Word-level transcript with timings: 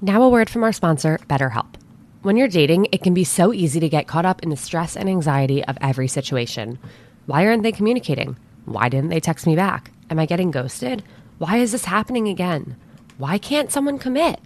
Now, 0.00 0.22
a 0.22 0.28
word 0.28 0.48
from 0.48 0.62
our 0.62 0.72
sponsor, 0.72 1.18
BetterHelp. 1.28 1.74
When 2.22 2.36
you're 2.36 2.46
dating, 2.46 2.86
it 2.92 3.02
can 3.02 3.14
be 3.14 3.24
so 3.24 3.52
easy 3.52 3.80
to 3.80 3.88
get 3.88 4.06
caught 4.06 4.24
up 4.24 4.44
in 4.44 4.50
the 4.50 4.56
stress 4.56 4.96
and 4.96 5.08
anxiety 5.08 5.64
of 5.64 5.76
every 5.80 6.06
situation. 6.06 6.78
Why 7.26 7.44
aren't 7.44 7.64
they 7.64 7.72
communicating? 7.72 8.36
Why 8.64 8.88
didn't 8.88 9.10
they 9.10 9.18
text 9.18 9.44
me 9.44 9.56
back? 9.56 9.90
Am 10.08 10.20
I 10.20 10.26
getting 10.26 10.52
ghosted? 10.52 11.02
Why 11.38 11.56
is 11.56 11.72
this 11.72 11.84
happening 11.84 12.28
again? 12.28 12.76
Why 13.16 13.38
can't 13.38 13.72
someone 13.72 13.98
commit? 13.98 14.38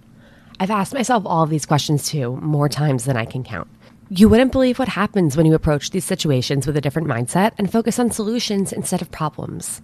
I've 0.59 0.71
asked 0.71 0.95
myself 0.95 1.25
all 1.27 1.43
of 1.43 1.51
these 1.51 1.67
questions 1.67 2.09
too, 2.09 2.37
more 2.37 2.71
times 2.71 3.05
than 3.05 3.19
I 3.19 3.27
can 3.27 3.45
count. 3.45 3.69
You 4.09 4.31
wouldn't 4.31 4.53
believe 4.53 4.79
what 4.79 4.89
happens 4.89 5.37
when 5.37 5.45
you 5.45 5.53
approach 5.55 5.91
these 5.91 6.07
situations 6.07 6.67
with 6.67 6.79
a 6.79 6.81
different 6.81 7.09
mindset 7.09 7.53
and 7.59 7.71
focus 7.71 7.99
on 7.99 8.11
solutions 8.11 8.73
instead 8.73 9.03
of 9.03 9.11
problems. 9.11 9.83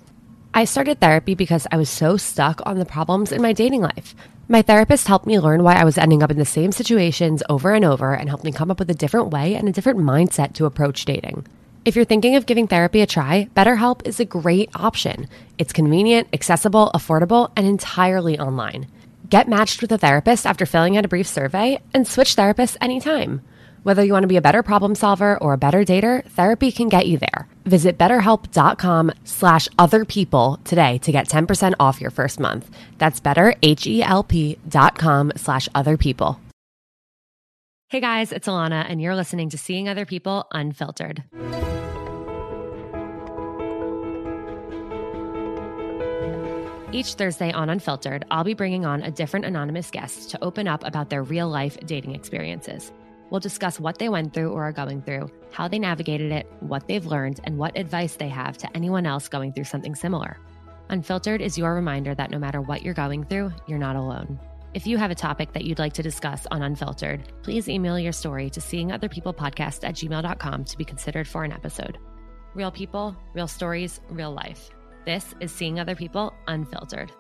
I 0.55 0.65
started 0.65 0.99
therapy 0.99 1.35
because 1.35 1.67
I 1.71 1.77
was 1.77 1.91
so 1.91 2.17
stuck 2.17 2.61
on 2.64 2.79
the 2.79 2.85
problems 2.85 3.33
in 3.33 3.43
my 3.43 3.53
dating 3.53 3.83
life. 3.83 4.14
My 4.49 4.63
therapist 4.63 5.07
helped 5.07 5.27
me 5.27 5.39
learn 5.39 5.63
why 5.63 5.75
I 5.75 5.85
was 5.85 5.99
ending 5.99 6.23
up 6.23 6.31
in 6.31 6.39
the 6.39 6.45
same 6.45 6.73
situations 6.73 7.43
over 7.50 7.75
and 7.75 7.85
over 7.85 8.14
and 8.14 8.29
helped 8.29 8.45
me 8.45 8.50
come 8.50 8.71
up 8.71 8.79
with 8.79 8.91
a 8.91 8.95
different 8.95 9.31
way 9.31 9.55
and 9.55 9.69
a 9.69 9.72
different 9.72 9.99
mindset 9.99 10.55
to 10.55 10.64
approach 10.64 11.05
dating. 11.05 11.46
If 11.85 11.95
you're 11.95 12.07
thinking 12.07 12.35
of 12.35 12.46
giving 12.46 12.67
therapy 12.67 13.03
a 13.03 13.07
try, 13.07 13.49
BetterHelp 13.55 14.07
is 14.07 14.21
a 14.21 14.25
great 14.25 14.71
option. 14.75 15.29
It's 15.58 15.72
convenient, 15.72 16.29
accessible, 16.32 16.91
affordable, 16.94 17.53
and 17.55 17.67
entirely 17.67 18.39
online. 18.39 18.89
Get 19.29 19.49
matched 19.49 19.83
with 19.83 19.93
a 19.93 19.99
therapist 19.99 20.46
after 20.46 20.64
filling 20.64 20.96
out 20.96 21.05
a 21.05 21.08
brief 21.08 21.27
survey 21.27 21.79
and 21.93 22.08
switch 22.08 22.36
therapists 22.36 22.79
anytime. 22.80 23.43
Whether 23.82 24.05
you 24.05 24.13
want 24.13 24.25
to 24.25 24.29
be 24.29 24.37
a 24.37 24.43
better 24.43 24.63
problem 24.63 24.95
solver 24.95 25.37
or 25.37 25.55
a 25.55 25.59
better 25.59 25.85
dater, 25.85 26.25
therapy 26.31 26.73
can 26.73 26.89
get 26.89 27.07
you 27.07 27.19
there. 27.19 27.46
Visit 27.64 27.96
betterhelp.com 27.96 29.13
slash 29.25 29.69
other 29.79 30.05
people 30.05 30.61
today 30.64 30.99
to 30.99 31.13
get 31.13 31.29
10% 31.29 31.75
off 31.81 32.00
your 32.00 32.11
first 32.11 32.41
month. 32.41 32.69
That's 32.98 33.20
betterhelp.com 33.20 35.33
slash 35.36 35.69
other 35.75 35.97
people. 35.97 36.41
Hey 37.91 38.00
guys, 38.00 38.33
it's 38.33 38.47
Alana, 38.47 38.84
and 38.86 39.00
you're 39.00 39.17
listening 39.17 39.48
to 39.48 39.56
Seeing 39.56 39.89
Other 39.89 40.05
People 40.05 40.47
Unfiltered. 40.52 41.24
Each 46.92 47.14
Thursday 47.14 47.50
on 47.52 47.70
Unfiltered, 47.70 48.27
I'll 48.30 48.45
be 48.45 48.55
bringing 48.55 48.84
on 48.84 49.02
a 49.02 49.11
different 49.11 49.47
anonymous 49.47 49.91
guest 49.91 50.30
to 50.30 50.45
open 50.45 50.69
up 50.69 50.84
about 50.84 51.08
their 51.08 51.22
real 51.22 51.48
life 51.48 51.78
dating 51.86 52.14
experiences. 52.14 52.92
We'll 53.30 53.40
discuss 53.40 53.78
what 53.78 53.98
they 53.98 54.08
went 54.08 54.32
through 54.32 54.52
or 54.52 54.64
are 54.64 54.72
going 54.72 55.02
through, 55.02 55.30
how 55.52 55.68
they 55.68 55.78
navigated 55.78 56.32
it, 56.32 56.50
what 56.60 56.86
they've 56.88 57.04
learned, 57.04 57.40
and 57.44 57.58
what 57.58 57.76
advice 57.76 58.16
they 58.16 58.28
have 58.28 58.56
to 58.58 58.76
anyone 58.76 59.06
else 59.06 59.28
going 59.28 59.52
through 59.52 59.64
something 59.64 59.94
similar. 59.94 60.38
Unfiltered 60.88 61.42
is 61.42 61.58
your 61.58 61.74
reminder 61.74 62.14
that 62.14 62.30
no 62.30 62.38
matter 62.38 62.62
what 62.62 62.82
you're 62.82 62.94
going 62.94 63.24
through, 63.24 63.52
you're 63.66 63.78
not 63.78 63.96
alone. 63.96 64.40
If 64.74 64.86
you 64.86 64.96
have 64.96 65.10
a 65.10 65.14
topic 65.14 65.52
that 65.52 65.64
you'd 65.64 65.78
like 65.78 65.92
to 65.94 66.02
discuss 66.02 66.46
on 66.50 66.62
Unfiltered, 66.62 67.32
please 67.42 67.68
email 67.68 67.98
your 67.98 68.12
story 68.12 68.50
to 68.50 68.60
seeingotherpeoplepodcast 68.60 69.86
at 69.86 69.94
gmail.com 69.94 70.64
to 70.64 70.78
be 70.78 70.84
considered 70.84 71.26
for 71.26 71.44
an 71.44 71.52
episode. 71.52 71.98
Real 72.54 72.70
people, 72.70 73.16
real 73.34 73.48
stories, 73.48 74.00
real 74.10 74.32
life. 74.32 74.70
This 75.04 75.34
is 75.40 75.52
Seeing 75.52 75.80
Other 75.80 75.94
People 75.94 76.34
Unfiltered. 76.48 77.12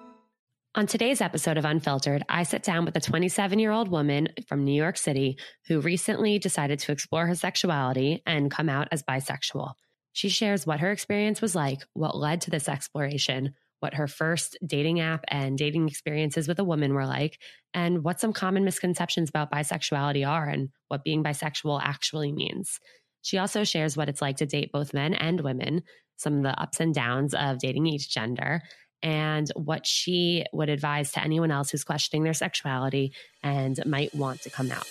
On 0.78 0.86
today's 0.86 1.20
episode 1.20 1.56
of 1.56 1.64
Unfiltered, 1.64 2.22
I 2.28 2.44
sit 2.44 2.62
down 2.62 2.84
with 2.84 2.94
a 2.94 3.00
27 3.00 3.58
year 3.58 3.72
old 3.72 3.88
woman 3.88 4.28
from 4.46 4.62
New 4.62 4.80
York 4.80 4.96
City 4.96 5.36
who 5.66 5.80
recently 5.80 6.38
decided 6.38 6.78
to 6.78 6.92
explore 6.92 7.26
her 7.26 7.34
sexuality 7.34 8.22
and 8.24 8.48
come 8.48 8.68
out 8.68 8.86
as 8.92 9.02
bisexual. 9.02 9.72
She 10.12 10.28
shares 10.28 10.68
what 10.68 10.78
her 10.78 10.92
experience 10.92 11.42
was 11.42 11.56
like, 11.56 11.80
what 11.94 12.16
led 12.16 12.42
to 12.42 12.52
this 12.52 12.68
exploration, 12.68 13.54
what 13.80 13.94
her 13.94 14.06
first 14.06 14.56
dating 14.64 15.00
app 15.00 15.24
and 15.26 15.58
dating 15.58 15.88
experiences 15.88 16.46
with 16.46 16.60
a 16.60 16.64
woman 16.64 16.94
were 16.94 17.06
like, 17.06 17.40
and 17.74 18.04
what 18.04 18.20
some 18.20 18.32
common 18.32 18.64
misconceptions 18.64 19.30
about 19.30 19.50
bisexuality 19.50 20.24
are 20.24 20.48
and 20.48 20.68
what 20.86 21.02
being 21.02 21.24
bisexual 21.24 21.80
actually 21.82 22.30
means. 22.30 22.78
She 23.22 23.38
also 23.38 23.64
shares 23.64 23.96
what 23.96 24.08
it's 24.08 24.22
like 24.22 24.36
to 24.36 24.46
date 24.46 24.70
both 24.70 24.94
men 24.94 25.14
and 25.14 25.40
women, 25.40 25.82
some 26.18 26.36
of 26.36 26.42
the 26.44 26.62
ups 26.62 26.78
and 26.78 26.94
downs 26.94 27.34
of 27.34 27.58
dating 27.58 27.86
each 27.86 28.08
gender, 28.14 28.62
and 29.02 29.50
what 29.54 29.86
she 29.86 30.44
would 30.52 30.68
advise 30.68 31.12
to 31.12 31.22
anyone 31.22 31.50
else 31.50 31.70
who's 31.70 31.84
questioning 31.84 32.24
their 32.24 32.34
sexuality 32.34 33.12
and 33.42 33.84
might 33.86 34.14
want 34.14 34.42
to 34.42 34.50
come 34.50 34.70
out. 34.70 34.86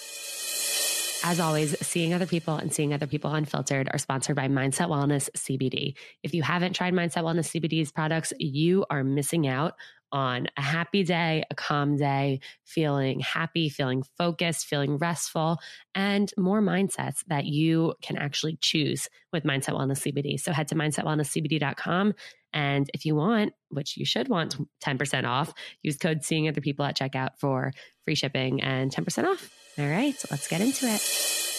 As 1.24 1.40
always, 1.40 1.76
Seeing 1.86 2.14
Other 2.14 2.28
People 2.28 2.56
and 2.56 2.74
Seeing 2.74 2.94
Other 2.94 3.08
People 3.08 3.34
Unfiltered 3.34 3.90
are 3.92 3.98
sponsored 3.98 4.36
by 4.36 4.48
Mindset 4.48 4.88
Wellness 4.88 5.30
CBD. 5.36 5.96
If 6.24 6.34
you 6.34 6.44
haven't 6.44 6.74
tried 6.74 6.94
Mindset 6.94 7.24
Wellness 7.24 7.60
CBD's 7.60 7.92
products, 7.92 8.32
you 8.40 8.86
are 8.90 9.04
missing 9.04 9.48
out 9.48 9.74
on 10.12 10.48
a 10.58 10.62
happy 10.62 11.04
day, 11.04 11.44
a 11.50 11.56
calm 11.56 11.98
day, 11.98 12.40
feeling 12.64 13.20
happy, 13.20 13.70
feeling 13.70 14.04
focused, 14.18 14.66
feeling 14.66 14.98
restful, 14.98 15.60
and 15.96 16.32
more 16.38 16.62
mindsets 16.62 17.24
that 17.28 17.46
you 17.46 17.94
can 18.02 18.18
actually 18.18 18.58
choose 18.62 19.10
with 19.34 19.44
Mindset 19.44 19.74
Wellness 19.74 20.12
CBD. 20.12 20.40
So 20.40 20.52
head 20.52 20.68
to 20.70 20.76
mindsetwellnesscbd.com. 20.76 22.14
And 22.54 22.90
if 22.94 23.06
you 23.06 23.16
want, 23.16 23.54
which 23.70 23.98
you 23.98 24.06
should 24.06 24.30
want 24.30 24.58
10% 24.84 25.26
off, 25.26 25.54
use 25.84 25.98
code 25.98 26.24
Seeing 26.24 26.48
Other 26.48 26.62
People 26.62 26.86
at 26.86 26.98
checkout 26.98 27.38
for 27.40 27.72
free 28.06 28.16
shipping 28.16 28.62
and 28.62 28.92
10% 28.92 29.26
off. 29.26 29.50
All 29.78 29.88
right, 29.88 30.18
so 30.18 30.28
let's 30.32 30.48
get 30.48 30.62
into 30.62 30.88
it. 30.88 31.57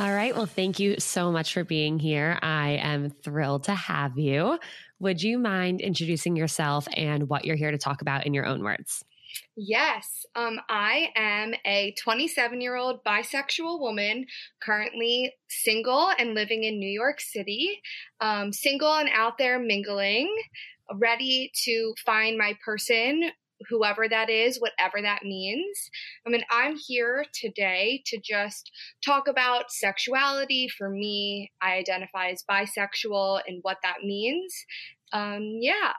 All 0.00 0.14
right. 0.14 0.32
Well, 0.32 0.46
thank 0.46 0.78
you 0.78 0.94
so 1.00 1.32
much 1.32 1.52
for 1.52 1.64
being 1.64 1.98
here. 1.98 2.38
I 2.40 2.78
am 2.80 3.10
thrilled 3.10 3.64
to 3.64 3.74
have 3.74 4.16
you. 4.16 4.56
Would 5.00 5.24
you 5.24 5.40
mind 5.40 5.80
introducing 5.80 6.36
yourself 6.36 6.86
and 6.96 7.28
what 7.28 7.44
you're 7.44 7.56
here 7.56 7.72
to 7.72 7.78
talk 7.78 8.00
about 8.00 8.24
in 8.24 8.32
your 8.32 8.46
own 8.46 8.62
words? 8.62 9.04
Yes, 9.56 10.24
um, 10.36 10.60
I 10.68 11.08
am 11.16 11.52
a 11.66 11.96
27 12.00 12.60
year 12.60 12.76
old 12.76 13.02
bisexual 13.02 13.80
woman, 13.80 14.26
currently 14.62 15.34
single 15.48 16.12
and 16.16 16.32
living 16.32 16.62
in 16.62 16.78
New 16.78 16.88
York 16.88 17.20
City. 17.20 17.80
Um, 18.20 18.52
single 18.52 18.94
and 18.94 19.08
out 19.12 19.36
there 19.36 19.58
mingling, 19.58 20.32
ready 20.94 21.50
to 21.64 21.94
find 22.06 22.38
my 22.38 22.56
person 22.64 23.32
whoever 23.68 24.08
that 24.08 24.30
is, 24.30 24.60
whatever 24.60 25.02
that 25.02 25.22
means. 25.24 25.90
I 26.26 26.30
mean, 26.30 26.42
I'm 26.50 26.76
here 26.76 27.24
today 27.32 28.02
to 28.06 28.18
just 28.22 28.70
talk 29.04 29.28
about 29.28 29.70
sexuality. 29.70 30.68
For 30.68 30.90
me, 30.90 31.50
I 31.60 31.74
identify 31.74 32.28
as 32.28 32.44
bisexual 32.48 33.40
and 33.46 33.58
what 33.62 33.78
that 33.82 33.98
means. 34.04 34.54
Um, 35.12 35.58
yeah. 35.60 35.92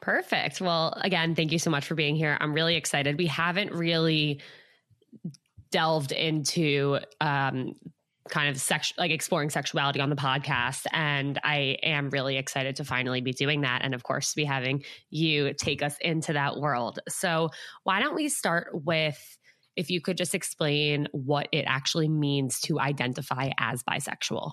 Perfect. 0.00 0.60
Well, 0.60 0.98
again, 1.00 1.34
thank 1.34 1.52
you 1.52 1.58
so 1.58 1.70
much 1.70 1.86
for 1.86 1.94
being 1.94 2.16
here. 2.16 2.36
I'm 2.40 2.52
really 2.52 2.74
excited. 2.74 3.18
We 3.18 3.26
haven't 3.26 3.72
really 3.72 4.40
delved 5.70 6.12
into 6.12 6.98
um, 7.20 7.74
kind 8.28 8.48
of 8.48 8.60
sex 8.60 8.92
like 8.98 9.10
exploring 9.10 9.50
sexuality 9.50 10.00
on 10.00 10.08
the 10.08 10.16
podcast 10.16 10.86
and 10.92 11.40
i 11.42 11.76
am 11.82 12.08
really 12.10 12.36
excited 12.36 12.76
to 12.76 12.84
finally 12.84 13.20
be 13.20 13.32
doing 13.32 13.62
that 13.62 13.80
and 13.82 13.94
of 13.94 14.02
course 14.02 14.32
be 14.34 14.44
having 14.44 14.82
you 15.10 15.52
take 15.54 15.82
us 15.82 15.96
into 16.00 16.32
that 16.32 16.58
world. 16.58 16.98
So 17.08 17.50
why 17.84 18.00
don't 18.00 18.14
we 18.14 18.28
start 18.28 18.68
with 18.72 19.38
if 19.76 19.90
you 19.90 20.00
could 20.00 20.16
just 20.16 20.34
explain 20.34 21.08
what 21.12 21.48
it 21.52 21.64
actually 21.66 22.08
means 22.08 22.60
to 22.60 22.78
identify 22.78 23.50
as 23.58 23.82
bisexual 23.82 24.52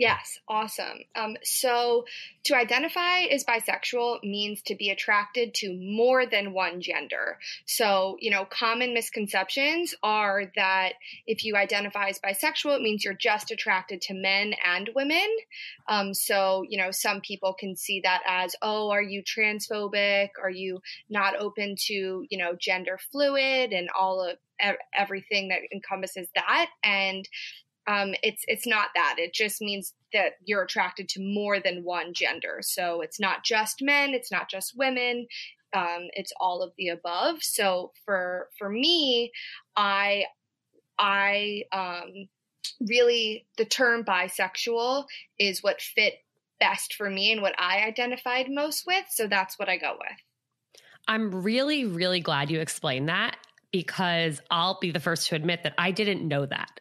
Yes, 0.00 0.38
awesome. 0.48 1.00
Um, 1.14 1.36
so, 1.42 2.06
to 2.44 2.56
identify 2.56 3.24
as 3.30 3.44
bisexual 3.44 4.22
means 4.22 4.62
to 4.62 4.74
be 4.74 4.88
attracted 4.88 5.52
to 5.56 5.76
more 5.78 6.24
than 6.24 6.54
one 6.54 6.80
gender. 6.80 7.36
So, 7.66 8.16
you 8.18 8.30
know, 8.30 8.46
common 8.46 8.94
misconceptions 8.94 9.94
are 10.02 10.44
that 10.56 10.94
if 11.26 11.44
you 11.44 11.54
identify 11.54 12.08
as 12.08 12.18
bisexual, 12.18 12.76
it 12.76 12.80
means 12.80 13.04
you're 13.04 13.12
just 13.12 13.50
attracted 13.50 14.00
to 14.00 14.14
men 14.14 14.54
and 14.64 14.88
women. 14.94 15.28
Um, 15.86 16.14
so, 16.14 16.64
you 16.66 16.78
know, 16.78 16.90
some 16.92 17.20
people 17.20 17.52
can 17.52 17.76
see 17.76 18.00
that 18.00 18.22
as, 18.26 18.56
oh, 18.62 18.88
are 18.88 19.02
you 19.02 19.22
transphobic? 19.22 20.30
Are 20.42 20.48
you 20.48 20.80
not 21.10 21.38
open 21.38 21.76
to, 21.88 22.24
you 22.30 22.38
know, 22.38 22.56
gender 22.58 22.98
fluid 23.12 23.74
and 23.74 23.90
all 23.90 24.24
of 24.24 24.38
everything 24.96 25.48
that 25.48 25.60
encompasses 25.74 26.26
that? 26.34 26.70
And 26.82 27.28
um, 27.90 28.14
it's 28.22 28.44
it's 28.46 28.66
not 28.66 28.88
that. 28.94 29.16
It 29.18 29.34
just 29.34 29.60
means 29.60 29.94
that 30.12 30.34
you're 30.44 30.62
attracted 30.62 31.08
to 31.10 31.20
more 31.20 31.58
than 31.58 31.82
one 31.82 32.14
gender. 32.14 32.58
So 32.62 33.00
it's 33.00 33.18
not 33.18 33.42
just 33.44 33.82
men. 33.82 34.14
It's 34.14 34.30
not 34.30 34.48
just 34.48 34.76
women. 34.76 35.26
Um, 35.72 36.08
it's 36.12 36.32
all 36.38 36.62
of 36.62 36.72
the 36.78 36.88
above. 36.88 37.42
So 37.42 37.90
for 38.04 38.48
for 38.56 38.68
me, 38.68 39.32
I 39.76 40.24
I 41.00 41.64
um, 41.72 42.28
really 42.80 43.46
the 43.58 43.64
term 43.64 44.04
bisexual 44.04 45.06
is 45.40 45.62
what 45.62 45.80
fit 45.80 46.14
best 46.60 46.94
for 46.94 47.10
me 47.10 47.32
and 47.32 47.42
what 47.42 47.58
I 47.58 47.80
identified 47.80 48.46
most 48.48 48.84
with. 48.86 49.06
So 49.10 49.26
that's 49.26 49.58
what 49.58 49.68
I 49.68 49.78
go 49.78 49.96
with. 49.98 50.18
I'm 51.08 51.42
really 51.42 51.86
really 51.86 52.20
glad 52.20 52.50
you 52.50 52.60
explained 52.60 53.08
that 53.08 53.36
because 53.72 54.40
I'll 54.48 54.78
be 54.80 54.92
the 54.92 55.00
first 55.00 55.28
to 55.28 55.34
admit 55.34 55.64
that 55.64 55.74
I 55.76 55.90
didn't 55.90 56.26
know 56.26 56.46
that. 56.46 56.80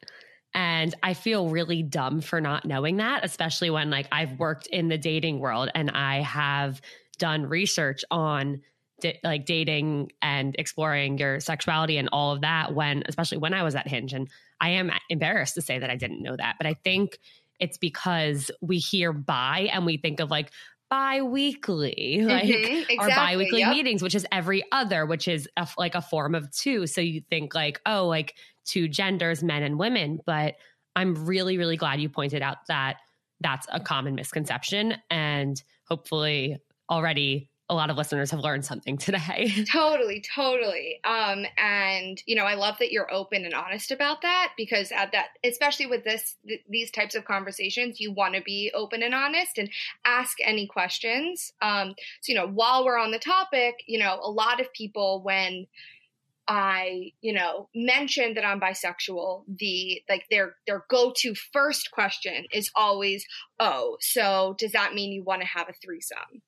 And 0.53 0.95
I 1.03 1.13
feel 1.13 1.49
really 1.49 1.83
dumb 1.83 2.21
for 2.21 2.41
not 2.41 2.65
knowing 2.65 2.97
that, 2.97 3.23
especially 3.23 3.69
when 3.69 3.89
like 3.89 4.07
I've 4.11 4.39
worked 4.39 4.67
in 4.67 4.87
the 4.89 4.97
dating 4.97 5.39
world 5.39 5.69
and 5.75 5.91
I 5.91 6.21
have 6.21 6.81
done 7.17 7.45
research 7.45 8.03
on 8.09 8.61
d- 8.99 9.19
like 9.23 9.45
dating 9.45 10.11
and 10.21 10.55
exploring 10.57 11.17
your 11.17 11.39
sexuality 11.39 11.97
and 11.97 12.09
all 12.11 12.31
of 12.33 12.41
that 12.41 12.73
when 12.73 13.03
especially 13.07 13.37
when 13.37 13.53
I 13.53 13.63
was 13.63 13.75
at 13.75 13.87
Hinge. 13.87 14.13
And 14.13 14.27
I 14.59 14.69
am 14.69 14.91
embarrassed 15.09 15.55
to 15.55 15.61
say 15.61 15.79
that 15.79 15.89
I 15.89 15.95
didn't 15.95 16.21
know 16.23 16.35
that 16.35 16.55
but 16.57 16.65
I 16.67 16.73
think 16.73 17.19
it's 17.59 17.77
because 17.77 18.49
we 18.61 18.77
hear 18.77 19.11
bi 19.13 19.69
and 19.71 19.85
we 19.85 19.97
think 19.97 20.19
of 20.19 20.31
like 20.31 20.51
bi-weekly 20.89 22.21
like 22.27 22.49
Mhm, 22.49 22.85
our 22.97 23.11
exactly, 23.11 23.11
bi-weekly 23.11 23.59
yep. 23.59 23.69
meetings 23.69 24.01
which 24.01 24.15
is 24.15 24.25
every 24.31 24.63
other 24.71 25.05
which 25.05 25.27
is 25.27 25.47
a, 25.57 25.67
like 25.77 25.95
a 25.95 26.01
form 26.01 26.35
of 26.35 26.49
two. 26.51 26.87
So 26.87 27.01
you 27.01 27.21
think 27.29 27.53
like 27.53 27.79
oh 27.85 28.07
like 28.07 28.35
two 28.69 28.87
genders 28.87 29.43
men 29.43 29.63
and 29.63 29.79
women 29.79 30.19
but 30.25 30.55
i'm 30.95 31.25
really 31.25 31.57
really 31.57 31.77
glad 31.77 31.99
you 31.99 32.07
pointed 32.07 32.41
out 32.41 32.57
that 32.67 32.97
that's 33.41 33.67
a 33.71 33.79
common 33.79 34.15
misconception 34.15 34.95
and 35.09 35.63
hopefully 35.87 36.57
already 36.89 37.49
a 37.69 37.75
lot 37.75 37.91
of 37.91 37.97
listeners 37.97 38.31
have 38.31 38.39
learned 38.39 38.65
something 38.65 38.97
today 38.97 39.53
Totally, 39.71 40.23
totally. 40.35 40.99
Um, 41.03 41.45
and 41.57 42.21
you 42.25 42.35
know, 42.35 42.45
I 42.45 42.55
love 42.55 42.77
that 42.79 42.91
you're 42.91 43.11
open 43.13 43.45
and 43.45 43.53
honest 43.53 43.91
about 43.91 44.23
that 44.23 44.53
because 44.57 44.91
at 44.91 45.11
that, 45.11 45.27
especially 45.43 45.85
with 45.85 46.03
this, 46.03 46.35
th- 46.47 46.61
these 46.67 46.89
types 46.89 47.13
of 47.15 47.25
conversations, 47.25 47.99
you 47.99 48.11
want 48.11 48.33
to 48.33 48.41
be 48.41 48.71
open 48.73 49.03
and 49.03 49.13
honest 49.13 49.57
and 49.57 49.69
ask 50.05 50.37
any 50.43 50.65
questions. 50.65 51.53
Um, 51.61 51.93
so 52.21 52.31
you 52.31 52.35
know, 52.35 52.47
while 52.47 52.83
we're 52.83 52.97
on 52.97 53.11
the 53.11 53.19
topic, 53.19 53.75
you 53.87 53.99
know, 53.99 54.19
a 54.23 54.31
lot 54.31 54.59
of 54.59 54.73
people 54.73 55.21
when 55.23 55.67
I, 56.49 57.11
you 57.21 57.31
know, 57.31 57.69
mention 57.75 58.33
that 58.33 58.43
I'm 58.43 58.59
bisexual, 58.59 59.43
the 59.47 60.01
like 60.09 60.25
their 60.31 60.55
their 60.65 60.83
go-to 60.89 61.35
first 61.35 61.91
question 61.91 62.45
is 62.51 62.71
always, 62.75 63.23
"Oh, 63.59 63.97
so 64.01 64.55
does 64.57 64.71
that 64.71 64.95
mean 64.95 65.11
you 65.11 65.23
want 65.23 65.41
to 65.41 65.47
have 65.47 65.69
a 65.69 65.73
threesome?" 65.73 66.41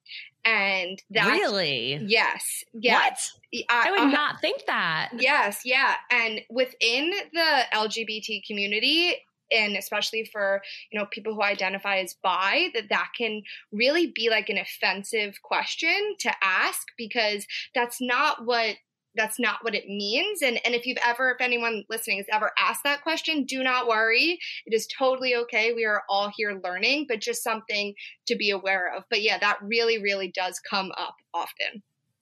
And 0.43 0.99
that's 1.11 1.29
really 1.29 1.99
Yes. 2.07 2.63
Yes. 2.73 3.37
what 3.51 3.63
I, 3.69 3.89
i 3.89 3.91
would 3.91 3.99
uh, 3.99 4.05
not 4.07 4.41
think 4.41 4.65
that 4.65 5.09
Yes. 5.13 5.61
Yeah. 5.63 5.93
And 6.09 6.41
within 6.49 7.11
the 7.31 7.61
LGBT 7.71 8.41
community, 8.47 9.17
and 9.51 9.75
especially 9.75 10.25
for 10.25 10.63
you 10.91 10.99
know 10.99 11.05
people 11.11 11.35
who 11.35 11.43
identify 11.43 11.97
as 11.97 12.15
bi 12.23 12.69
that 12.73 12.89
that 12.89 13.09
can 13.15 13.43
really 13.71 14.07
be 14.07 14.31
like 14.31 14.49
an 14.49 14.57
offensive 14.57 15.43
question 15.43 16.15
to 16.19 16.31
ask 16.41 16.87
because 16.97 17.45
that's 17.75 18.01
not 18.01 18.45
what 18.45 18.77
that's 19.15 19.39
not 19.39 19.57
what 19.61 19.75
it 19.75 19.85
means 19.87 20.41
and 20.41 20.59
and 20.65 20.73
if 20.73 20.85
you've 20.85 20.97
ever 21.05 21.31
if 21.31 21.41
anyone 21.41 21.83
listening 21.89 22.17
has 22.17 22.27
ever 22.31 22.51
asked 22.57 22.83
that 22.83 23.01
question 23.03 23.43
do 23.43 23.63
not 23.63 23.87
worry 23.87 24.39
it 24.65 24.73
is 24.73 24.87
totally 24.97 25.35
okay 25.35 25.73
we 25.73 25.85
are 25.85 26.03
all 26.09 26.31
here 26.35 26.59
learning 26.63 27.05
but 27.07 27.19
just 27.19 27.43
something 27.43 27.93
to 28.25 28.35
be 28.35 28.49
aware 28.49 28.95
of 28.95 29.03
but 29.09 29.21
yeah 29.21 29.37
that 29.37 29.57
really 29.61 30.01
really 30.01 30.31
does 30.33 30.59
come 30.69 30.91
up 30.97 31.15
often 31.33 31.81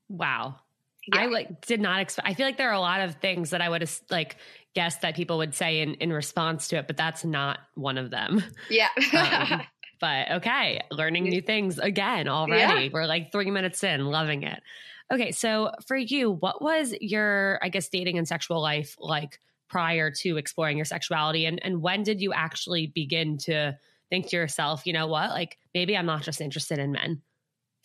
wow 0.10 0.56
Yeah. 1.14 1.22
I 1.22 1.26
like 1.28 1.66
did 1.66 1.80
not 1.82 2.02
expect. 2.02 2.28
I 2.28 2.34
feel 2.34 2.46
like 2.46 2.58
there 2.58 2.70
are 2.70 2.74
a 2.74 2.80
lot 2.80 3.02
of 3.02 3.16
things 3.16 3.50
that 3.52 3.62
I 3.62 3.70
would 3.70 3.82
have 3.82 4.00
like 4.12 4.36
guessed 4.76 5.02
that 5.02 5.16
people 5.16 5.38
would 5.40 5.56
say 5.56 5.82
in 5.82 5.96
in 5.96 6.12
response 6.14 6.68
to 6.70 6.78
it, 6.78 6.88
but 6.88 6.98
that's 6.98 7.24
not 7.26 7.60
one 7.76 7.98
of 7.98 8.12
them. 8.12 8.44
yeah 8.70 8.90
Um, 9.14 9.62
but 10.02 10.32
okay, 10.32 10.82
learning 10.92 11.24
new 11.24 11.42
things 11.42 11.80
again 11.80 12.28
already. 12.28 12.84
Yeah. 12.86 12.90
We're 12.94 13.06
like 13.08 13.32
three 13.32 13.50
minutes 13.50 13.84
in, 13.84 14.06
loving 14.06 14.44
it. 14.44 14.62
Okay, 15.12 15.32
so 15.32 15.72
for 15.88 15.98
you, 15.98 16.32
what 16.32 16.62
was 16.62 16.94
your, 17.02 17.60
I 17.64 17.70
guess, 17.70 17.90
dating 17.90 18.18
and 18.18 18.28
sexual 18.28 18.62
life 18.62 18.96
like 19.00 19.40
prior 19.68 20.12
to 20.12 20.38
exploring 20.38 20.78
your 20.78 20.86
sexuality, 20.86 21.46
and 21.46 21.64
and 21.64 21.82
when 21.82 22.04
did 22.04 22.22
you 22.22 22.34
actually 22.34 22.88
begin 22.88 23.38
to 23.38 23.78
think 24.10 24.28
to 24.28 24.36
yourself, 24.36 24.86
you 24.86 24.94
know 24.94 25.08
what, 25.08 25.32
like 25.32 25.58
maybe 25.74 25.96
I'm 25.96 26.06
not 26.06 26.24
just 26.24 26.42
interested 26.42 26.80
in 26.80 26.92
men. 26.92 27.22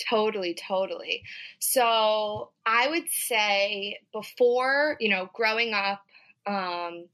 Totally, 0.09 0.55
totally. 0.55 1.23
So 1.61 2.50
I 2.67 2.88
would 2.88 3.09
say 3.11 3.99
before, 4.12 4.97
you 5.00 5.09
know, 5.09 5.31
growing 5.35 5.73
up, 5.73 6.00
um, 6.47 7.06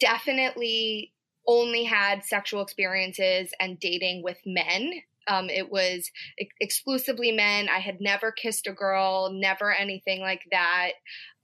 definitely 0.00 1.12
only 1.46 1.84
had 1.84 2.24
sexual 2.24 2.62
experiences 2.62 3.52
and 3.60 3.78
dating 3.78 4.22
with 4.22 4.38
men. 4.46 4.92
Um, 5.28 5.48
it 5.48 5.70
was 5.70 6.10
ex- 6.38 6.54
exclusively 6.60 7.32
men. 7.32 7.68
I 7.68 7.78
had 7.78 8.00
never 8.00 8.32
kissed 8.32 8.66
a 8.66 8.72
girl, 8.72 9.30
never 9.32 9.72
anything 9.72 10.20
like 10.20 10.42
that. 10.50 10.92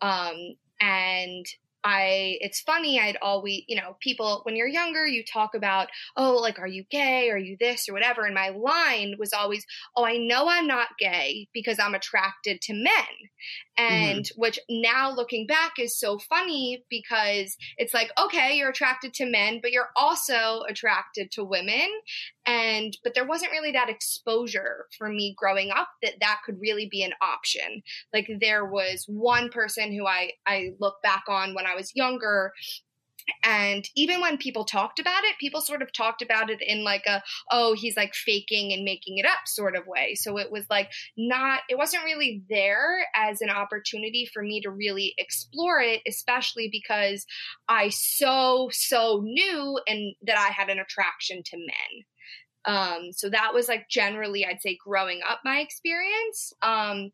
Um, 0.00 0.56
and 0.81 1.47
I, 1.82 2.37
it's 2.41 2.61
funny, 2.61 3.00
I'd 3.00 3.17
always, 3.23 3.62
you 3.67 3.77
know, 3.77 3.97
people, 4.00 4.41
when 4.43 4.55
you're 4.55 4.69
younger, 4.69 5.06
you 5.06 5.25
talk 5.25 5.55
about, 5.55 5.88
oh, 6.17 6.37
like, 6.37 6.59
are 6.59 6.67
you 6.67 6.85
gay? 6.91 7.31
Are 7.31 7.38
you 7.38 7.56
this 7.59 7.88
or 7.88 7.94
whatever? 7.94 8.27
And 8.27 8.35
my 8.35 8.50
line 8.50 9.15
was 9.19 9.32
always, 9.32 9.65
oh, 9.97 10.05
I 10.05 10.19
know 10.19 10.49
I'm 10.49 10.67
not 10.67 10.99
gay 10.99 11.49
because 11.55 11.79
I'm 11.79 11.94
attracted 11.94 12.61
to 12.62 12.75
men. 12.75 12.85
And 13.79 14.29
which 14.37 14.59
now 14.69 15.11
looking 15.11 15.47
back 15.47 15.73
is 15.79 15.99
so 15.99 16.19
funny 16.19 16.85
because 16.91 17.56
it's 17.79 17.94
like, 17.94 18.11
okay, 18.23 18.56
you're 18.56 18.71
attracted 18.71 19.15
to 19.15 19.25
men, 19.25 19.61
but 19.62 19.73
you're 19.73 19.91
also 19.97 20.65
attracted 20.69 21.31
to 21.33 21.44
women. 21.44 21.88
And, 22.50 22.97
but 23.05 23.14
there 23.14 23.26
wasn't 23.26 23.52
really 23.52 23.70
that 23.73 23.88
exposure 23.88 24.87
for 24.99 25.08
me 25.08 25.37
growing 25.38 25.70
up 25.70 25.88
that 26.02 26.14
that 26.20 26.41
could 26.44 26.61
really 26.61 26.88
be 26.91 27.05
an 27.05 27.12
option. 27.23 27.82
Like 28.12 28.29
there 28.41 28.64
was 28.64 29.05
one 29.06 29.50
person 29.50 29.93
who 29.93 30.05
I, 30.05 30.32
I 30.47 30.70
look 30.81 30.97
back 31.00 31.25
on 31.29 31.55
when 31.55 31.67
I 31.67 31.76
was 31.76 31.94
younger 31.94 32.52
and 33.44 33.88
even 33.94 34.20
when 34.20 34.38
people 34.38 34.64
talked 34.64 34.99
about 34.99 35.25
it, 35.25 35.38
people 35.38 35.61
sort 35.61 35.82
of 35.82 35.93
talked 35.93 36.23
about 36.23 36.50
it 36.50 36.61
in 36.61 36.85
like 36.85 37.05
a, 37.06 37.23
oh, 37.50 37.75
he's 37.75 37.97
like 37.97 38.14
faking 38.14 38.73
and 38.73 38.85
making 38.85 39.19
it 39.19 39.26
up 39.26 39.41
sort 39.47 39.76
of 39.76 39.87
way. 39.87 40.14
So 40.14 40.38
it 40.38 40.50
was 40.50 40.64
like 40.70 40.91
not, 41.17 41.61
it 41.69 41.79
wasn't 41.79 42.05
really 42.05 42.43
there 42.49 43.06
as 43.14 43.41
an 43.41 43.50
opportunity 43.50 44.29
for 44.32 44.43
me 44.43 44.61
to 44.62 44.70
really 44.70 45.14
explore 45.19 45.81
it, 45.81 46.00
especially 46.08 46.69
because 46.70 47.26
I 47.69 47.91
so, 47.91 48.69
so 48.73 49.20
knew 49.23 49.81
and 49.87 50.14
that 50.23 50.38
I 50.38 50.52
had 50.52 50.69
an 50.69 50.79
attraction 50.79 51.43
to 51.44 51.56
men. 51.56 52.05
Um, 52.65 53.12
so 53.12 53.31
that 53.31 53.55
was 53.55 53.69
like 53.69 53.89
generally, 53.89 54.45
I'd 54.45 54.61
say, 54.61 54.79
growing 54.85 55.21
up 55.29 55.41
my 55.45 55.61
experience. 55.61 56.53
Um, 56.62 57.12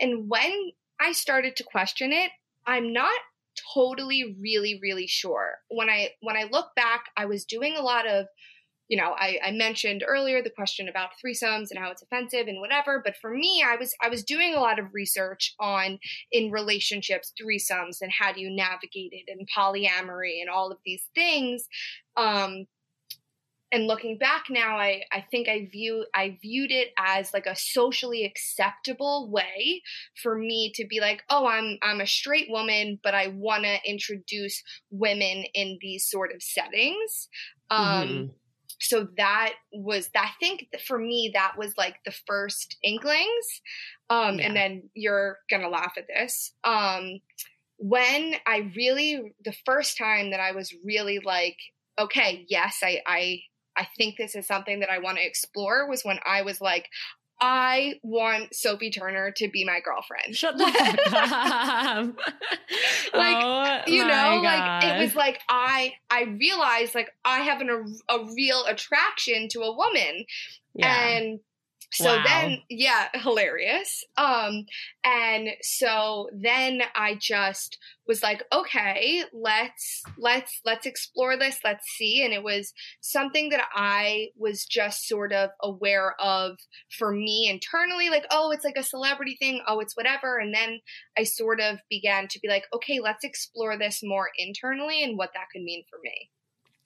and 0.00 0.28
when 0.28 0.72
I 1.00 1.12
started 1.12 1.56
to 1.56 1.64
question 1.64 2.12
it, 2.12 2.30
I'm 2.66 2.92
not 2.92 3.12
totally 3.74 4.36
really 4.40 4.78
really 4.82 5.06
sure 5.06 5.56
when 5.68 5.90
i 5.90 6.08
when 6.20 6.36
i 6.36 6.44
look 6.50 6.68
back 6.74 7.04
i 7.16 7.26
was 7.26 7.44
doing 7.44 7.76
a 7.76 7.82
lot 7.82 8.06
of 8.06 8.26
you 8.88 8.96
know 8.96 9.14
I, 9.16 9.38
I 9.44 9.50
mentioned 9.52 10.04
earlier 10.06 10.42
the 10.42 10.50
question 10.50 10.88
about 10.88 11.10
threesomes 11.24 11.68
and 11.70 11.78
how 11.78 11.90
it's 11.90 12.02
offensive 12.02 12.46
and 12.46 12.60
whatever 12.60 13.00
but 13.04 13.16
for 13.20 13.30
me 13.30 13.64
i 13.66 13.76
was 13.76 13.94
i 14.02 14.08
was 14.08 14.24
doing 14.24 14.54
a 14.54 14.60
lot 14.60 14.78
of 14.78 14.92
research 14.92 15.54
on 15.60 15.98
in 16.30 16.50
relationships 16.50 17.32
threesomes 17.40 17.98
and 18.00 18.10
how 18.10 18.32
do 18.32 18.40
you 18.40 18.50
navigate 18.50 19.12
it 19.12 19.24
and 19.28 19.48
polyamory 19.56 20.40
and 20.40 20.50
all 20.50 20.70
of 20.70 20.78
these 20.84 21.04
things 21.14 21.68
um 22.16 22.66
and 23.72 23.86
looking 23.86 24.18
back 24.18 24.44
now 24.50 24.76
I, 24.76 25.02
I 25.12 25.24
think 25.30 25.48
i 25.48 25.68
view 25.72 26.06
i 26.14 26.38
viewed 26.42 26.70
it 26.70 26.88
as 26.98 27.32
like 27.32 27.46
a 27.46 27.56
socially 27.56 28.24
acceptable 28.24 29.30
way 29.30 29.82
for 30.22 30.36
me 30.38 30.72
to 30.74 30.86
be 30.86 31.00
like 31.00 31.22
oh 31.30 31.46
i'm 31.46 31.78
i'm 31.82 32.00
a 32.00 32.06
straight 32.06 32.48
woman 32.50 32.98
but 33.02 33.14
i 33.14 33.28
want 33.28 33.64
to 33.64 33.78
introduce 33.84 34.62
women 34.90 35.44
in 35.54 35.78
these 35.80 36.08
sort 36.08 36.32
of 36.34 36.42
settings 36.42 37.28
um 37.70 38.06
Mhm. 38.08 38.30
so 38.80 39.08
that 39.16 39.54
was 39.72 40.10
i 40.16 40.30
think 40.40 40.66
for 40.86 40.98
me 40.98 41.30
that 41.34 41.54
was 41.56 41.74
like 41.78 41.96
the 42.04 42.14
first 42.26 42.76
inklings 42.82 43.62
um 44.10 44.38
Yeah. 44.38 44.46
and 44.46 44.56
then 44.56 44.90
you're 44.94 45.38
gonna 45.50 45.68
laugh 45.68 45.94
at 45.96 46.06
this 46.08 46.52
um 46.64 47.20
when 47.78 48.34
i 48.46 48.70
really 48.76 49.34
the 49.44 49.54
first 49.64 49.96
time 49.98 50.30
that 50.30 50.40
i 50.40 50.52
was 50.52 50.74
really 50.84 51.18
like 51.20 51.56
okay 51.98 52.46
yes 52.48 52.78
i 52.82 53.00
i 53.06 53.40
i 53.76 53.86
think 53.96 54.16
this 54.16 54.34
is 54.34 54.46
something 54.46 54.80
that 54.80 54.90
i 54.90 54.98
want 54.98 55.18
to 55.18 55.26
explore 55.26 55.88
was 55.88 56.04
when 56.04 56.18
i 56.24 56.42
was 56.42 56.60
like 56.60 56.88
I 57.44 57.94
want 58.04 58.54
Sophie 58.54 58.92
Turner 58.92 59.32
to 59.32 59.48
be 59.48 59.64
my 59.64 59.80
girlfriend. 59.80 60.36
Shut 60.36 60.56
the 60.56 60.64
fuck 60.64 60.98
up. 61.12 62.14
Like, 63.14 63.36
oh, 63.44 63.90
you 63.90 64.06
know 64.06 64.40
like 64.42 64.84
it 64.84 65.02
was 65.02 65.14
like 65.14 65.38
i 65.48 65.92
i 66.08 66.22
realized 66.22 66.94
like 66.94 67.10
i 67.26 67.40
have 67.40 67.60
an, 67.60 67.68
a, 68.08 68.14
a 68.14 68.24
real 68.34 68.64
attraction 68.66 69.48
to 69.50 69.60
a 69.60 69.76
woman 69.76 70.24
yeah. 70.74 71.08
and 71.08 71.40
so 71.92 72.16
Wow. 72.16 72.22
then 72.26 72.62
yeah 72.68 73.08
hilarious 73.14 74.04
um 74.16 74.64
and 75.04 75.48
so 75.62 76.28
then 76.32 76.82
i 76.94 77.16
just 77.20 77.78
was 78.06 78.22
like 78.22 78.42
okay 78.52 79.22
let's 79.32 80.02
let's 80.18 80.60
let's 80.64 80.86
explore 80.86 81.36
this 81.36 81.58
let's 81.64 81.86
see 81.96 82.24
and 82.24 82.32
it 82.32 82.42
was 82.42 82.72
something 83.00 83.50
that 83.50 83.66
i 83.74 84.28
was 84.36 84.64
just 84.64 85.06
sort 85.06 85.32
of 85.32 85.50
aware 85.62 86.14
of 86.20 86.56
for 86.98 87.12
me 87.12 87.48
internally 87.48 88.08
like 88.10 88.24
oh 88.30 88.50
it's 88.50 88.64
like 88.64 88.76
a 88.76 88.82
celebrity 88.82 89.36
thing 89.38 89.60
oh 89.68 89.80
it's 89.80 89.96
whatever 89.96 90.38
and 90.38 90.54
then 90.54 90.80
i 91.18 91.22
sort 91.22 91.60
of 91.60 91.78
began 91.90 92.26
to 92.28 92.40
be 92.40 92.48
like 92.48 92.64
okay 92.74 93.00
let's 93.00 93.24
explore 93.24 93.78
this 93.78 94.00
more 94.02 94.30
internally 94.38 95.02
and 95.02 95.16
what 95.18 95.30
that 95.34 95.46
could 95.52 95.62
mean 95.62 95.84
for 95.90 95.98
me 96.02 96.30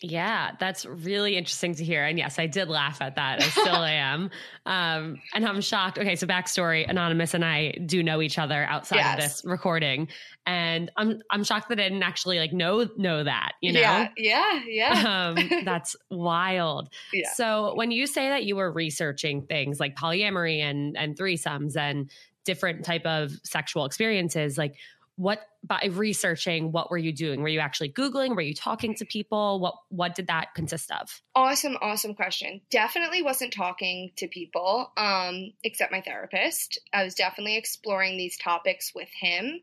Yeah, 0.02 0.52
that's 0.60 0.84
really 0.84 1.36
interesting 1.36 1.74
to 1.76 1.84
hear. 1.84 2.04
And 2.04 2.18
yes, 2.18 2.38
I 2.38 2.46
did 2.46 2.68
laugh 2.68 3.00
at 3.00 3.16
that. 3.16 3.42
I 3.42 3.48
still 3.48 3.66
am. 3.82 4.30
Um, 4.66 5.16
and 5.32 5.46
I'm 5.46 5.62
shocked. 5.62 5.98
Okay, 5.98 6.16
so 6.16 6.26
backstory: 6.26 6.86
Anonymous 6.86 7.32
and 7.32 7.42
I 7.42 7.72
do 7.86 8.02
know 8.02 8.20
each 8.20 8.38
other 8.38 8.64
outside 8.64 8.96
yes. 8.96 9.14
of 9.14 9.24
this 9.24 9.42
recording, 9.46 10.08
and 10.44 10.90
I'm 10.98 11.22
I'm 11.30 11.44
shocked 11.44 11.70
that 11.70 11.80
I 11.80 11.84
didn't 11.84 12.02
actually 12.02 12.38
like 12.38 12.52
know 12.52 12.86
know 12.98 13.24
that. 13.24 13.52
You 13.62 13.72
know? 13.72 13.80
Yeah, 13.80 14.08
yeah, 14.18 14.60
yeah. 14.68 15.34
um, 15.34 15.48
that's 15.64 15.96
wild. 16.10 16.90
Yeah. 17.14 17.32
So 17.34 17.74
when 17.74 17.90
you 17.90 18.06
say 18.06 18.28
that 18.28 18.44
you 18.44 18.56
were 18.56 18.70
researching 18.70 19.46
things 19.46 19.80
like 19.80 19.96
polyamory 19.96 20.60
and 20.60 20.94
and 20.98 21.16
threesomes 21.16 21.74
and 21.74 22.10
different 22.44 22.84
type 22.84 23.06
of 23.06 23.32
sexual 23.44 23.86
experiences, 23.86 24.58
like 24.58 24.76
what 25.16 25.40
by 25.66 25.88
researching 25.90 26.72
what 26.72 26.90
were 26.90 26.98
you 26.98 27.12
doing? 27.12 27.42
Were 27.42 27.48
you 27.48 27.60
actually 27.60 27.90
googling? 27.90 28.36
Were 28.36 28.42
you 28.42 28.54
talking 28.54 28.94
to 28.96 29.04
people? 29.04 29.60
What 29.60 29.74
what 29.88 30.14
did 30.14 30.28
that 30.28 30.54
consist 30.54 30.90
of? 30.90 31.22
Awesome 31.34 31.76
awesome 31.80 32.14
question. 32.14 32.60
Definitely 32.70 33.22
wasn't 33.22 33.52
talking 33.52 34.12
to 34.16 34.28
people 34.28 34.92
um 34.96 35.52
except 35.64 35.92
my 35.92 36.00
therapist. 36.00 36.78
I 36.92 37.04
was 37.04 37.14
definitely 37.14 37.56
exploring 37.56 38.16
these 38.16 38.38
topics 38.38 38.92
with 38.94 39.08
him. 39.20 39.60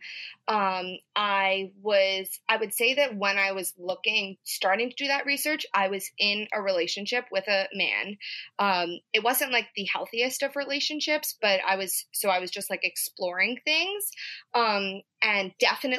Um 0.48 0.98
i 1.16 1.72
was 1.82 2.40
i 2.50 2.58
would 2.58 2.74
say 2.74 2.96
that 2.96 3.16
when 3.16 3.38
i 3.38 3.54
was 3.54 3.74
looking 3.78 4.38
starting 4.44 4.90
to 4.90 4.96
do 4.96 5.08
that 5.08 5.26
research 5.26 5.66
i 5.74 5.88
was 5.88 6.10
in 6.18 6.48
a 6.54 6.62
relationship 6.62 7.26
with 7.32 7.48
a 7.48 7.68
man. 7.74 8.18
Um 8.60 9.00
it 9.14 9.24
wasn't 9.24 9.52
like 9.52 9.68
the 9.76 9.86
healthiest 9.86 10.44
of 10.44 10.56
relationships 10.56 11.38
but 11.42 11.62
i 11.68 11.78
was 11.78 12.06
so 12.12 12.30
i 12.30 12.40
was 12.40 12.52
just 12.52 12.70
like 12.70 12.84
exploring 12.84 13.60
things. 13.66 14.12
Um 14.54 15.02
and 15.24 15.54
definitely 15.58 15.93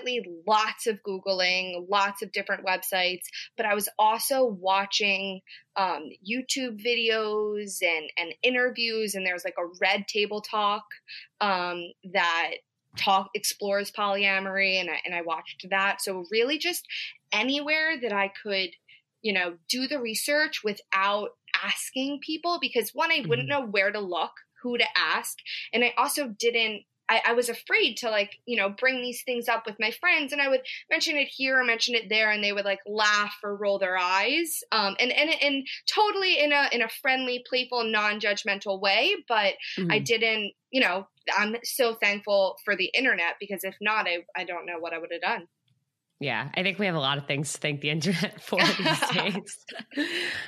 lots 0.47 0.87
of 0.87 1.03
Googling, 1.03 1.87
lots 1.89 2.23
of 2.23 2.33
different 2.33 2.65
websites, 2.65 3.25
but 3.57 3.67
I 3.67 3.75
was 3.75 3.89
also 3.99 4.45
watching 4.45 5.41
um, 5.77 6.11
YouTube 6.29 6.85
videos 6.85 7.83
and, 7.83 8.11
and 8.19 8.35
interviews, 8.43 9.15
and 9.15 9.27
there's 9.27 9.45
like 9.45 9.57
a 9.59 9.71
red 9.81 10.07
table 10.09 10.41
talk 10.41 10.85
um, 11.41 11.83
that 12.13 12.53
talk 12.97 13.31
explores 13.35 13.91
polyamory, 13.91 14.81
and 14.81 14.91
I, 14.91 15.01
and 15.05 15.15
I 15.15 15.23
watched 15.23 15.67
that. 15.71 16.01
So 16.01 16.25
really, 16.31 16.59
just 16.59 16.87
anywhere 17.33 18.01
that 18.01 18.13
I 18.13 18.33
could, 18.43 18.71
you 19.23 19.33
know, 19.33 19.55
do 19.69 19.89
the 19.89 20.01
research 20.01 20.63
without 20.63 21.31
asking 21.65 22.21
people, 22.25 22.59
because 22.61 22.91
one, 22.95 23.11
I 23.11 23.25
wouldn't 23.27 23.49
mm-hmm. 23.49 23.63
know 23.63 23.67
where 23.67 23.91
to 23.91 24.01
look, 24.01 24.33
who 24.63 24.79
to 24.79 24.87
ask, 24.97 25.39
and 25.73 25.85
I 25.85 25.93
also 25.97 26.29
didn't 26.29 26.85
I, 27.09 27.23
I, 27.27 27.33
was 27.33 27.49
afraid 27.49 27.97
to 27.99 28.11
like 28.11 28.39
you 28.47 28.57
know 28.57 28.71
bring 28.71 29.03
these 29.03 29.23
things 29.23 29.49
up 29.49 29.65
with 29.67 29.77
my 29.79 29.91
friends 29.91 30.33
and 30.33 30.41
i 30.41 30.49
would 30.49 30.63
mention 30.91 31.17
it 31.17 31.29
here 31.29 31.61
or 31.61 31.65
mention 31.65 31.95
it 31.95 32.09
there 32.09 32.31
and 32.31 32.43
they 32.43 32.53
would 32.53 32.65
like 32.65 32.81
laugh 32.87 33.37
or 33.43 33.57
roll 33.57 33.79
their 33.79 33.97
eyes 33.97 34.63
um, 34.73 34.97
and 34.99 35.13
and 35.13 35.31
and 35.43 35.67
totally 35.93 36.39
in 36.39 36.53
a 36.53 36.69
in 36.73 36.83
a 36.83 36.89
friendly 36.89 37.45
playful 37.49 37.85
non-judgmental 37.85 38.81
way 38.81 39.15
but 39.29 39.55
mm-hmm. 39.79 39.91
i 39.91 39.99
didn't 39.99 40.53
you 40.71 40.81
know 40.81 41.07
i'm 41.37 41.57
so 41.63 41.95
thankful 41.95 42.57
for 42.65 42.77
the 42.77 42.91
internet 42.97 43.35
because 43.39 43.65
if 43.65 43.75
not 43.81 44.07
i, 44.07 44.19
I 44.37 44.45
don't 44.45 44.67
know 44.67 44.79
what 44.79 44.93
i 44.93 44.99
would 44.99 45.13
have 45.13 45.21
done 45.21 45.47
yeah, 46.21 46.49
I 46.55 46.63
think 46.63 46.79
we 46.79 46.87
have 46.87 46.95
a 46.95 47.01
lot 47.01 47.19
of 47.19 47.27
things 47.27 47.53
to 47.53 47.59
thank 47.59 47.81
the 47.81 47.91
internet 47.91 48.41
for 48.43 48.59
these 48.59 49.01
days, 49.13 49.59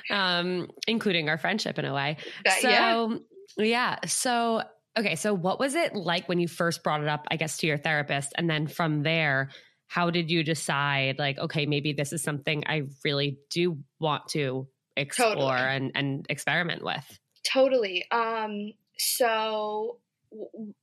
um, 0.09 0.69
including 0.87 1.29
our 1.29 1.37
friendship 1.37 1.77
in 1.77 1.85
a 1.85 1.93
way. 1.93 2.17
That, 2.45 2.61
so, 2.61 2.69
yeah. 2.69 3.63
yeah. 3.65 3.95
So, 4.07 4.63
Okay, 4.97 5.15
so 5.15 5.33
what 5.33 5.59
was 5.59 5.75
it 5.75 5.95
like 5.95 6.27
when 6.27 6.39
you 6.39 6.47
first 6.47 6.83
brought 6.83 7.01
it 7.01 7.07
up, 7.07 7.27
I 7.29 7.35
guess, 7.35 7.57
to 7.57 7.67
your 7.67 7.77
therapist? 7.77 8.33
And 8.35 8.49
then 8.49 8.65
from 8.67 9.03
there, 9.03 9.49
how 9.87 10.09
did 10.09 10.31
you 10.31 10.43
decide, 10.43 11.19
like, 11.19 11.37
okay, 11.37 11.65
maybe 11.65 11.93
this 11.93 12.11
is 12.11 12.23
something 12.23 12.63
I 12.65 12.83
really 13.05 13.37
do 13.51 13.77
want 13.99 14.27
to 14.29 14.67
explore 14.95 15.35
totally. 15.35 15.51
and, 15.51 15.91
and 15.93 16.25
experiment 16.29 16.83
with? 16.83 17.19
Totally. 17.53 18.05
Um, 18.11 18.73
so 18.97 19.99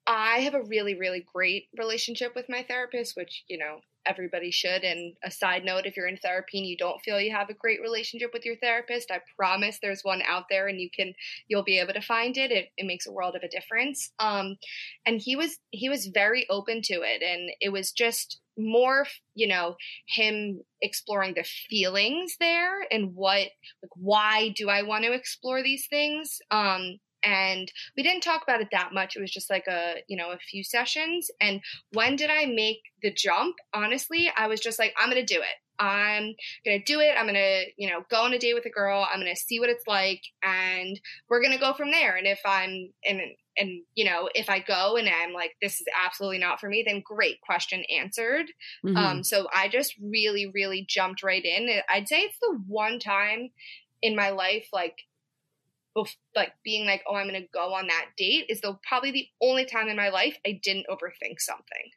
I 0.06 0.38
have 0.40 0.54
a 0.54 0.62
really, 0.62 0.94
really 0.94 1.25
great 1.35 1.64
relationship 1.76 2.35
with 2.35 2.47
my 2.49 2.62
therapist, 2.62 3.16
which, 3.16 3.44
you 3.49 3.59
know, 3.59 3.80
everybody 4.06 4.50
should. 4.50 4.84
And 4.84 5.14
a 5.23 5.30
side 5.30 5.64
note, 5.64 5.87
if 5.87 5.96
you're 5.96 6.06
in 6.06 6.16
therapy 6.16 6.58
and 6.58 6.66
you 6.66 6.76
don't 6.76 7.00
feel 7.00 7.20
you 7.20 7.32
have 7.32 7.50
a 7.50 7.54
great 7.54 7.80
relationship 7.80 8.30
with 8.32 8.44
your 8.44 8.56
therapist, 8.56 9.11
I 9.11 9.20
promise 9.37 9.78
there's 9.80 10.02
one 10.02 10.23
out 10.26 10.44
there 10.50 10.68
and 10.68 10.80
you 10.80 10.90
can 10.94 11.14
you'll 11.49 11.64
be 11.64 11.78
able 11.78 11.94
to 11.94 12.00
find 12.00 12.37
it. 12.37 12.50
It, 12.50 12.68
it 12.76 12.87
makes 12.87 13.06
a 13.06 13.12
world 13.12 13.37
of 13.37 13.42
a 13.42 13.49
difference. 13.49 14.11
Um, 14.18 14.56
and 15.06 15.20
he 15.20 15.37
was 15.37 15.58
he 15.70 15.88
was 15.88 16.06
very 16.06 16.46
open 16.50 16.82
to 16.84 16.94
it, 17.02 17.23
and 17.23 17.50
it 17.61 17.70
was 17.70 17.92
just 17.92 18.40
more 18.56 19.04
you 19.34 19.49
know 19.49 19.75
him 20.06 20.61
exploring 20.80 21.34
the 21.34 21.44
feelings 21.68 22.37
there 22.38 22.82
and 22.90 23.14
what 23.14 23.49
like 23.82 23.90
why 23.96 24.54
do 24.56 24.68
i 24.68 24.82
want 24.82 25.04
to 25.04 25.12
explore 25.12 25.61
these 25.62 25.87
things 25.88 26.38
um 26.52 26.99
and 27.25 27.71
we 27.97 28.02
didn't 28.02 28.23
talk 28.23 28.43
about 28.43 28.61
it 28.61 28.69
that 28.73 28.93
much. 28.93 29.16
It 29.16 29.21
was 29.21 29.33
just 29.33 29.50
like 29.50 29.66
a 29.69 29.97
you 30.09 30.16
know 30.16 30.31
a 30.31 30.38
few 30.38 30.62
sessions. 30.62 31.31
And 31.40 31.61
when 31.93 32.16
did 32.16 32.31
i 32.31 32.47
make 32.47 32.81
the 33.02 33.12
jump? 33.12 33.57
Honestly 33.73 34.31
i 34.37 34.47
was 34.47 34.61
just 34.61 34.78
like 34.78 34.95
i'm 34.99 35.09
gonna 35.09 35.25
do 35.25 35.40
it. 35.40 35.57
I'm 35.78 36.35
gonna 36.64 36.83
do 36.85 37.00
it. 37.00 37.14
I'm 37.19 37.26
gonna 37.26 37.62
you 37.76 37.90
know 37.90 38.04
go 38.11 38.23
on 38.23 38.33
a 38.33 38.38
date 38.38 38.54
with 38.54 38.66
a 38.66 38.71
girl. 38.71 39.07
I'm 39.11 39.21
gonna 39.21 39.37
see 39.37 39.61
what 39.61 39.71
it's 39.71 39.87
like 39.87 40.23
and 40.43 40.99
we're 41.28 41.43
gonna 41.43 41.59
go 41.59 41.75
from 41.75 41.90
there. 41.90 42.16
And 42.16 42.26
if 42.26 42.40
i'm 42.45 42.90
and 43.04 43.21
and 43.57 43.83
you 43.95 44.04
know 44.04 44.28
if 44.35 44.50
i 44.50 44.59
go 44.59 44.97
and 44.97 45.09
i'm 45.09 45.33
like 45.33 45.52
this 45.62 45.75
is 45.81 45.87
absolutely 46.04 46.38
not 46.38 46.59
for 46.59 46.69
me 46.69 46.85
then 46.87 47.02
great 47.04 47.40
question 47.40 47.85
answered. 47.97 48.47
Mm-hmm. 48.85 48.97
um 48.97 49.25
so 49.25 49.47
i 49.54 49.69
just 49.69 49.95
really 50.02 50.50
really 50.52 50.87
jumped 50.88 51.23
right 51.23 51.45
in. 51.45 51.69
I'd 51.88 52.09
say 52.09 52.23
it's 52.23 52.38
the 52.40 52.61
one 52.66 52.99
time 52.99 53.50
in 54.02 54.14
my 54.14 54.31
life 54.31 54.69
like 54.73 54.97
like 56.34 56.52
being 56.64 56.86
like, 56.86 57.02
oh, 57.08 57.14
I'm 57.14 57.28
going 57.28 57.40
to 57.40 57.48
go 57.52 57.72
on 57.74 57.86
that 57.86 58.06
date 58.16 58.46
is 58.48 58.60
the 58.60 58.76
probably 58.86 59.12
the 59.12 59.26
only 59.40 59.64
time 59.64 59.88
in 59.88 59.96
my 59.96 60.08
life 60.08 60.36
I 60.46 60.60
didn't 60.62 60.86
overthink 60.90 61.38
something. 61.38 61.90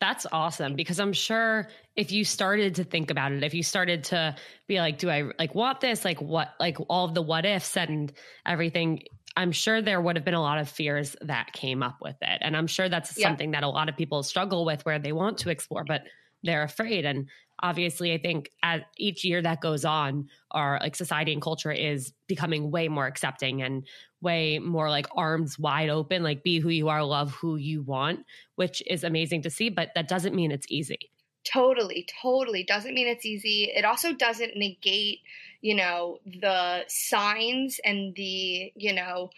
That's 0.00 0.26
awesome 0.32 0.74
because 0.74 0.98
I'm 0.98 1.12
sure 1.12 1.68
if 1.94 2.10
you 2.10 2.24
started 2.24 2.74
to 2.76 2.84
think 2.84 3.10
about 3.10 3.30
it, 3.30 3.44
if 3.44 3.54
you 3.54 3.62
started 3.62 4.02
to 4.04 4.34
be 4.66 4.80
like, 4.80 4.98
do 4.98 5.08
I 5.08 5.30
like 5.38 5.54
want 5.54 5.80
this? 5.80 6.04
Like 6.04 6.20
what, 6.20 6.54
like 6.58 6.76
all 6.88 7.04
of 7.04 7.14
the 7.14 7.22
what 7.22 7.44
ifs 7.44 7.76
and 7.76 8.12
everything, 8.44 9.04
I'm 9.36 9.52
sure 9.52 9.80
there 9.80 10.00
would 10.00 10.16
have 10.16 10.24
been 10.24 10.34
a 10.34 10.42
lot 10.42 10.58
of 10.58 10.68
fears 10.68 11.14
that 11.20 11.52
came 11.52 11.84
up 11.84 11.98
with 12.02 12.16
it. 12.20 12.38
And 12.40 12.56
I'm 12.56 12.66
sure 12.66 12.88
that's 12.88 13.16
yeah. 13.16 13.28
something 13.28 13.52
that 13.52 13.62
a 13.62 13.68
lot 13.68 13.88
of 13.88 13.96
people 13.96 14.24
struggle 14.24 14.64
with 14.64 14.84
where 14.84 14.98
they 14.98 15.12
want 15.12 15.38
to 15.38 15.50
explore, 15.50 15.84
but 15.84 16.02
they're 16.42 16.64
afraid. 16.64 17.04
And 17.04 17.28
obviously, 17.62 18.12
I 18.12 18.18
think 18.18 18.50
as 18.62 18.82
each 18.98 19.24
year 19.24 19.40
that 19.42 19.60
goes 19.60 19.84
on, 19.84 20.28
our 20.50 20.78
like 20.80 20.96
society 20.96 21.32
and 21.32 21.40
culture 21.40 21.72
is 21.72 22.12
becoming 22.26 22.70
way 22.70 22.88
more 22.88 23.06
accepting 23.06 23.62
and 23.62 23.86
way 24.20 24.58
more 24.58 24.90
like 24.90 25.06
arms 25.16 25.58
wide 25.58 25.88
open, 25.88 26.22
like 26.22 26.42
be 26.42 26.58
who 26.58 26.68
you 26.68 26.88
are, 26.88 27.02
love 27.04 27.32
who 27.32 27.56
you 27.56 27.82
want, 27.82 28.20
which 28.56 28.82
is 28.86 29.04
amazing 29.04 29.42
to 29.42 29.50
see. 29.50 29.68
But 29.68 29.90
that 29.94 30.08
doesn't 30.08 30.34
mean 30.34 30.50
it's 30.50 30.66
easy. 30.68 31.10
Totally, 31.44 32.06
totally. 32.22 32.62
Doesn't 32.64 32.94
mean 32.94 33.08
it's 33.08 33.26
easy. 33.26 33.70
It 33.74 33.84
also 33.84 34.12
doesn't 34.12 34.56
negate, 34.56 35.20
you 35.60 35.74
know, 35.74 36.18
the 36.24 36.84
signs 36.86 37.80
and 37.84 38.14
the, 38.14 38.72
you 38.76 38.92
know, 38.92 39.30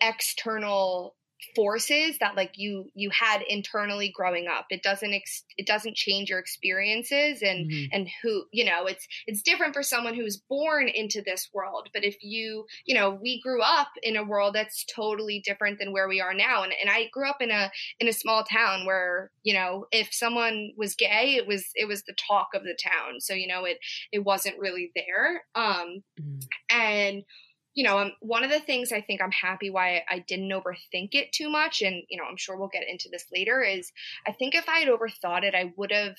external 0.00 1.14
forces 1.54 2.18
that 2.18 2.36
like 2.36 2.52
you 2.56 2.90
you 2.94 3.10
had 3.10 3.42
internally 3.48 4.12
growing 4.14 4.46
up. 4.48 4.66
It 4.70 4.82
doesn't 4.82 5.12
ex- 5.12 5.44
it 5.56 5.66
doesn't 5.66 5.96
change 5.96 6.30
your 6.30 6.38
experiences 6.38 7.42
and 7.42 7.70
mm-hmm. 7.70 7.86
and 7.92 8.08
who 8.22 8.44
you 8.52 8.64
know 8.64 8.86
it's 8.86 9.06
it's 9.26 9.42
different 9.42 9.74
for 9.74 9.82
someone 9.82 10.14
who's 10.14 10.36
born 10.36 10.88
into 10.88 11.22
this 11.22 11.48
world. 11.52 11.88
But 11.92 12.04
if 12.04 12.16
you 12.22 12.66
you 12.84 12.94
know 12.94 13.18
we 13.20 13.40
grew 13.40 13.62
up 13.62 13.88
in 14.02 14.16
a 14.16 14.24
world 14.24 14.54
that's 14.54 14.84
totally 14.84 15.40
different 15.44 15.78
than 15.78 15.92
where 15.92 16.08
we 16.08 16.20
are 16.20 16.34
now. 16.34 16.62
And, 16.62 16.72
and 16.80 16.90
i 16.90 17.08
grew 17.12 17.28
up 17.28 17.40
in 17.40 17.50
a 17.50 17.70
in 18.00 18.08
a 18.08 18.12
small 18.12 18.44
town 18.44 18.86
where 18.86 19.30
you 19.42 19.54
know 19.54 19.86
if 19.92 20.08
someone 20.12 20.72
was 20.76 20.94
gay 20.94 21.34
it 21.36 21.46
was 21.46 21.66
it 21.74 21.86
was 21.86 22.02
the 22.04 22.14
talk 22.14 22.48
of 22.54 22.62
the 22.62 22.76
town. 22.82 23.20
So 23.20 23.34
you 23.34 23.46
know 23.46 23.64
it 23.64 23.78
it 24.12 24.24
wasn't 24.24 24.58
really 24.58 24.92
there. 24.94 25.44
Um 25.54 26.02
mm-hmm. 26.20 26.38
and 26.70 27.24
you 27.74 27.84
know, 27.84 27.98
um, 27.98 28.12
one 28.20 28.44
of 28.44 28.50
the 28.50 28.60
things 28.60 28.92
I 28.92 29.00
think 29.00 29.20
I'm 29.20 29.32
happy 29.32 29.68
why 29.68 30.04
I 30.08 30.20
didn't 30.20 30.50
overthink 30.50 31.10
it 31.12 31.32
too 31.32 31.50
much, 31.50 31.82
and 31.82 32.02
you 32.08 32.16
know, 32.16 32.24
I'm 32.24 32.36
sure 32.36 32.56
we'll 32.56 32.68
get 32.68 32.88
into 32.88 33.08
this 33.10 33.26
later, 33.32 33.62
is 33.62 33.92
I 34.26 34.32
think 34.32 34.54
if 34.54 34.68
I 34.68 34.78
had 34.78 34.88
overthought 34.88 35.42
it, 35.42 35.54
I 35.54 35.72
would 35.76 35.92
have 35.92 36.16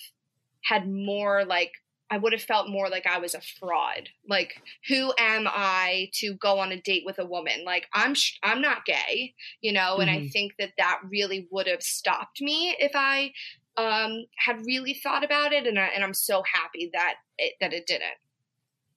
had 0.63 0.89
more 0.89 1.45
like 1.45 1.71
I 2.09 2.17
would 2.17 2.33
have 2.33 2.41
felt 2.41 2.69
more 2.69 2.87
like 2.87 3.07
I 3.07 3.17
was 3.17 3.33
a 3.33 3.41
fraud. 3.41 4.09
Like, 4.29 4.61
who 4.87 5.11
am 5.17 5.47
I 5.47 6.09
to 6.15 6.35
go 6.35 6.59
on 6.59 6.71
a 6.71 6.79
date 6.79 7.03
with 7.03 7.17
a 7.17 7.25
woman? 7.25 7.63
Like, 7.65 7.87
I'm 7.93 8.13
sh- 8.13 8.37
I'm 8.43 8.61
not 8.61 8.85
gay, 8.85 9.33
you 9.61 9.73
know. 9.73 9.93
Mm-hmm. 9.93 10.01
And 10.01 10.09
I 10.11 10.17
mm-hmm. 10.17 10.27
think 10.27 10.53
that 10.59 10.73
that 10.77 10.99
really 11.09 11.47
would 11.51 11.67
have 11.67 11.81
stopped 11.81 12.41
me 12.41 12.75
if 12.79 12.91
I 12.93 13.31
um, 13.77 14.25
had 14.37 14.65
really 14.65 14.93
thought 14.93 15.23
about 15.23 15.51
it. 15.51 15.65
And 15.65 15.79
I, 15.79 15.85
and 15.87 16.03
I'm 16.03 16.13
so 16.13 16.43
happy 16.43 16.91
that 16.93 17.15
it, 17.39 17.53
that 17.59 17.73
it 17.73 17.87
didn't. 17.87 18.17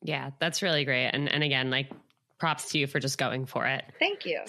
Yeah, 0.03 0.31
that's 0.39 0.63
really 0.63 0.85
great. 0.85 1.09
And 1.09 1.29
and 1.33 1.43
again, 1.43 1.71
like 1.71 1.91
props 2.39 2.71
to 2.71 2.79
you 2.79 2.87
for 2.87 3.01
just 3.01 3.19
going 3.19 3.47
for 3.47 3.67
it. 3.67 3.85
Thank 3.99 4.25
you. 4.25 4.41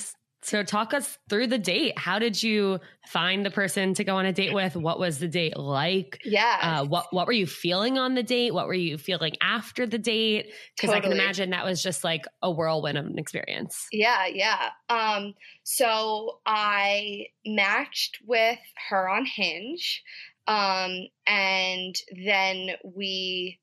So 0.42 0.64
talk 0.64 0.94
us 0.94 1.18
through 1.30 1.48
the 1.48 1.58
date. 1.58 2.00
How 2.00 2.18
did 2.18 2.42
you 2.42 2.80
find 3.08 3.46
the 3.46 3.52
person 3.52 3.94
to 3.96 4.06
go 4.06 4.16
on 4.16 4.26
a 4.26 4.32
date 4.32 4.54
with? 4.54 4.78
What 4.78 4.98
was 4.98 5.20
the 5.20 5.28
date 5.28 5.58
like? 5.58 6.22
Yeah. 6.24 6.60
Uh, 6.62 6.86
what 6.86 7.08
What 7.12 7.28
were 7.28 7.34
you 7.34 7.46
feeling 7.46 7.98
on 7.98 8.16
the 8.16 8.24
date? 8.24 8.54
What 8.54 8.68
were 8.68 8.74
you 8.74 8.98
feeling 8.98 9.34
after 9.42 9.86
the 9.86 9.98
date? 9.98 10.54
Because 10.76 10.92
totally. 10.92 10.98
I 10.98 11.02
can 11.02 11.12
imagine 11.12 11.50
that 11.50 11.66
was 11.66 11.84
just 11.84 12.06
like 12.06 12.24
a 12.42 12.50
whirlwind 12.50 12.98
of 12.98 13.06
an 13.06 13.20
experience. 13.20 13.88
Yeah, 13.92 14.28
yeah. 14.28 14.70
Um, 14.90 15.34
so 15.64 16.40
I 16.46 17.28
matched 17.46 18.20
with 18.26 18.60
her 18.90 19.10
on 19.10 19.26
Hinge, 19.26 20.04
um, 20.48 21.08
and 21.28 21.96
then 22.26 22.70
we 22.86 23.60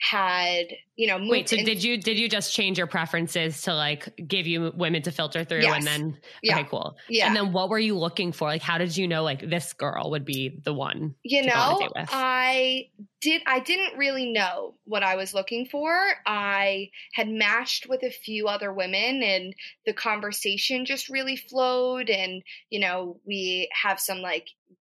had 0.00 0.66
you 0.94 1.08
know 1.08 1.18
wait 1.28 1.48
so 1.48 1.56
in- 1.56 1.64
did 1.64 1.82
you 1.82 1.96
did 1.96 2.18
you 2.18 2.28
just 2.28 2.54
change 2.54 2.78
your 2.78 2.86
preferences 2.86 3.62
to 3.62 3.74
like 3.74 4.08
give 4.28 4.46
you 4.46 4.72
women 4.76 5.02
to 5.02 5.10
filter 5.10 5.44
through 5.44 5.60
yes. 5.60 5.76
and 5.76 5.86
then 5.86 6.18
yeah. 6.40 6.54
okay 6.54 6.68
cool 6.70 6.96
yeah 7.08 7.26
and 7.26 7.34
then 7.34 7.52
what 7.52 7.68
were 7.68 7.78
you 7.78 7.98
looking 7.98 8.30
for 8.30 8.46
like 8.46 8.62
how 8.62 8.78
did 8.78 8.96
you 8.96 9.08
know 9.08 9.24
like 9.24 9.48
this 9.50 9.72
girl 9.72 10.12
would 10.12 10.24
be 10.24 10.60
the 10.64 10.72
one 10.72 11.16
you 11.24 11.42
know 11.44 11.80
i 11.96 12.86
did 13.20 13.42
i 13.46 13.58
didn't 13.58 13.98
really 13.98 14.30
know 14.30 14.74
what 14.84 15.02
i 15.02 15.16
was 15.16 15.34
looking 15.34 15.66
for 15.66 15.90
i 16.24 16.88
had 17.12 17.28
matched 17.28 17.88
with 17.88 18.04
a 18.04 18.10
few 18.10 18.46
other 18.46 18.72
women 18.72 19.22
and 19.24 19.52
the 19.84 19.92
conversation 19.92 20.84
just 20.84 21.08
really 21.08 21.36
flowed 21.36 22.08
and 22.08 22.42
you 22.70 22.78
know 22.78 23.18
we 23.26 23.68
have 23.82 23.98
some 23.98 24.18
like 24.18 24.46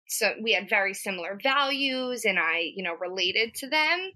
so 0.08 0.32
we 0.42 0.52
had 0.52 0.68
very 0.68 0.94
similar 0.94 1.38
values 1.40 2.24
and 2.24 2.38
I, 2.38 2.72
you 2.74 2.82
know, 2.82 2.94
related 2.94 3.54
to 3.56 3.68
them. 3.68 4.10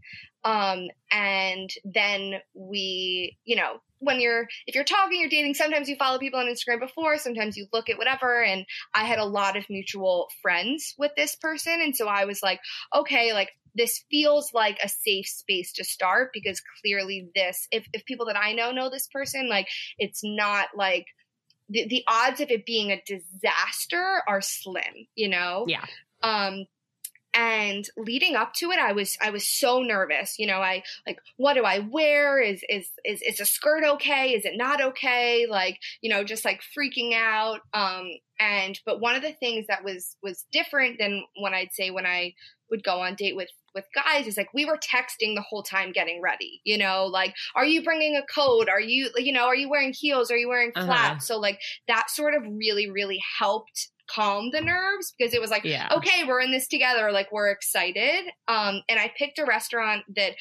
Um, 0.44 0.88
and 1.10 1.70
then 1.84 2.34
we, 2.54 3.38
you 3.44 3.56
know, 3.56 3.80
when 4.02 4.20
you're 4.20 4.48
if 4.66 4.74
you're 4.74 4.84
talking 4.84 5.20
you're 5.20 5.30
dating 5.30 5.54
sometimes 5.54 5.88
you 5.88 5.94
follow 5.96 6.18
people 6.18 6.40
on 6.40 6.46
instagram 6.46 6.80
before 6.80 7.16
sometimes 7.18 7.56
you 7.56 7.66
look 7.72 7.88
at 7.88 7.98
whatever. 7.98 8.42
And 8.42 8.66
i 8.94 9.04
had 9.04 9.18
a 9.18 9.24
lot 9.24 9.56
of 9.56 9.64
mutual 9.70 10.28
friends 10.42 10.94
with 10.98 11.12
this 11.16 11.36
person. 11.36 11.80
And 11.80 11.96
so 11.96 12.08
i 12.08 12.24
was 12.24 12.42
like 12.42 12.60
okay 12.94 13.32
like 13.32 13.50
this 13.74 14.04
feels 14.10 14.52
like 14.52 14.78
a 14.82 14.88
safe 14.88 15.26
space 15.26 15.72
to 15.74 15.84
start 15.84 16.30
because 16.34 16.60
clearly 16.82 17.30
this 17.34 17.68
if, 17.70 17.86
if 17.92 18.04
people 18.04 18.26
that 18.26 18.36
i 18.36 18.52
know 18.52 18.72
know 18.72 18.90
this 18.90 19.06
person 19.06 19.48
like 19.48 19.68
it's 19.98 20.20
not 20.22 20.68
like 20.76 21.06
the, 21.68 21.86
the 21.88 22.04
odds 22.06 22.40
of 22.40 22.50
it 22.50 22.66
being 22.66 22.90
a 22.90 23.02
disaster 23.06 24.22
are 24.28 24.40
slim 24.40 25.06
you 25.14 25.28
know? 25.28 25.64
Yeah. 25.68 25.84
Um 26.22 26.66
and 27.34 27.88
leading 27.96 28.36
up 28.36 28.52
to 28.54 28.70
it 28.70 28.78
i 28.78 28.92
was 28.92 29.16
i 29.22 29.30
was 29.30 29.46
so 29.48 29.80
nervous 29.80 30.38
you 30.38 30.46
know 30.46 30.58
i 30.58 30.82
like 31.06 31.18
what 31.36 31.54
do 31.54 31.64
i 31.64 31.78
wear? 31.80 32.40
Is 32.40 32.62
is 32.68 32.88
is 33.04 33.22
is 33.22 33.40
a 33.40 33.44
skirt 33.44 33.84
okay? 33.84 34.30
Is 34.32 34.44
it 34.44 34.56
not 34.56 34.82
okay? 34.82 35.46
Like 35.48 35.78
you 36.00 36.10
know 36.10 36.24
just 36.24 36.44
like 36.44 36.60
freaking 36.76 37.14
out. 37.14 37.60
Um 37.74 38.10
and 38.40 38.80
but 38.84 39.00
one 39.00 39.14
of 39.14 39.22
the 39.22 39.32
things 39.32 39.66
that 39.68 39.84
was 39.84 40.16
was 40.22 40.46
different 40.50 40.98
than 40.98 41.22
when 41.36 41.54
i'd 41.54 41.72
say 41.72 41.90
when 41.90 42.06
i 42.06 42.34
would 42.70 42.82
go 42.82 43.00
on 43.00 43.14
date 43.14 43.36
with 43.36 43.48
with 43.74 43.86
guys 43.94 44.26
is 44.26 44.36
like 44.36 44.52
we 44.54 44.64
were 44.64 44.78
texting 44.78 45.34
the 45.34 45.44
whole 45.48 45.62
time 45.62 45.92
getting 45.92 46.20
ready 46.20 46.60
you 46.64 46.76
know 46.78 47.06
like 47.06 47.34
are 47.54 47.64
you 47.64 47.82
bringing 47.82 48.16
a 48.16 48.26
coat 48.32 48.68
are 48.68 48.80
you 48.80 49.10
you 49.16 49.32
know 49.32 49.44
are 49.44 49.56
you 49.56 49.68
wearing 49.68 49.92
heels 49.98 50.30
are 50.30 50.36
you 50.36 50.48
wearing 50.48 50.72
flats 50.72 50.88
uh-huh. 50.88 51.18
so 51.20 51.38
like 51.38 51.60
that 51.88 52.10
sort 52.10 52.34
of 52.34 52.42
really 52.56 52.90
really 52.90 53.20
helped 53.38 53.88
calm 54.08 54.50
the 54.50 54.60
nerves 54.60 55.14
because 55.16 55.34
it 55.34 55.40
was 55.40 55.50
like, 55.50 55.64
yeah. 55.64 55.88
okay, 55.96 56.24
we're 56.26 56.40
in 56.40 56.50
this 56.50 56.68
together. 56.68 57.10
Like 57.12 57.30
we're 57.32 57.50
excited. 57.50 58.24
Um, 58.48 58.82
and 58.88 58.98
I 58.98 59.10
picked 59.16 59.38
a 59.38 59.44
restaurant 59.44 60.04
that 60.16 60.32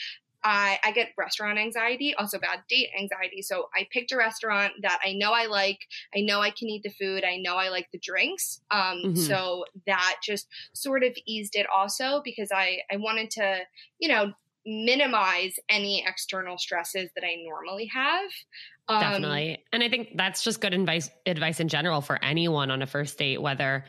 I, 0.44 0.80
I 0.84 0.92
get 0.92 1.10
restaurant 1.18 1.60
anxiety, 1.60 2.14
also 2.16 2.40
bad 2.40 2.62
date 2.70 2.90
anxiety. 3.00 3.42
So 3.42 3.70
I 3.76 3.88
picked 3.92 4.12
a 4.12 4.18
restaurant 4.18 4.74
that 4.82 5.00
I 5.06 5.14
know 5.14 5.32
I 5.34 5.46
like. 5.46 5.80
I 6.16 6.22
know 6.22 6.42
I 6.42 6.50
can 6.50 6.70
eat 6.70 6.84
the 6.84 6.90
food. 6.90 7.24
I 7.24 7.38
know 7.38 7.56
I 7.56 7.70
like 7.70 7.90
the 7.92 8.00
drinks. 8.00 8.62
Um, 8.72 9.02
mm-hmm. 9.04 9.16
So 9.16 9.66
that 9.86 10.18
just 10.24 10.48
sort 10.74 11.04
of 11.04 11.16
eased 11.26 11.56
it 11.56 11.68
also 11.76 12.22
because 12.24 12.50
I, 12.54 12.80
I 12.92 12.98
wanted 12.98 13.30
to, 13.32 13.60
you 14.00 14.10
know, 14.10 14.34
minimize 14.66 15.56
any 15.70 16.06
external 16.08 16.58
stresses 16.58 17.10
that 17.16 17.24
I 17.24 17.36
normally 17.44 17.90
have. 17.94 18.30
Um, 18.88 19.00
Definitely. 19.00 19.64
And 19.72 19.84
I 19.84 19.90
think 19.90 20.10
that's 20.16 20.44
just 20.44 20.62
good 20.62 20.74
advice 20.74 21.10
advice 21.26 21.60
in 21.60 21.68
general 21.68 22.02
for 22.02 22.24
anyone 22.24 22.72
on 22.72 22.82
a 22.82 22.88
first 22.88 23.18
date, 23.18 23.42
whether 23.42 23.86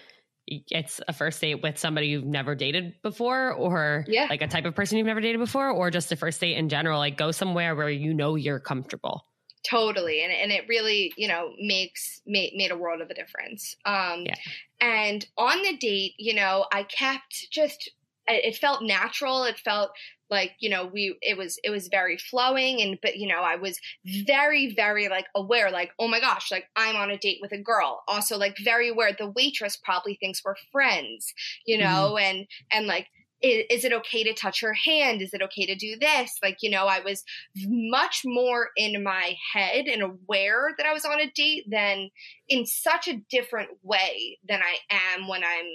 it's 0.47 1.01
a 1.07 1.13
first 1.13 1.41
date 1.41 1.63
with 1.63 1.79
somebody 1.79 2.09
you've 2.09 2.25
never 2.25 2.55
dated 2.55 2.95
before 3.03 3.53
or 3.53 4.05
yeah. 4.09 4.27
like 4.29 4.43
a 4.43 4.49
type 4.49 4.65
of 4.65 4.75
person 4.75 4.99
you've 4.99 5.07
never 5.07 5.21
dated 5.21 5.39
before 5.39 5.71
or 5.71 5.91
just 5.91 6.11
a 6.11 6.17
first 6.17 6.41
date 6.41 6.57
in 6.57 6.69
general 6.69 6.99
like 6.99 7.17
go 7.17 7.31
somewhere 7.31 7.77
where 7.77 7.89
you 7.89 8.13
know 8.13 8.35
you're 8.35 8.59
comfortable 8.59 9.25
totally 9.65 10.23
and, 10.23 10.33
and 10.33 10.51
it 10.51 10.65
really 10.69 11.13
you 11.17 11.29
know 11.29 11.53
makes 11.61 12.21
made, 12.27 12.53
made 12.57 12.73
a 12.73 12.77
world 12.77 13.01
of 13.01 13.09
a 13.11 13.15
difference 13.15 13.77
um 13.85 14.25
yeah. 14.27 14.35
and 14.81 15.27
on 15.39 15.63
the 15.63 15.77
date 15.77 16.15
you 16.19 16.35
know 16.35 16.67
i 16.73 16.83
kept 16.83 17.47
just 17.53 17.91
it 18.27 18.57
felt 18.57 18.83
natural 18.83 19.45
it 19.45 19.59
felt 19.59 19.91
like 20.33 20.53
you 20.59 20.71
know 20.71 20.87
we 20.87 21.17
it 21.21 21.37
was 21.37 21.59
it 21.63 21.71
was 21.71 21.87
very 21.89 22.17
flowing 22.17 22.81
and 22.81 22.99
but 23.03 23.17
you 23.17 23.29
know 23.29 23.43
i 23.43 23.55
was 23.55 23.79
very 24.25 24.75
very 24.75 25.09
like 25.09 25.27
aware 25.37 25.71
like 25.71 25.93
oh 26.01 26.09
my 26.09 26.19
gosh 26.19 26.51
like 26.51 26.65
i'm 26.75 26.97
on 26.97 27.11
a 27.11 27.19
date 27.19 27.39
with 27.41 27.53
a 27.53 27.59
girl 27.59 28.03
also 28.09 28.37
like 28.37 28.57
very 28.65 28.89
aware 28.89 29.13
the 29.17 29.31
waitress 29.31 29.77
probably 29.77 30.17
thinks 30.17 30.43
we're 30.45 30.55
friends 30.73 31.33
you 31.67 31.79
mm-hmm. 31.79 31.85
know 31.85 32.15
mm-hmm. 32.15 32.25
and 32.25 32.47
and 32.73 32.87
like 32.87 33.07
is, 33.43 33.65
is, 33.71 33.85
it 33.85 33.93
okay 33.93 34.23
to 34.23 34.33
touch 34.33 34.61
her 34.61 34.73
hand? 34.73 35.21
Is 35.21 35.35
it 35.35 35.43
okay 35.43 35.67
to 35.67 35.75
do 35.75 35.97
this? 35.99 36.39
Like, 36.45 36.59
you 36.61 36.71
know, 36.71 36.87
I 36.87 37.01
was 37.01 37.25
much 37.57 38.23
more 38.25 38.69
in 38.77 39.03
my 39.03 39.35
head 39.53 39.87
and 39.87 40.01
aware 40.01 40.71
that 40.79 40.87
I 40.87 40.93
was 40.93 41.05
on 41.05 41.21
a 41.21 41.29
date 41.35 41.65
than 41.69 42.11
in 42.49 42.67
such 42.67 43.09
a 43.09 43.21
different 43.29 43.71
way 43.83 44.39
than 44.49 44.61
I 44.63 44.77
am 45.17 45.27
when 45.27 45.43
I'm 45.43 45.67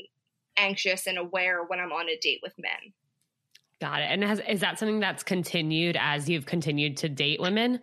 anxious 0.57 1.07
and 1.07 1.17
aware 1.17 1.61
when 1.63 1.81
I'm 1.81 1.91
on 1.91 2.09
a 2.09 2.17
date 2.17 2.39
with 2.41 2.53
men. 2.57 2.93
Got 3.79 4.01
it. 4.01 4.05
And 4.09 4.23
has, 4.23 4.41
is 4.47 4.59
that 4.61 4.79
something 4.79 4.99
that's 4.99 5.23
continued 5.23 5.97
as 5.99 6.27
you've 6.27 6.45
continued 6.45 6.97
to 6.97 7.09
date 7.09 7.39
women? 7.39 7.79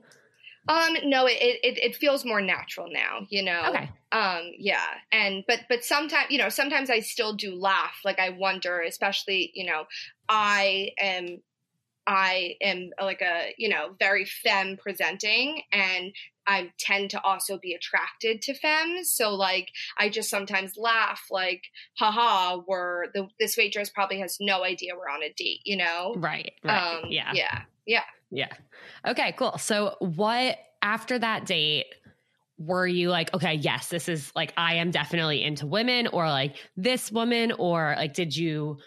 Um, 0.69 0.97
no, 1.05 1.27
it, 1.27 1.39
it, 1.41 1.79
it 1.79 1.97
feels 1.97 2.25
more 2.25 2.41
natural 2.41 2.89
now, 2.91 3.27
you 3.29 3.43
know? 3.43 3.63
Okay. 3.69 3.91
Um, 4.13 4.51
yeah. 4.59 4.87
And, 5.13 5.45
but, 5.47 5.61
but 5.69 5.85
sometimes, 5.85 6.31
you 6.31 6.39
know, 6.39 6.49
sometimes 6.49 6.91
I 6.91 7.01
still 7.01 7.35
do 7.35 7.55
laugh. 7.55 8.01
Like 8.05 8.19
I 8.19 8.31
wonder, 8.31 8.81
especially, 8.81 9.53
you 9.55 9.67
know, 9.67 9.85
I 10.29 10.91
am, 10.99 11.43
I 12.07 12.57
am 12.61 12.91
like 13.01 13.23
a, 13.23 13.55
you 13.57 13.69
know, 13.69 13.95
very 13.99 14.25
femme 14.25 14.77
presenting 14.77 15.63
and 15.73 16.13
I 16.47 16.73
tend 16.79 17.11
to 17.11 17.23
also 17.23 17.59
be 17.59 17.73
attracted 17.73 18.43
to 18.43 18.55
femmes. 18.55 19.11
So 19.11 19.35
like 19.35 19.71
I 19.99 20.09
just 20.09 20.29
sometimes 20.29 20.77
laugh 20.77 21.23
like, 21.31 21.63
haha, 21.99 22.61
we're 22.67 23.07
the 23.13 23.29
this 23.41 23.57
waitress 23.57 23.91
probably 23.91 24.19
has 24.21 24.37
no 24.41 24.63
idea 24.65 24.93
we're 24.97 25.09
on 25.09 25.23
a 25.23 25.33
date, 25.33 25.61
you 25.65 25.77
know? 25.77 26.15
Right. 26.17 26.53
Right. 26.63 26.97
Um, 26.97 27.05
yeah. 27.09 27.33
Yeah. 27.35 27.63
Yeah. 27.87 28.03
Yeah. 28.31 28.53
Okay, 29.07 29.35
cool. 29.39 29.57
So 29.59 29.97
what 30.01 30.59
after 30.83 31.19
that 31.19 31.47
date 31.47 31.87
were 32.59 32.87
you 32.87 33.11
like, 33.11 33.33
okay, 33.35 33.55
yes, 33.55 33.89
this 33.89 34.09
is 34.09 34.31
like 34.37 34.53
I 34.57 34.75
am 34.75 34.91
definitely 34.91 35.43
into 35.43 35.67
women 35.67 36.07
or 36.09 36.29
like 36.29 36.57
this 36.77 37.11
woman 37.11 37.53
or 37.53 37.95
like 37.97 38.15
did 38.15 38.37
you 38.37 38.79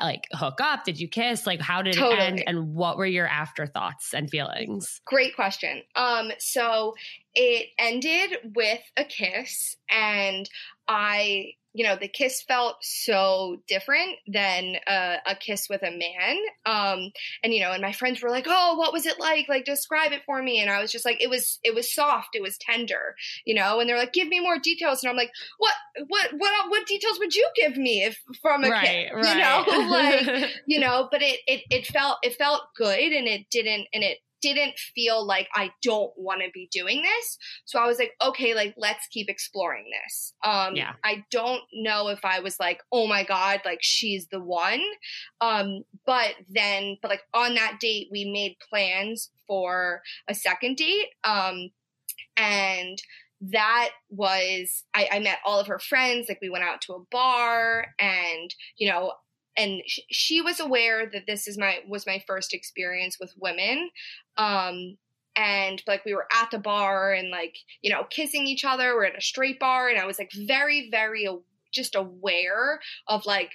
like 0.00 0.26
hook 0.32 0.60
up? 0.60 0.84
Did 0.84 0.98
you 0.98 1.08
kiss? 1.08 1.46
Like 1.46 1.60
how 1.60 1.82
did 1.82 1.94
totally. 1.94 2.14
it 2.14 2.20
end? 2.20 2.44
And 2.46 2.74
what 2.74 2.96
were 2.96 3.06
your 3.06 3.26
afterthoughts 3.26 4.14
and 4.14 4.28
feelings? 4.30 5.00
Great 5.04 5.34
question. 5.34 5.82
Um, 5.94 6.32
so 6.38 6.94
it 7.34 7.68
ended 7.78 8.52
with 8.54 8.82
a 8.96 9.04
kiss 9.04 9.76
and 9.90 10.48
I 10.88 11.52
you 11.74 11.84
know, 11.84 11.96
the 12.00 12.08
kiss 12.08 12.40
felt 12.40 12.76
so 12.82 13.56
different 13.66 14.12
than 14.28 14.76
uh, 14.86 15.16
a 15.26 15.34
kiss 15.34 15.66
with 15.68 15.82
a 15.82 15.90
man. 15.90 16.38
Um, 16.64 17.10
and 17.42 17.52
you 17.52 17.60
know, 17.60 17.72
and 17.72 17.82
my 17.82 17.92
friends 17.92 18.22
were 18.22 18.30
like, 18.30 18.46
"Oh, 18.48 18.76
what 18.76 18.92
was 18.92 19.06
it 19.06 19.18
like? 19.18 19.48
Like, 19.48 19.64
describe 19.64 20.12
it 20.12 20.22
for 20.24 20.40
me." 20.40 20.60
And 20.60 20.70
I 20.70 20.80
was 20.80 20.92
just 20.92 21.04
like, 21.04 21.20
"It 21.20 21.28
was, 21.28 21.58
it 21.64 21.74
was 21.74 21.92
soft, 21.92 22.30
it 22.34 22.42
was 22.42 22.56
tender," 22.58 23.16
you 23.44 23.56
know. 23.56 23.80
And 23.80 23.88
they're 23.88 23.98
like, 23.98 24.12
"Give 24.12 24.28
me 24.28 24.38
more 24.38 24.58
details." 24.58 25.02
And 25.02 25.10
I'm 25.10 25.16
like, 25.16 25.32
"What, 25.58 25.74
what, 26.06 26.30
what, 26.38 26.70
what 26.70 26.86
details 26.86 27.18
would 27.18 27.34
you 27.34 27.48
give 27.56 27.76
me 27.76 28.04
if 28.04 28.20
from 28.40 28.62
a 28.62 28.70
right, 28.70 28.86
kiss?" 28.86 29.12
Right. 29.12 29.34
You 29.34 29.42
know, 29.42 29.88
like, 29.90 30.50
you 30.66 30.78
know. 30.78 31.08
But 31.10 31.22
it, 31.22 31.40
it, 31.48 31.62
it 31.70 31.86
felt, 31.86 32.18
it 32.22 32.36
felt 32.36 32.62
good, 32.76 33.12
and 33.12 33.26
it 33.26 33.46
didn't, 33.50 33.88
and 33.92 34.04
it 34.04 34.18
didn't 34.52 34.78
feel 34.94 35.26
like 35.26 35.48
I 35.54 35.70
don't 35.82 36.12
want 36.16 36.42
to 36.42 36.50
be 36.52 36.68
doing 36.70 37.02
this. 37.02 37.38
So 37.64 37.78
I 37.78 37.86
was 37.86 37.98
like, 37.98 38.12
okay, 38.22 38.54
like 38.54 38.74
let's 38.76 39.06
keep 39.08 39.28
exploring 39.28 39.86
this. 39.90 40.34
Um 40.44 40.76
yeah. 40.76 40.92
I 41.02 41.24
don't 41.30 41.62
know 41.72 42.08
if 42.08 42.24
I 42.24 42.40
was 42.40 42.58
like, 42.60 42.80
oh 42.92 43.06
my 43.06 43.24
God, 43.24 43.60
like 43.64 43.80
she's 43.80 44.26
the 44.28 44.40
one. 44.40 44.82
Um, 45.40 45.84
but 46.06 46.34
then 46.48 46.98
but 47.00 47.10
like 47.10 47.22
on 47.32 47.54
that 47.54 47.78
date 47.80 48.08
we 48.10 48.30
made 48.30 48.56
plans 48.68 49.30
for 49.46 50.02
a 50.28 50.34
second 50.34 50.76
date. 50.76 51.08
Um 51.24 51.70
and 52.36 52.98
that 53.52 53.90
was 54.10 54.84
I, 54.94 55.08
I, 55.12 55.18
met 55.18 55.38
all 55.44 55.60
of 55.60 55.66
her 55.66 55.78
friends 55.78 56.26
like 56.28 56.38
we 56.40 56.48
went 56.48 56.64
out 56.64 56.80
to 56.82 56.94
a 56.94 57.04
bar 57.10 57.86
and 57.98 58.54
you 58.78 58.88
know 58.88 59.12
and 59.56 59.82
sh- 59.86 60.00
she 60.10 60.40
was 60.40 60.60
aware 60.60 61.08
that 61.08 61.26
this 61.26 61.46
is 61.46 61.58
my 61.58 61.78
was 61.88 62.06
my 62.06 62.22
first 62.26 62.54
experience 62.54 63.18
with 63.20 63.32
women 63.38 63.90
um 64.36 64.96
and 65.36 65.82
like 65.86 66.04
we 66.04 66.14
were 66.14 66.26
at 66.32 66.50
the 66.50 66.58
bar 66.58 67.12
and 67.12 67.30
like 67.30 67.56
you 67.82 67.90
know 67.90 68.04
kissing 68.10 68.46
each 68.46 68.64
other. 68.64 68.94
We're 68.94 69.06
at 69.06 69.18
a 69.18 69.20
straight 69.20 69.58
bar 69.58 69.88
and 69.88 69.98
i 69.98 70.06
was 70.06 70.18
like 70.18 70.32
very 70.32 70.88
very 70.90 71.28
just 71.72 71.94
aware 71.94 72.80
of 73.08 73.26
like 73.26 73.50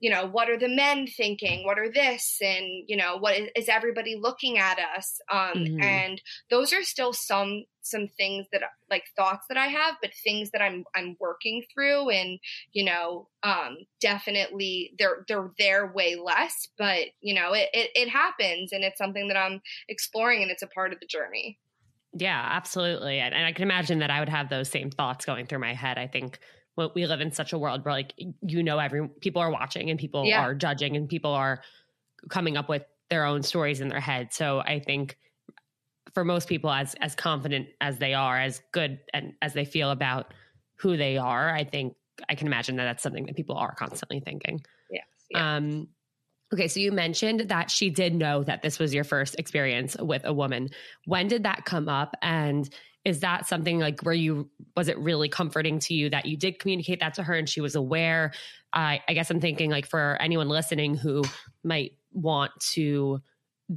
you 0.00 0.10
know 0.10 0.26
what 0.26 0.48
are 0.48 0.58
the 0.58 0.68
men 0.68 1.06
thinking? 1.06 1.64
What 1.64 1.78
are 1.78 1.90
this? 1.90 2.38
And 2.40 2.84
you 2.86 2.96
know 2.96 3.16
what 3.18 3.36
is, 3.36 3.48
is 3.56 3.68
everybody 3.68 4.16
looking 4.20 4.58
at 4.58 4.78
us? 4.78 5.20
Um 5.30 5.54
mm-hmm. 5.54 5.82
and 5.82 6.22
those 6.50 6.72
are 6.72 6.82
still 6.82 7.12
some 7.12 7.64
some 7.88 8.08
things 8.16 8.46
that 8.52 8.62
like 8.90 9.04
thoughts 9.16 9.46
that 9.48 9.56
i 9.56 9.66
have 9.66 9.94
but 10.00 10.10
things 10.22 10.50
that 10.50 10.62
i'm 10.62 10.84
i'm 10.94 11.16
working 11.18 11.64
through 11.72 12.10
and 12.10 12.38
you 12.72 12.84
know 12.84 13.28
um 13.42 13.78
definitely 14.00 14.92
they're 14.98 15.24
they're 15.26 15.50
there 15.58 15.90
way 15.92 16.16
less 16.16 16.68
but 16.76 17.06
you 17.20 17.34
know 17.34 17.52
it, 17.52 17.68
it 17.72 17.90
it 17.94 18.08
happens 18.08 18.72
and 18.72 18.84
it's 18.84 18.98
something 18.98 19.28
that 19.28 19.36
i'm 19.36 19.60
exploring 19.88 20.42
and 20.42 20.50
it's 20.50 20.62
a 20.62 20.68
part 20.68 20.92
of 20.92 21.00
the 21.00 21.06
journey. 21.06 21.58
Yeah 22.14 22.48
absolutely. 22.50 23.20
And, 23.20 23.34
and 23.34 23.44
i 23.44 23.52
can 23.52 23.62
imagine 23.62 23.98
that 24.00 24.10
i 24.10 24.20
would 24.20 24.28
have 24.28 24.48
those 24.48 24.68
same 24.68 24.90
thoughts 24.90 25.24
going 25.24 25.46
through 25.46 25.60
my 25.60 25.74
head 25.74 25.98
i 25.98 26.06
think 26.06 26.38
we 26.94 27.06
live 27.06 27.20
in 27.20 27.32
such 27.32 27.52
a 27.52 27.58
world 27.58 27.84
where 27.84 27.94
like 27.94 28.14
you 28.42 28.62
know 28.62 28.78
every 28.78 29.08
people 29.20 29.42
are 29.42 29.50
watching 29.50 29.90
and 29.90 29.98
people 29.98 30.24
yeah. 30.24 30.40
are 30.40 30.54
judging 30.54 30.96
and 30.96 31.08
people 31.08 31.32
are 31.32 31.60
coming 32.30 32.56
up 32.56 32.68
with 32.68 32.82
their 33.10 33.24
own 33.24 33.42
stories 33.42 33.80
in 33.80 33.88
their 33.88 34.00
head 34.00 34.32
so 34.32 34.60
i 34.60 34.78
think 34.78 35.16
for 36.14 36.24
most 36.24 36.48
people 36.48 36.70
as 36.70 36.94
as 37.00 37.14
confident 37.14 37.68
as 37.80 37.98
they 37.98 38.14
are 38.14 38.38
as 38.38 38.62
good 38.72 38.98
and 39.12 39.32
as 39.42 39.52
they 39.52 39.64
feel 39.64 39.90
about 39.90 40.32
who 40.76 40.96
they 40.96 41.16
are 41.16 41.54
i 41.54 41.64
think 41.64 41.94
i 42.28 42.34
can 42.34 42.46
imagine 42.46 42.76
that 42.76 42.84
that's 42.84 43.02
something 43.02 43.26
that 43.26 43.36
people 43.36 43.56
are 43.56 43.74
constantly 43.74 44.20
thinking 44.20 44.60
yes 44.90 45.04
yeah. 45.30 45.56
um 45.56 45.88
okay 46.52 46.68
so 46.68 46.80
you 46.80 46.92
mentioned 46.92 47.40
that 47.48 47.70
she 47.70 47.90
did 47.90 48.14
know 48.14 48.42
that 48.42 48.62
this 48.62 48.78
was 48.78 48.94
your 48.94 49.04
first 49.04 49.34
experience 49.38 49.96
with 49.98 50.22
a 50.24 50.32
woman 50.32 50.68
when 51.06 51.28
did 51.28 51.42
that 51.42 51.64
come 51.64 51.88
up 51.88 52.14
and 52.22 52.70
is 53.04 53.20
that 53.20 53.46
something 53.46 53.78
like 53.78 54.00
where 54.02 54.14
you 54.14 54.50
was 54.76 54.88
it 54.88 54.98
really 54.98 55.28
comforting 55.28 55.78
to 55.78 55.94
you 55.94 56.10
that 56.10 56.26
you 56.26 56.36
did 56.36 56.58
communicate 56.58 57.00
that 57.00 57.14
to 57.14 57.22
her 57.22 57.34
and 57.34 57.48
she 57.48 57.60
was 57.60 57.74
aware? 57.74 58.32
Uh, 58.70 59.00
i 59.08 59.14
guess 59.14 59.30
i'm 59.30 59.40
thinking 59.40 59.70
like 59.70 59.86
for 59.86 60.18
anyone 60.20 60.46
listening 60.46 60.94
who 60.94 61.24
might 61.64 61.92
want 62.12 62.52
to 62.60 63.18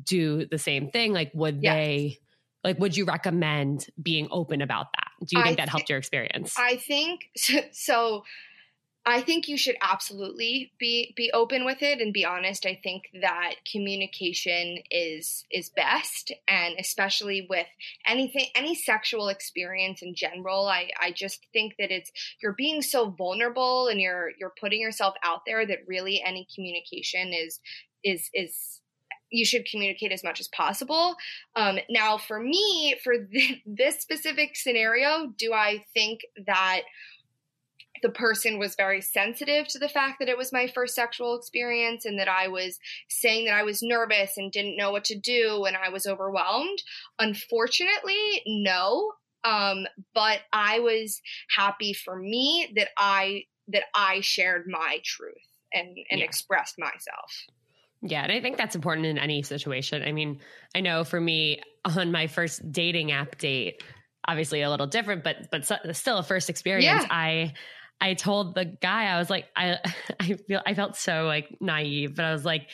do 0.03 0.45
the 0.47 0.57
same 0.57 0.89
thing 0.89 1.13
like 1.13 1.31
would 1.33 1.63
yes. 1.63 1.73
they 1.73 2.19
like 2.63 2.79
would 2.79 2.95
you 2.95 3.05
recommend 3.05 3.87
being 4.01 4.27
open 4.31 4.61
about 4.61 4.87
that? 4.93 5.27
Do 5.27 5.37
you 5.37 5.43
think 5.43 5.59
I 5.59 5.63
that 5.63 5.69
helped 5.69 5.89
your 5.89 5.97
experience? 5.97 6.53
I 6.57 6.75
think 6.77 7.29
so, 7.35 7.59
so 7.71 8.23
I 9.03 9.21
think 9.21 9.47
you 9.47 9.57
should 9.57 9.77
absolutely 9.81 10.71
be 10.79 11.13
be 11.17 11.31
open 11.33 11.65
with 11.65 11.81
it 11.81 11.99
and 11.99 12.13
be 12.13 12.23
honest. 12.23 12.67
I 12.67 12.79
think 12.83 13.03
that 13.21 13.55
communication 13.69 14.77
is 14.91 15.43
is 15.49 15.69
best 15.69 16.31
and 16.47 16.75
especially 16.79 17.47
with 17.49 17.65
anything 18.05 18.47
any 18.53 18.75
sexual 18.75 19.29
experience 19.29 20.03
in 20.03 20.13
general. 20.13 20.67
I 20.67 20.89
I 21.01 21.11
just 21.11 21.47
think 21.51 21.73
that 21.79 21.89
it's 21.91 22.11
you're 22.43 22.53
being 22.53 22.83
so 22.83 23.09
vulnerable 23.09 23.87
and 23.87 23.99
you're 23.99 24.31
you're 24.39 24.53
putting 24.59 24.81
yourself 24.81 25.15
out 25.23 25.41
there 25.47 25.65
that 25.65 25.87
really 25.87 26.21
any 26.23 26.47
communication 26.53 27.33
is 27.33 27.59
is 28.03 28.29
is 28.35 28.81
you 29.31 29.45
should 29.45 29.65
communicate 29.65 30.11
as 30.11 30.23
much 30.23 30.39
as 30.39 30.49
possible. 30.49 31.15
Um, 31.55 31.79
now, 31.89 32.17
for 32.17 32.39
me, 32.39 32.95
for 33.03 33.13
th- 33.17 33.61
this 33.65 33.99
specific 33.99 34.55
scenario, 34.55 35.33
do 35.37 35.53
I 35.53 35.85
think 35.93 36.21
that 36.45 36.81
the 38.01 38.09
person 38.09 38.57
was 38.57 38.75
very 38.75 39.01
sensitive 39.01 39.67
to 39.67 39.79
the 39.79 39.89
fact 39.89 40.17
that 40.19 40.29
it 40.29 40.37
was 40.37 40.53
my 40.53 40.67
first 40.67 40.95
sexual 40.95 41.35
experience 41.35 42.05
and 42.05 42.19
that 42.19 42.27
I 42.27 42.47
was 42.47 42.79
saying 43.09 43.45
that 43.45 43.53
I 43.53 43.63
was 43.63 43.83
nervous 43.83 44.37
and 44.37 44.51
didn't 44.51 44.77
know 44.77 44.91
what 44.91 45.05
to 45.05 45.19
do 45.19 45.65
and 45.65 45.75
I 45.75 45.89
was 45.89 46.05
overwhelmed. 46.05 46.79
Unfortunately, 47.19 48.41
no. 48.47 49.11
Um, 49.43 49.85
but 50.13 50.39
I 50.53 50.79
was 50.79 51.21
happy 51.55 51.93
for 51.93 52.15
me 52.15 52.71
that 52.75 52.89
I 52.97 53.43
that 53.67 53.83
I 53.95 54.21
shared 54.21 54.65
my 54.67 54.99
truth 55.03 55.33
and 55.73 55.97
and 56.09 56.19
yeah. 56.19 56.25
expressed 56.25 56.75
myself. 56.77 57.31
Yeah, 58.03 58.23
and 58.23 58.31
I 58.31 58.41
think 58.41 58.57
that's 58.57 58.75
important 58.75 59.05
in 59.05 59.17
any 59.17 59.43
situation. 59.43 60.01
I 60.03 60.11
mean, 60.11 60.39
I 60.75 60.81
know 60.81 61.03
for 61.03 61.21
me 61.21 61.61
on 61.85 62.11
my 62.11 62.27
first 62.27 62.71
dating 62.71 63.11
app 63.11 63.37
date, 63.37 63.83
obviously 64.27 64.61
a 64.61 64.69
little 64.69 64.87
different, 64.87 65.23
but 65.23 65.49
but 65.51 65.65
still 65.95 66.17
a 66.17 66.23
first 66.23 66.49
experience. 66.49 67.03
Yeah. 67.03 67.07
I 67.09 67.53
I 68.01 68.15
told 68.15 68.55
the 68.55 68.65
guy, 68.65 69.05
I 69.05 69.19
was 69.19 69.29
like, 69.29 69.45
I, 69.55 69.77
I 70.19 70.33
feel, 70.33 70.61
I 70.65 70.73
felt 70.73 70.95
so 70.95 71.25
like 71.25 71.57
naive, 71.61 72.15
but 72.15 72.25
I 72.25 72.33
was 72.33 72.43
like, 72.43 72.67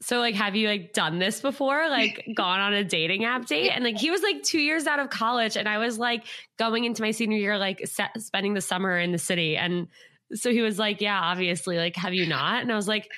so 0.00 0.18
like, 0.18 0.34
have 0.34 0.56
you 0.56 0.68
like 0.68 0.92
done 0.92 1.18
this 1.18 1.40
before? 1.40 1.88
Like 1.88 2.26
gone 2.36 2.60
on 2.60 2.72
a 2.72 2.84
dating 2.84 3.24
app 3.24 3.46
date? 3.46 3.70
And 3.70 3.84
like, 3.84 3.98
he 3.98 4.10
was 4.10 4.22
like 4.22 4.42
two 4.42 4.58
years 4.58 4.86
out 4.86 4.98
of 4.98 5.10
college 5.10 5.56
and 5.56 5.68
I 5.68 5.78
was 5.78 5.98
like 5.98 6.24
going 6.58 6.84
into 6.84 7.02
my 7.02 7.10
senior 7.10 7.38
year, 7.38 7.58
like 7.58 7.86
set, 7.86 8.20
spending 8.20 8.54
the 8.54 8.60
summer 8.60 8.98
in 8.98 9.12
the 9.12 9.18
city. 9.18 9.56
And 9.56 9.88
so 10.34 10.50
he 10.50 10.62
was 10.62 10.78
like, 10.78 11.00
yeah, 11.00 11.20
obviously, 11.20 11.76
like, 11.76 11.94
have 11.96 12.14
you 12.14 12.26
not? 12.26 12.62
And 12.62 12.72
I 12.72 12.74
was 12.74 12.88
like, 12.88 13.08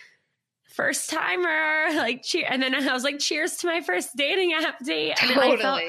first 0.74 1.08
timer, 1.08 1.86
like 1.96 2.22
cheer. 2.22 2.46
And 2.48 2.62
then 2.62 2.74
I 2.74 2.92
was 2.92 3.04
like, 3.04 3.18
cheers 3.18 3.56
to 3.58 3.66
my 3.66 3.80
first 3.80 4.10
dating 4.16 4.52
app 4.52 4.78
date. 4.84 5.14
And 5.22 5.30
totally. 5.30 5.54
I 5.54 5.56
felt, 5.56 5.82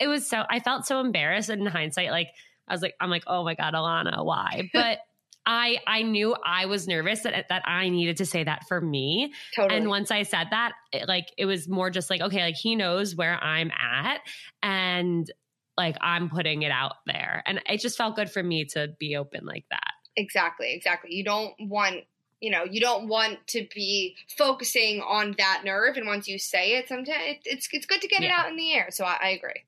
it 0.00 0.06
was 0.08 0.28
so, 0.28 0.44
I 0.48 0.60
felt 0.60 0.86
so 0.86 1.00
embarrassed 1.00 1.50
in 1.50 1.64
hindsight. 1.66 2.10
Like, 2.10 2.28
I 2.70 2.74
was 2.74 2.82
like, 2.82 2.94
I'm 3.00 3.10
like, 3.10 3.24
oh 3.26 3.44
my 3.44 3.54
God, 3.54 3.74
Alana, 3.74 4.24
why? 4.24 4.70
But 4.74 5.00
I 5.46 5.78
I 5.86 6.02
knew 6.02 6.36
I 6.44 6.66
was 6.66 6.86
nervous 6.86 7.22
that 7.22 7.46
that 7.48 7.62
I 7.66 7.88
needed 7.88 8.16
to 8.18 8.26
say 8.26 8.44
that 8.44 8.66
for 8.68 8.80
me. 8.80 9.32
Totally. 9.56 9.78
And 9.78 9.88
once 9.88 10.10
I 10.10 10.22
said 10.22 10.48
that, 10.50 10.72
it, 10.92 11.08
like 11.08 11.26
it 11.36 11.46
was 11.46 11.68
more 11.68 11.90
just 11.90 12.10
like, 12.10 12.20
okay, 12.20 12.42
like 12.42 12.56
he 12.56 12.76
knows 12.76 13.16
where 13.16 13.42
I'm 13.42 13.70
at 13.70 14.20
and 14.62 15.30
like 15.76 15.96
I'm 16.00 16.28
putting 16.28 16.62
it 16.62 16.70
out 16.70 16.96
there. 17.06 17.42
And 17.46 17.60
it 17.66 17.80
just 17.80 17.96
felt 17.96 18.16
good 18.16 18.30
for 18.30 18.42
me 18.42 18.64
to 18.66 18.88
be 18.98 19.16
open 19.16 19.46
like 19.46 19.64
that. 19.70 19.92
Exactly, 20.16 20.74
exactly. 20.74 21.14
You 21.14 21.24
don't 21.24 21.54
want 21.58 22.04
you 22.40 22.50
know 22.50 22.64
you 22.64 22.80
don't 22.80 23.08
want 23.08 23.38
to 23.48 23.66
be 23.74 24.16
focusing 24.36 25.00
on 25.02 25.34
that 25.38 25.62
nerve 25.64 25.96
and 25.96 26.06
once 26.06 26.26
you 26.26 26.38
say 26.38 26.72
it 26.72 26.88
sometimes 26.88 27.18
it, 27.20 27.38
it's 27.44 27.68
it's 27.70 27.84
good 27.84 28.00
to 28.00 28.08
get 28.08 28.22
yeah. 28.22 28.28
it 28.28 28.32
out 28.32 28.50
in 28.50 28.56
the 28.56 28.72
air 28.72 28.86
so 28.90 29.04
I, 29.04 29.18
I 29.22 29.28
agree 29.30 29.62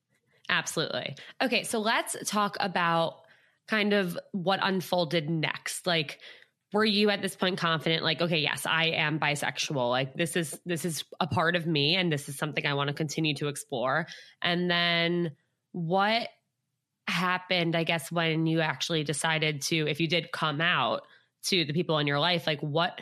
Absolutely. 0.52 1.16
Okay, 1.42 1.64
so 1.64 1.80
let's 1.80 2.14
talk 2.26 2.58
about 2.60 3.22
kind 3.68 3.94
of 3.94 4.18
what 4.32 4.60
unfolded 4.62 5.30
next. 5.30 5.86
Like 5.86 6.18
were 6.74 6.84
you 6.84 7.08
at 7.08 7.22
this 7.22 7.34
point 7.34 7.58
confident 7.58 8.04
like 8.04 8.20
okay, 8.20 8.38
yes, 8.38 8.66
I 8.66 8.88
am 8.88 9.18
bisexual. 9.18 9.88
Like 9.88 10.14
this 10.14 10.36
is 10.36 10.60
this 10.66 10.84
is 10.84 11.04
a 11.18 11.26
part 11.26 11.56
of 11.56 11.66
me 11.66 11.96
and 11.96 12.12
this 12.12 12.28
is 12.28 12.36
something 12.36 12.66
I 12.66 12.74
want 12.74 12.88
to 12.88 12.94
continue 12.94 13.34
to 13.36 13.48
explore. 13.48 14.06
And 14.42 14.70
then 14.70 15.32
what 15.72 16.28
happened 17.08 17.74
I 17.74 17.84
guess 17.84 18.12
when 18.12 18.46
you 18.46 18.60
actually 18.60 19.04
decided 19.04 19.62
to 19.62 19.88
if 19.88 20.00
you 20.00 20.06
did 20.06 20.32
come 20.32 20.60
out 20.60 21.02
to 21.44 21.64
the 21.64 21.72
people 21.72 21.98
in 21.98 22.06
your 22.06 22.20
life, 22.20 22.46
like 22.46 22.60
what 22.60 23.00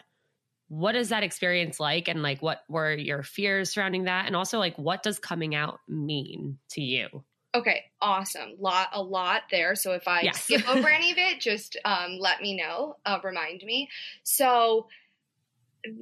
what 0.69 0.95
is 0.95 1.09
that 1.09 1.25
experience 1.25 1.81
like 1.81 2.07
and 2.07 2.23
like 2.23 2.41
what 2.43 2.61
were 2.69 2.95
your 2.95 3.25
fears 3.25 3.73
surrounding 3.73 4.05
that 4.05 4.27
and 4.27 4.37
also 4.37 4.61
like 4.61 4.79
what 4.79 5.03
does 5.03 5.19
coming 5.19 5.53
out 5.53 5.81
mean 5.89 6.59
to 6.71 6.81
you 6.81 7.25
Okay, 7.55 7.85
awesome. 8.01 8.53
Lot 8.61 8.89
a 8.93 9.03
lot 9.03 9.43
there. 9.51 9.75
So 9.75 9.93
if 9.93 10.07
I 10.07 10.23
yes. 10.23 10.45
skip 10.45 10.69
over 10.69 10.89
any 10.89 11.11
of 11.11 11.19
it, 11.19 11.41
just 11.41 11.77
um, 11.85 12.19
let 12.19 12.41
me 12.41 12.57
know. 12.57 12.97
Uh, 13.05 13.19
remind 13.25 13.63
me. 13.65 13.89
So 14.23 14.87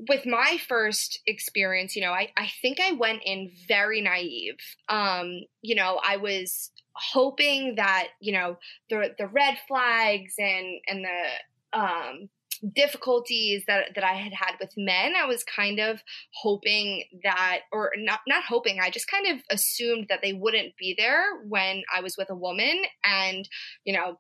with 0.08 0.26
my 0.26 0.58
first 0.68 1.20
experience, 1.26 1.94
you 1.96 2.02
know, 2.02 2.12
I, 2.12 2.30
I 2.36 2.50
think 2.60 2.80
I 2.80 2.92
went 2.92 3.22
in 3.24 3.50
very 3.66 4.00
naive. 4.00 4.58
Um, 4.88 5.42
you 5.62 5.74
know, 5.74 6.00
I 6.04 6.16
was 6.16 6.70
hoping 6.92 7.76
that, 7.76 8.08
you 8.20 8.32
know, 8.32 8.58
the 8.90 9.14
the 9.16 9.28
red 9.28 9.56
flags 9.66 10.34
and 10.38 10.80
and 10.86 11.04
the 11.04 11.78
um 11.78 12.28
difficulties 12.74 13.64
that 13.66 13.94
that 13.94 14.04
I 14.04 14.14
had 14.14 14.32
had 14.32 14.54
with 14.60 14.72
men, 14.76 15.14
I 15.16 15.26
was 15.26 15.44
kind 15.44 15.78
of 15.78 16.02
hoping 16.34 17.04
that, 17.24 17.60
or 17.72 17.92
not 17.96 18.20
not 18.26 18.44
hoping, 18.44 18.78
I 18.80 18.90
just 18.90 19.10
kind 19.10 19.26
of 19.26 19.42
assumed 19.50 20.06
that 20.08 20.20
they 20.22 20.32
wouldn't 20.32 20.76
be 20.76 20.94
there 20.96 21.22
when 21.46 21.82
I 21.94 22.00
was 22.00 22.16
with 22.16 22.30
a 22.30 22.34
woman, 22.34 22.82
and 23.04 23.48
you 23.84 23.92
know, 23.92 24.18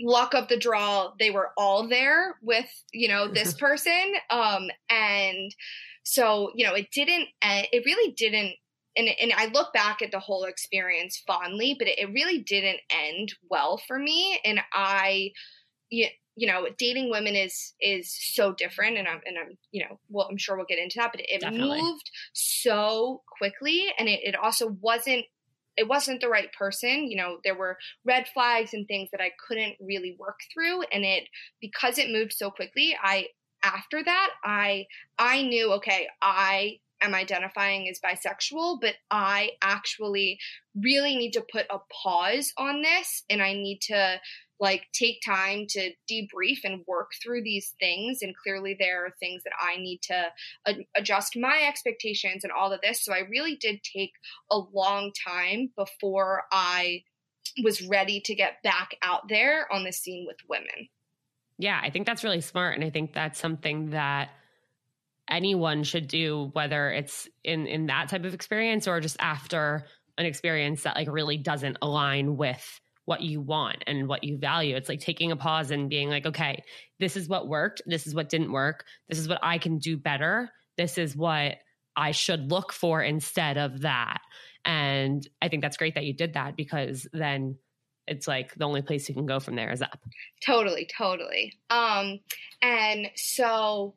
luck 0.00 0.34
of 0.34 0.48
the 0.48 0.58
draw, 0.58 1.12
they 1.18 1.30
were 1.30 1.50
all 1.56 1.88
there 1.88 2.36
with 2.42 2.70
you 2.92 3.08
know 3.08 3.28
this 3.28 3.54
person, 3.58 4.14
um, 4.30 4.68
and 4.90 5.54
so 6.04 6.50
you 6.54 6.66
know, 6.66 6.74
it 6.74 6.90
didn't, 6.92 7.28
it 7.42 7.84
really 7.84 8.12
didn't 8.12 8.54
and 8.96 9.08
and 9.20 9.32
I 9.34 9.46
look 9.46 9.72
back 9.72 10.02
at 10.02 10.10
the 10.10 10.18
whole 10.18 10.44
experience 10.44 11.22
fondly, 11.26 11.74
but 11.78 11.88
it, 11.88 11.98
it 11.98 12.12
really 12.12 12.38
didn't 12.38 12.80
end 12.90 13.32
well 13.48 13.80
for 13.86 13.98
me. 13.98 14.38
And 14.44 14.60
I, 14.72 15.30
you 16.36 16.46
know, 16.46 16.66
dating 16.78 17.10
women 17.10 17.34
is 17.36 17.74
is 17.80 18.12
so 18.12 18.52
different, 18.52 18.96
and 18.98 19.08
I'm 19.08 19.20
and 19.26 19.36
I'm 19.38 19.58
you 19.70 19.84
know, 19.84 19.98
well, 20.08 20.28
I'm 20.30 20.38
sure 20.38 20.56
we'll 20.56 20.66
get 20.66 20.78
into 20.78 20.98
that, 20.98 21.12
but 21.12 21.20
it 21.20 21.40
Definitely. 21.40 21.82
moved 21.82 22.10
so 22.32 23.22
quickly, 23.38 23.86
and 23.98 24.08
it, 24.08 24.20
it 24.22 24.36
also 24.36 24.68
wasn't 24.80 25.24
it 25.76 25.88
wasn't 25.88 26.20
the 26.20 26.28
right 26.28 26.52
person 26.52 27.06
you 27.06 27.16
know 27.16 27.38
there 27.44 27.54
were 27.54 27.78
red 28.04 28.26
flags 28.34 28.74
and 28.74 28.86
things 28.86 29.08
that 29.10 29.22
i 29.22 29.30
couldn't 29.48 29.74
really 29.80 30.14
work 30.20 30.38
through 30.52 30.82
and 30.92 31.02
it 31.02 31.24
because 31.62 31.96
it 31.96 32.10
moved 32.10 32.34
so 32.34 32.50
quickly 32.50 32.94
i 33.02 33.24
after 33.62 34.04
that 34.04 34.28
i 34.44 34.84
i 35.18 35.40
knew 35.40 35.72
okay 35.72 36.06
i 36.20 36.78
am 37.02 37.14
identifying 37.14 37.88
as 37.88 38.00
bisexual, 38.00 38.80
but 38.80 38.94
I 39.10 39.50
actually 39.60 40.38
really 40.74 41.16
need 41.16 41.32
to 41.32 41.44
put 41.52 41.66
a 41.68 41.78
pause 42.02 42.52
on 42.56 42.82
this 42.82 43.24
and 43.28 43.42
I 43.42 43.52
need 43.52 43.80
to 43.82 44.20
like 44.62 44.86
take 44.94 45.20
time 45.26 45.66
to 45.68 45.90
debrief 46.08 46.60
and 46.62 46.84
work 46.86 47.10
through 47.20 47.42
these 47.42 47.74
things 47.80 48.20
and 48.22 48.32
clearly 48.36 48.76
there 48.78 49.04
are 49.04 49.10
things 49.18 49.42
that 49.42 49.52
i 49.60 49.76
need 49.76 50.00
to 50.00 50.26
ad- 50.66 50.86
adjust 50.96 51.36
my 51.36 51.64
expectations 51.68 52.44
and 52.44 52.52
all 52.52 52.72
of 52.72 52.80
this. 52.80 53.04
So 53.04 53.12
i 53.12 53.26
really 53.28 53.56
did 53.56 53.80
take 53.82 54.12
a 54.50 54.56
long 54.56 55.10
time 55.28 55.70
before 55.76 56.44
i 56.52 57.02
was 57.62 57.86
ready 57.86 58.20
to 58.20 58.34
get 58.34 58.62
back 58.62 58.94
out 59.02 59.28
there 59.28 59.70
on 59.70 59.82
the 59.82 59.92
scene 59.92 60.24
with 60.26 60.38
women. 60.48 60.88
Yeah 61.58 61.78
i 61.82 61.90
think 61.90 62.06
that's 62.06 62.24
really 62.24 62.40
smart 62.40 62.76
and 62.76 62.84
i 62.84 62.90
think 62.90 63.12
that's 63.12 63.40
something 63.40 63.90
that 63.90 64.30
anyone 65.28 65.82
should 65.82 66.06
do 66.06 66.50
whether 66.52 66.90
it's 66.90 67.28
in 67.42 67.66
in 67.66 67.86
that 67.86 68.08
type 68.08 68.24
of 68.24 68.32
experience 68.32 68.86
or 68.86 69.00
just 69.00 69.16
after 69.18 69.86
an 70.18 70.26
experience 70.26 70.84
that 70.84 70.94
like 70.94 71.08
really 71.10 71.36
doesn't 71.36 71.78
align 71.82 72.36
with 72.36 72.80
what 73.04 73.22
you 73.22 73.40
want 73.40 73.82
and 73.86 74.08
what 74.08 74.24
you 74.24 74.38
value. 74.38 74.76
It's 74.76 74.88
like 74.88 75.00
taking 75.00 75.32
a 75.32 75.36
pause 75.36 75.70
and 75.70 75.90
being 75.90 76.08
like, 76.08 76.26
okay, 76.26 76.62
this 77.00 77.16
is 77.16 77.28
what 77.28 77.48
worked. 77.48 77.82
This 77.86 78.06
is 78.06 78.14
what 78.14 78.28
didn't 78.28 78.52
work. 78.52 78.84
This 79.08 79.18
is 79.18 79.28
what 79.28 79.40
I 79.42 79.58
can 79.58 79.78
do 79.78 79.96
better. 79.96 80.50
This 80.76 80.98
is 80.98 81.16
what 81.16 81.56
I 81.96 82.12
should 82.12 82.50
look 82.50 82.72
for 82.72 83.02
instead 83.02 83.58
of 83.58 83.80
that. 83.82 84.20
And 84.64 85.26
I 85.40 85.48
think 85.48 85.62
that's 85.62 85.76
great 85.76 85.94
that 85.94 86.04
you 86.04 86.14
did 86.14 86.34
that 86.34 86.56
because 86.56 87.06
then 87.12 87.58
it's 88.06 88.28
like 88.28 88.54
the 88.54 88.64
only 88.64 88.82
place 88.82 89.08
you 89.08 89.14
can 89.14 89.26
go 89.26 89.40
from 89.40 89.56
there 89.56 89.72
is 89.72 89.82
up. 89.82 89.98
Totally, 90.44 90.88
totally. 90.96 91.52
Um 91.70 92.20
and 92.60 93.10
so 93.16 93.94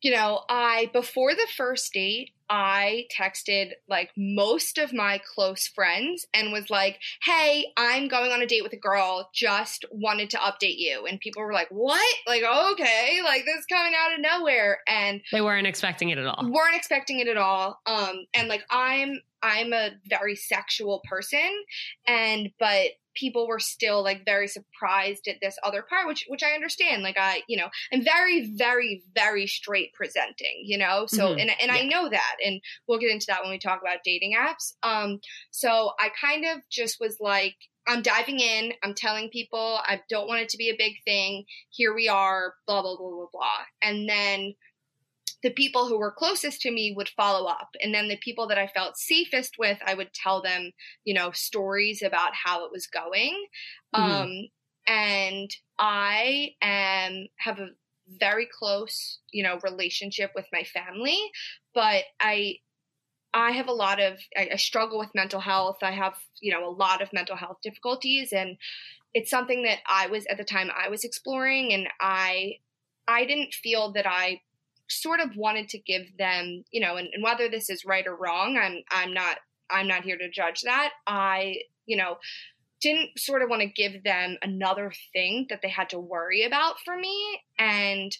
you 0.00 0.12
know, 0.12 0.42
I 0.48 0.90
before 0.92 1.34
the 1.34 1.48
first 1.56 1.92
date, 1.92 2.30
I 2.50 3.06
texted 3.16 3.72
like 3.88 4.10
most 4.16 4.78
of 4.78 4.92
my 4.92 5.20
close 5.34 5.66
friends 5.66 6.26
and 6.32 6.52
was 6.52 6.70
like, 6.70 6.98
"Hey, 7.22 7.66
I'm 7.76 8.08
going 8.08 8.32
on 8.32 8.42
a 8.42 8.46
date 8.46 8.62
with 8.62 8.72
a 8.72 8.76
girl. 8.76 9.30
Just 9.34 9.84
wanted 9.90 10.30
to 10.30 10.38
update 10.38 10.78
you." 10.78 11.06
And 11.06 11.20
people 11.20 11.42
were 11.42 11.52
like, 11.52 11.68
"What?" 11.68 12.14
Like, 12.26 12.42
"Okay, 12.42 13.20
like 13.24 13.44
this 13.44 13.66
coming 13.66 13.92
out 13.96 14.14
of 14.14 14.20
nowhere." 14.20 14.80
And 14.86 15.20
they 15.32 15.40
weren't 15.40 15.66
expecting 15.66 16.10
it 16.10 16.18
at 16.18 16.26
all. 16.26 16.48
Weren't 16.50 16.76
expecting 16.76 17.20
it 17.20 17.28
at 17.28 17.36
all. 17.36 17.80
Um 17.86 18.26
and 18.34 18.48
like 18.48 18.64
I'm 18.70 19.20
I'm 19.42 19.72
a 19.72 19.90
very 20.08 20.36
sexual 20.36 21.02
person 21.08 21.50
and 22.06 22.50
but 22.58 22.90
people 23.14 23.48
were 23.48 23.58
still 23.58 24.02
like 24.02 24.24
very 24.24 24.46
surprised 24.46 25.26
at 25.26 25.36
this 25.42 25.56
other 25.64 25.84
part 25.88 26.06
which 26.06 26.24
which 26.28 26.42
I 26.42 26.52
understand 26.52 27.02
like 27.02 27.16
I 27.18 27.42
you 27.48 27.56
know 27.56 27.68
I'm 27.92 28.04
very 28.04 28.50
very 28.54 29.02
very 29.14 29.46
straight 29.46 29.92
presenting 29.94 30.62
you 30.64 30.78
know 30.78 31.06
so 31.06 31.28
mm-hmm. 31.28 31.40
and 31.40 31.50
and 31.60 31.72
yeah. 31.72 31.74
I 31.74 31.84
know 31.84 32.08
that 32.08 32.36
and 32.44 32.60
we'll 32.86 32.98
get 32.98 33.10
into 33.10 33.26
that 33.28 33.42
when 33.42 33.50
we 33.50 33.58
talk 33.58 33.80
about 33.80 33.98
dating 34.04 34.34
apps 34.38 34.74
um 34.82 35.20
so 35.50 35.92
I 35.98 36.10
kind 36.20 36.44
of 36.44 36.58
just 36.70 36.98
was 37.00 37.16
like 37.20 37.56
I'm 37.88 38.02
diving 38.02 38.38
in. 38.38 38.74
I'm 38.82 38.92
telling 38.92 39.30
people 39.30 39.80
I 39.82 40.02
don't 40.10 40.28
want 40.28 40.42
it 40.42 40.50
to 40.50 40.58
be 40.58 40.68
a 40.68 40.76
big 40.76 40.96
thing. 41.06 41.44
Here 41.70 41.94
we 41.94 42.06
are, 42.06 42.52
blah, 42.66 42.82
blah, 42.82 42.98
blah, 42.98 43.08
blah, 43.08 43.26
blah. 43.32 43.60
And 43.80 44.06
then 44.06 44.54
the 45.42 45.50
people 45.50 45.86
who 45.86 45.98
were 45.98 46.10
closest 46.10 46.60
to 46.62 46.70
me 46.70 46.92
would 46.96 47.08
follow 47.10 47.46
up. 47.46 47.68
And 47.80 47.94
then 47.94 48.08
the 48.08 48.18
people 48.18 48.48
that 48.48 48.58
I 48.58 48.66
felt 48.66 48.96
safest 48.96 49.54
with, 49.58 49.78
I 49.86 49.94
would 49.94 50.12
tell 50.12 50.42
them, 50.42 50.72
you 51.04 51.14
know, 51.14 51.30
stories 51.32 52.02
about 52.02 52.32
how 52.34 52.64
it 52.64 52.72
was 52.72 52.86
going. 52.86 53.46
Mm-hmm. 53.94 54.10
Um, 54.10 54.48
and 54.86 55.50
I 55.78 56.50
am 56.62 57.26
have 57.38 57.58
a 57.58 57.68
very 58.08 58.48
close, 58.58 59.18
you 59.30 59.42
know, 59.42 59.58
relationship 59.62 60.32
with 60.34 60.46
my 60.52 60.64
family, 60.64 61.18
but 61.74 62.04
I 62.20 62.56
I 63.34 63.52
have 63.52 63.68
a 63.68 63.72
lot 63.72 64.00
of 64.00 64.18
I, 64.36 64.48
I 64.52 64.56
struggle 64.56 64.98
with 64.98 65.14
mental 65.14 65.40
health. 65.40 65.78
I 65.82 65.92
have, 65.92 66.14
you 66.40 66.52
know, 66.52 66.68
a 66.68 66.72
lot 66.72 67.02
of 67.02 67.12
mental 67.12 67.36
health 67.36 67.58
difficulties 67.62 68.32
and 68.32 68.56
it's 69.14 69.30
something 69.30 69.62
that 69.62 69.78
I 69.86 70.06
was 70.08 70.26
at 70.26 70.36
the 70.36 70.44
time 70.44 70.70
I 70.76 70.88
was 70.88 71.04
exploring 71.04 71.72
and 71.72 71.88
I 72.00 72.56
I 73.06 73.24
didn't 73.24 73.54
feel 73.54 73.92
that 73.92 74.06
I 74.06 74.40
sort 74.88 75.20
of 75.20 75.36
wanted 75.36 75.68
to 75.70 75.78
give 75.78 76.16
them, 76.18 76.64
you 76.70 76.80
know, 76.80 76.96
and, 76.96 77.08
and 77.12 77.22
whether 77.22 77.48
this 77.48 77.70
is 77.70 77.84
right 77.84 78.06
or 78.06 78.16
wrong, 78.16 78.58
I'm 78.60 78.82
I'm 78.90 79.12
not 79.12 79.38
I'm 79.70 79.86
not 79.86 80.04
here 80.04 80.16
to 80.18 80.30
judge 80.30 80.62
that. 80.62 80.90
I, 81.06 81.56
you 81.86 81.96
know, 81.96 82.16
didn't 82.80 83.18
sort 83.18 83.42
of 83.42 83.50
want 83.50 83.62
to 83.62 83.68
give 83.68 84.04
them 84.04 84.36
another 84.42 84.92
thing 85.12 85.46
that 85.50 85.60
they 85.62 85.68
had 85.68 85.90
to 85.90 85.98
worry 85.98 86.44
about 86.44 86.76
for 86.84 86.96
me. 86.96 87.40
And 87.58 88.16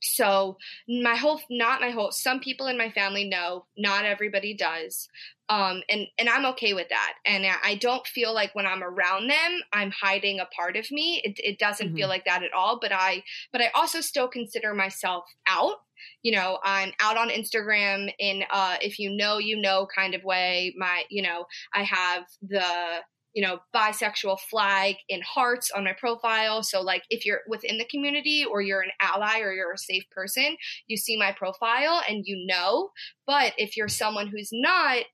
so 0.00 0.56
my 0.88 1.14
whole 1.14 1.40
not 1.48 1.80
my 1.80 1.90
whole 1.90 2.10
some 2.10 2.40
people 2.40 2.66
in 2.66 2.76
my 2.76 2.90
family 2.90 3.28
know, 3.28 3.66
not 3.76 4.04
everybody 4.04 4.54
does. 4.54 5.08
Um, 5.48 5.82
and 5.88 6.06
and 6.18 6.28
I'm 6.28 6.46
okay 6.46 6.72
with 6.72 6.88
that. 6.88 7.14
And 7.24 7.44
I 7.62 7.76
don't 7.76 8.06
feel 8.06 8.34
like 8.34 8.54
when 8.54 8.66
I'm 8.66 8.82
around 8.82 9.28
them, 9.28 9.60
I'm 9.72 9.92
hiding 9.92 10.40
a 10.40 10.46
part 10.46 10.76
of 10.76 10.90
me. 10.90 11.20
It, 11.24 11.38
it 11.38 11.58
doesn't 11.58 11.88
mm-hmm. 11.88 11.96
feel 11.96 12.08
like 12.08 12.24
that 12.24 12.42
at 12.42 12.52
all. 12.52 12.78
But 12.80 12.92
I 12.92 13.22
but 13.52 13.60
I 13.60 13.70
also 13.74 14.00
still 14.00 14.28
consider 14.28 14.74
myself 14.74 15.24
out 15.46 15.76
you 16.22 16.32
know 16.32 16.58
i'm 16.64 16.92
out 17.00 17.16
on 17.16 17.28
instagram 17.28 18.12
in 18.18 18.44
uh 18.50 18.76
if 18.80 18.98
you 18.98 19.14
know 19.14 19.38
you 19.38 19.60
know 19.60 19.86
kind 19.94 20.14
of 20.14 20.22
way 20.24 20.74
my 20.76 21.04
you 21.10 21.22
know 21.22 21.44
i 21.74 21.82
have 21.82 22.24
the 22.42 23.00
you 23.34 23.42
know 23.42 23.58
bisexual 23.74 24.38
flag 24.50 24.96
in 25.08 25.20
hearts 25.22 25.70
on 25.70 25.84
my 25.84 25.94
profile. 25.98 26.62
So 26.62 26.80
like 26.82 27.02
if 27.10 27.24
you're 27.24 27.40
within 27.48 27.78
the 27.78 27.86
community 27.86 28.44
or 28.44 28.60
you're 28.60 28.82
an 28.82 28.90
ally 29.00 29.40
or 29.40 29.52
you're 29.52 29.72
a 29.72 29.78
safe 29.78 30.04
person 30.10 30.56
you 30.86 30.96
see 30.96 31.16
my 31.16 31.32
profile 31.32 32.02
and 32.08 32.24
you 32.26 32.46
know. 32.46 32.90
But 33.26 33.54
if 33.56 33.76
you're 33.76 33.88
someone 33.88 34.28
who's 34.28 34.50
not 34.52 35.04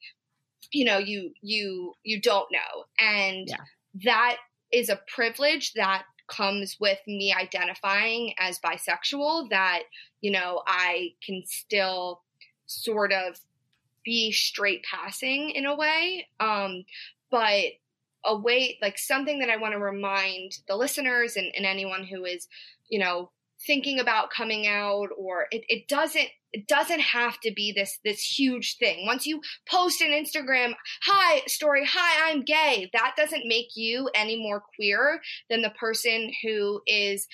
you 0.72 0.85
know 0.85 0.98
you 0.98 1.33
you 1.40 1.94
you 2.03 2.20
don't 2.20 2.48
know. 2.51 2.85
And 2.98 3.48
yeah. 3.48 3.57
that 4.05 4.37
is 4.72 4.88
a 4.88 5.01
privilege 5.14 5.72
that 5.74 6.05
comes 6.29 6.77
with 6.79 6.99
me 7.07 7.35
identifying 7.35 8.35
as 8.38 8.59
bisexual 8.61 9.51
that 9.51 9.83
you 10.21 10.31
know, 10.31 10.62
I 10.67 11.14
can 11.25 11.43
still 11.47 12.23
sort 12.67 13.12
of 13.12 13.38
be 14.05 14.33
straight 14.33 14.85
passing 14.85 15.51
in 15.51 15.67
a 15.67 15.77
way. 15.77 16.27
Um, 16.41 16.85
but 17.31 17.64
a 18.25 18.37
way, 18.37 18.79
like 18.83 18.99
something 18.99 19.38
that 19.41 19.51
I 19.51 19.57
want 19.57 19.73
to 19.73 19.79
remind 19.79 20.59
the 20.67 20.77
listeners 20.77 21.37
and, 21.37 21.53
and 21.57 21.64
anyone 21.64 22.05
who 22.05 22.25
is, 22.25 22.49
you 22.88 22.99
know, 22.99 23.31
thinking 23.67 24.01
about 24.01 24.31
coming 24.31 24.67
out 24.67 25.09
or 25.17 25.47
it, 25.51 25.64
it 25.69 25.88
doesn't 25.88 26.29
it 26.53 26.67
doesn't 26.67 27.01
have 27.01 27.39
to 27.41 27.53
be 27.55 27.73
this 27.75 27.99
this 28.05 28.21
huge 28.21 28.77
thing. 28.79 29.07
Once 29.07 29.27
you 29.27 29.41
post 29.71 30.01
an 30.01 30.11
instagram 30.11 30.73
hi 31.03 31.43
story 31.47 31.85
hi 31.85 32.31
i'm 32.31 32.43
gay 32.43 32.89
that 32.93 33.15
doesn't 33.17 33.43
make 33.47 33.69
you 33.75 34.09
any 34.15 34.37
more 34.37 34.63
queer 34.77 35.21
than 35.51 35.63
the 35.63 35.71
person 35.71 36.31
who 36.43 36.81
is 36.87 37.27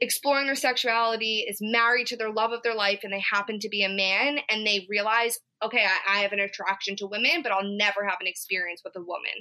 exploring 0.00 0.46
their 0.46 0.54
sexuality, 0.54 1.44
is 1.48 1.58
married 1.60 2.06
to 2.08 2.16
their 2.16 2.32
love 2.32 2.52
of 2.52 2.62
their 2.62 2.74
life, 2.74 3.00
and 3.02 3.12
they 3.12 3.22
happen 3.32 3.58
to 3.60 3.68
be 3.68 3.82
a 3.84 3.88
man, 3.88 4.38
and 4.50 4.66
they 4.66 4.86
realize, 4.88 5.38
okay, 5.64 5.84
I, 5.84 6.18
I, 6.18 6.22
have 6.22 6.32
an 6.32 6.40
attraction 6.40 6.96
to 6.96 7.06
women, 7.06 7.42
but 7.42 7.52
I'll 7.52 7.64
never 7.64 8.04
have 8.04 8.18
an 8.20 8.26
experience 8.26 8.82
with 8.84 8.94
a 8.96 9.00
woman. 9.00 9.32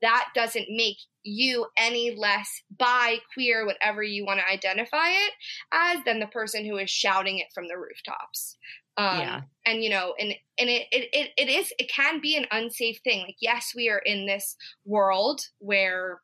That 0.00 0.28
doesn't 0.34 0.66
make 0.68 0.96
you 1.22 1.66
any 1.76 2.14
less 2.16 2.48
bi, 2.78 3.18
queer, 3.34 3.66
whatever 3.66 4.02
you 4.02 4.24
want 4.24 4.40
to 4.40 4.52
identify 4.52 5.08
it 5.08 5.32
as, 5.72 6.04
than 6.04 6.20
the 6.20 6.26
person 6.26 6.64
who 6.64 6.78
is 6.78 6.90
shouting 6.90 7.38
it 7.38 7.48
from 7.54 7.68
the 7.68 7.76
rooftops. 7.76 8.56
Um, 8.96 9.20
yeah. 9.20 9.40
and 9.64 9.82
you 9.82 9.88
know, 9.88 10.14
and, 10.18 10.34
and 10.58 10.68
it, 10.68 10.86
it, 10.92 11.08
it, 11.12 11.30
it 11.38 11.48
is, 11.48 11.72
it 11.78 11.90
can 11.90 12.20
be 12.20 12.36
an 12.36 12.46
unsafe 12.50 13.00
thing. 13.02 13.22
Like, 13.22 13.36
yes, 13.40 13.72
we 13.74 13.88
are 13.88 14.02
in 14.04 14.26
this 14.26 14.56
world 14.84 15.40
where 15.58 16.20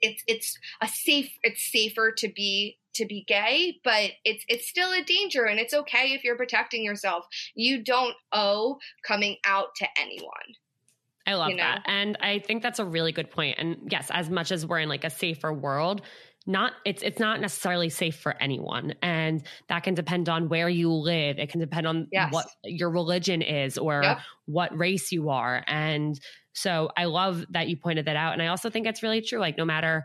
it's, 0.00 0.22
it's 0.26 0.58
a 0.82 0.88
safe, 0.88 1.32
it's 1.42 1.70
safer 1.72 2.12
to 2.18 2.28
be 2.28 2.78
to 2.94 3.06
be 3.06 3.24
gay, 3.26 3.80
but 3.84 4.12
it's 4.24 4.44
it's 4.48 4.68
still 4.68 4.92
a 4.92 5.02
danger 5.02 5.44
and 5.44 5.58
it's 5.58 5.74
okay 5.74 6.12
if 6.12 6.24
you're 6.24 6.36
protecting 6.36 6.84
yourself. 6.84 7.26
You 7.54 7.82
don't 7.82 8.14
owe 8.32 8.78
coming 9.06 9.36
out 9.46 9.68
to 9.76 9.86
anyone. 10.00 10.30
I 11.26 11.34
love 11.34 11.50
you 11.50 11.56
know? 11.56 11.62
that. 11.62 11.82
And 11.86 12.18
I 12.20 12.38
think 12.40 12.62
that's 12.62 12.78
a 12.78 12.84
really 12.84 13.12
good 13.12 13.30
point. 13.30 13.56
And 13.58 13.88
yes, 13.90 14.10
as 14.12 14.28
much 14.28 14.52
as 14.52 14.66
we're 14.66 14.80
in 14.80 14.88
like 14.88 15.04
a 15.04 15.10
safer 15.10 15.52
world, 15.52 16.02
not 16.46 16.72
it's 16.84 17.02
it's 17.02 17.18
not 17.18 17.40
necessarily 17.40 17.88
safe 17.88 18.16
for 18.16 18.34
anyone 18.40 18.94
and 19.00 19.42
that 19.68 19.82
can 19.82 19.94
depend 19.94 20.28
on 20.28 20.48
where 20.48 20.68
you 20.68 20.92
live 20.92 21.38
it 21.38 21.48
can 21.48 21.58
depend 21.58 21.86
on 21.86 22.06
yes. 22.12 22.30
what 22.32 22.46
your 22.64 22.90
religion 22.90 23.40
is 23.40 23.78
or 23.78 24.02
yep. 24.02 24.18
what 24.44 24.76
race 24.76 25.10
you 25.10 25.30
are 25.30 25.64
and 25.66 26.20
so 26.52 26.90
i 26.98 27.06
love 27.06 27.46
that 27.50 27.68
you 27.68 27.76
pointed 27.78 28.04
that 28.04 28.16
out 28.16 28.34
and 28.34 28.42
i 28.42 28.48
also 28.48 28.68
think 28.68 28.86
it's 28.86 29.02
really 29.02 29.22
true 29.22 29.38
like 29.38 29.56
no 29.56 29.64
matter 29.64 30.04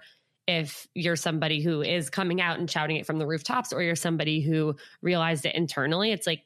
if 0.50 0.88
you're 0.96 1.16
somebody 1.16 1.62
who 1.62 1.84
is 1.84 2.10
coming 2.10 2.42
out 2.42 2.58
and 2.58 2.70
shouting 2.70 2.96
it 2.96 3.06
from 3.06 3.20
the 3.20 3.28
rooftops 3.28 3.72
or 3.72 3.84
you're 3.84 3.96
somebody 3.96 4.42
who 4.42 4.76
realized 5.02 5.46
it 5.46 5.54
internally 5.54 6.12
it's 6.12 6.26
like 6.26 6.44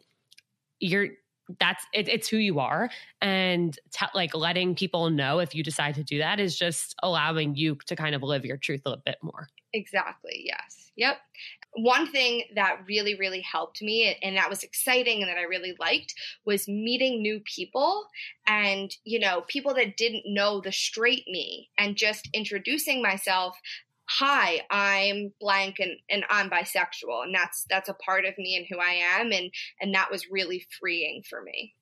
you're 0.80 1.08
that's 1.60 1.86
it, 1.94 2.08
it's 2.08 2.28
who 2.28 2.38
you 2.38 2.60
are. 2.60 2.90
And 3.22 3.78
t- 3.92 4.06
like 4.14 4.36
letting 4.36 4.76
people 4.76 5.10
know 5.10 5.40
if 5.40 5.54
you 5.54 5.64
decide 5.64 5.96
to 5.96 6.04
do 6.04 6.20
that 6.20 6.40
is 6.40 6.58
just 6.58 6.96
allowing 7.04 7.56
you 7.56 7.78
to 7.86 7.96
kind 7.96 8.16
of 8.16 8.24
live 8.24 8.46
your 8.46 8.58
truth 8.58 8.82
a 8.86 8.90
little 8.90 9.04
bit 9.06 9.18
more. 9.22 9.50
Exactly 9.74 10.44
yes. 10.46 10.92
Yep. 10.96 11.18
One 11.76 12.12
thing 12.12 12.44
that 12.54 12.82
really, 12.88 13.16
really 13.16 13.42
helped 13.42 13.82
me 13.82 14.16
and 14.22 14.38
that 14.38 14.50
was 14.50 14.62
exciting 14.62 15.24
and 15.24 15.30
that 15.30 15.40
I 15.40 15.44
really 15.44 15.76
liked 15.80 16.14
was 16.46 16.68
meeting 16.68 17.22
new 17.22 17.40
people 17.40 18.06
and, 18.46 18.96
you 19.04 19.20
know, 19.20 19.42
people 19.48 19.74
that 19.74 19.98
didn't 19.98 20.24
know 20.28 20.62
the 20.62 20.72
straight 20.72 21.24
me 21.28 21.70
and 21.78 21.96
just 21.96 22.30
introducing 22.32 23.02
myself 23.02 23.58
hi 24.14 24.62
i'm 24.70 25.34
blank 25.40 25.80
and, 25.80 25.92
and 26.10 26.24
i'm 26.30 26.50
bisexual 26.50 27.24
and 27.24 27.34
that's 27.34 27.66
that's 27.70 27.90
a 27.90 27.94
part 27.96 28.26
of 28.26 28.38
me 28.38 28.56
and 28.56 28.66
who 28.70 28.78
i 28.80 28.94
am 29.20 29.32
and 29.32 29.52
and 29.82 29.96
that 29.96 30.12
was 30.12 30.30
really 30.30 30.66
freeing 30.80 31.24
for 31.28 31.42
me. 31.42 31.74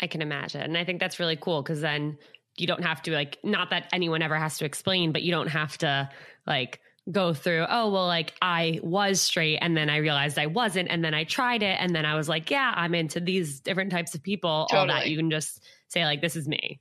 I 0.00 0.06
can 0.06 0.22
imagine 0.22 0.62
and 0.62 0.78
i 0.78 0.84
think 0.84 0.98
that's 0.98 1.20
really 1.20 1.36
cool 1.36 1.62
because 1.62 1.80
then 1.80 2.18
you 2.56 2.66
don't 2.66 2.82
have 2.82 3.02
to 3.02 3.12
like 3.12 3.38
not 3.42 3.70
that 3.70 3.88
anyone 3.92 4.22
ever 4.22 4.36
has 4.36 4.58
to 4.58 4.64
explain 4.64 5.12
but 5.12 5.22
you 5.22 5.30
don't 5.30 5.48
have 5.48 5.76
to 5.78 6.08
like 6.46 6.80
go 7.10 7.34
through 7.34 7.66
oh 7.68 7.90
well 7.90 8.06
like 8.06 8.32
i 8.40 8.80
was 8.82 9.20
straight 9.20 9.58
and 9.58 9.76
then 9.76 9.90
i 9.90 9.98
realized 9.98 10.38
i 10.38 10.46
wasn't 10.46 10.88
and 10.88 11.04
then 11.04 11.12
i 11.12 11.24
tried 11.24 11.62
it 11.62 11.76
and 11.80 11.94
then 11.94 12.06
i 12.06 12.14
was 12.14 12.28
like 12.28 12.50
yeah 12.50 12.72
i'm 12.76 12.94
into 12.94 13.20
these 13.20 13.60
different 13.60 13.90
types 13.90 14.14
of 14.14 14.22
people 14.22 14.66
totally. 14.70 14.90
all 14.90 15.00
that. 15.00 15.08
You 15.08 15.18
can 15.18 15.30
just 15.30 15.62
say 15.88 16.04
like 16.04 16.22
this 16.22 16.34
is 16.34 16.48
me 16.48 16.80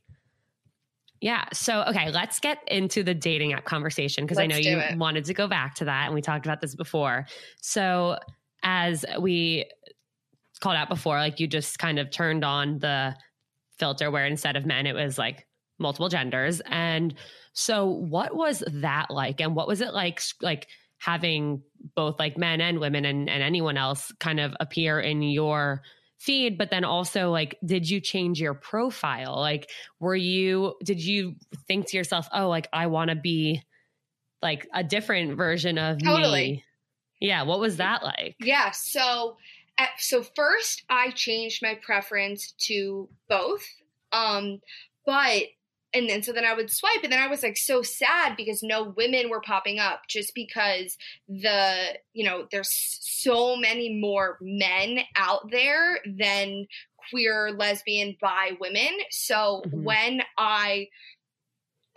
yeah. 1.24 1.46
So, 1.54 1.84
okay, 1.84 2.12
let's 2.12 2.42
get 2.42 2.58
into 2.68 3.02
the 3.02 3.14
dating 3.14 3.54
app 3.54 3.64
conversation 3.64 4.26
because 4.26 4.38
I 4.38 4.46
know 4.46 4.58
you 4.58 4.78
it. 4.78 4.98
wanted 4.98 5.24
to 5.24 5.34
go 5.34 5.48
back 5.48 5.74
to 5.76 5.86
that 5.86 6.08
and 6.08 6.14
we 6.14 6.22
talked 6.22 6.46
about 6.46 6.60
this 6.60 6.76
before. 6.76 7.28
So, 7.62 8.18
as 8.62 9.06
we 9.22 9.72
called 10.60 10.76
out 10.76 10.90
before, 10.90 11.20
like 11.20 11.40
you 11.40 11.48
just 11.48 11.80
kind 11.80 11.98
of 11.98 12.12
turned 12.12 12.44
on 12.44 12.80
the 12.80 13.16
filter 13.80 14.12
where 14.12 14.26
instead 14.26 14.58
of 14.58 14.66
men, 14.66 14.86
it 14.86 14.96
was 14.96 15.18
like 15.18 15.48
multiple 15.80 16.10
genders. 16.10 16.62
And 16.66 17.16
so, 17.54 17.86
what 17.86 18.36
was 18.36 18.62
that 18.68 19.10
like? 19.10 19.40
And 19.40 19.56
what 19.56 19.66
was 19.70 19.80
it 19.80 19.94
like, 19.94 20.22
like 20.42 20.68
having 20.98 21.62
both 21.96 22.20
like 22.20 22.38
men 22.38 22.60
and 22.60 22.80
women 22.80 23.06
and, 23.06 23.30
and 23.30 23.42
anyone 23.42 23.78
else 23.78 24.12
kind 24.20 24.42
of 24.42 24.54
appear 24.60 25.00
in 25.00 25.22
your 25.22 25.84
feed 26.24 26.58
but 26.58 26.70
then 26.70 26.86
also 26.86 27.30
like 27.30 27.58
did 27.66 27.90
you 27.90 28.00
change 28.00 28.40
your 28.40 28.54
profile? 28.54 29.36
Like 29.36 29.70
were 30.00 30.16
you 30.16 30.76
did 30.84 31.04
you 31.04 31.36
think 31.68 31.88
to 31.90 31.98
yourself 31.98 32.28
oh 32.34 32.48
like 32.48 32.68
i 32.72 32.88
want 32.88 33.10
to 33.10 33.16
be 33.16 33.62
like 34.42 34.68
a 34.74 34.84
different 34.84 35.36
version 35.36 35.78
of 35.78 36.02
totally. 36.02 36.42
me. 36.42 36.66
Yeah 37.20 37.44
what 37.44 37.60
was 37.60 37.78
that 37.78 38.04
like? 38.04 38.36
Yeah 38.40 38.72
so 38.72 39.38
at, 39.78 39.90
so 39.98 40.24
first 40.36 40.84
i 40.90 41.12
changed 41.12 41.62
my 41.62 41.78
preference 41.82 42.54
to 42.68 43.10
both 43.28 43.66
um 44.14 44.60
but 45.06 45.44
and 45.94 46.10
then 46.10 46.24
so 46.24 46.34
then 46.34 46.46
I 46.46 46.54
would 46.54 46.72
swipe, 46.72 47.04
and 47.04 47.12
then 47.12 47.22
I 47.22 47.28
was 47.28 47.44
like 47.44 47.58
so 47.58 47.82
sad 47.82 48.36
because 48.36 48.64
no 48.64 48.94
women 48.96 49.30
were 49.30 49.42
popping 49.42 49.80
up 49.80 50.02
just 50.10 50.34
because 50.34 50.98
the 51.28 51.98
you 52.14 52.24
know 52.24 52.48
there's 52.52 52.72
so 53.02 53.56
many 53.56 54.00
more 54.00 54.38
men 54.42 55.00
out 55.16 55.52
there 55.52 56.00
than 56.06 56.68
queer, 57.10 57.52
lesbian, 57.52 58.16
bi 58.22 58.52
women. 58.60 58.92
So 59.12 59.64
mm-hmm. 59.66 59.84
when 59.84 60.22
I 60.38 60.88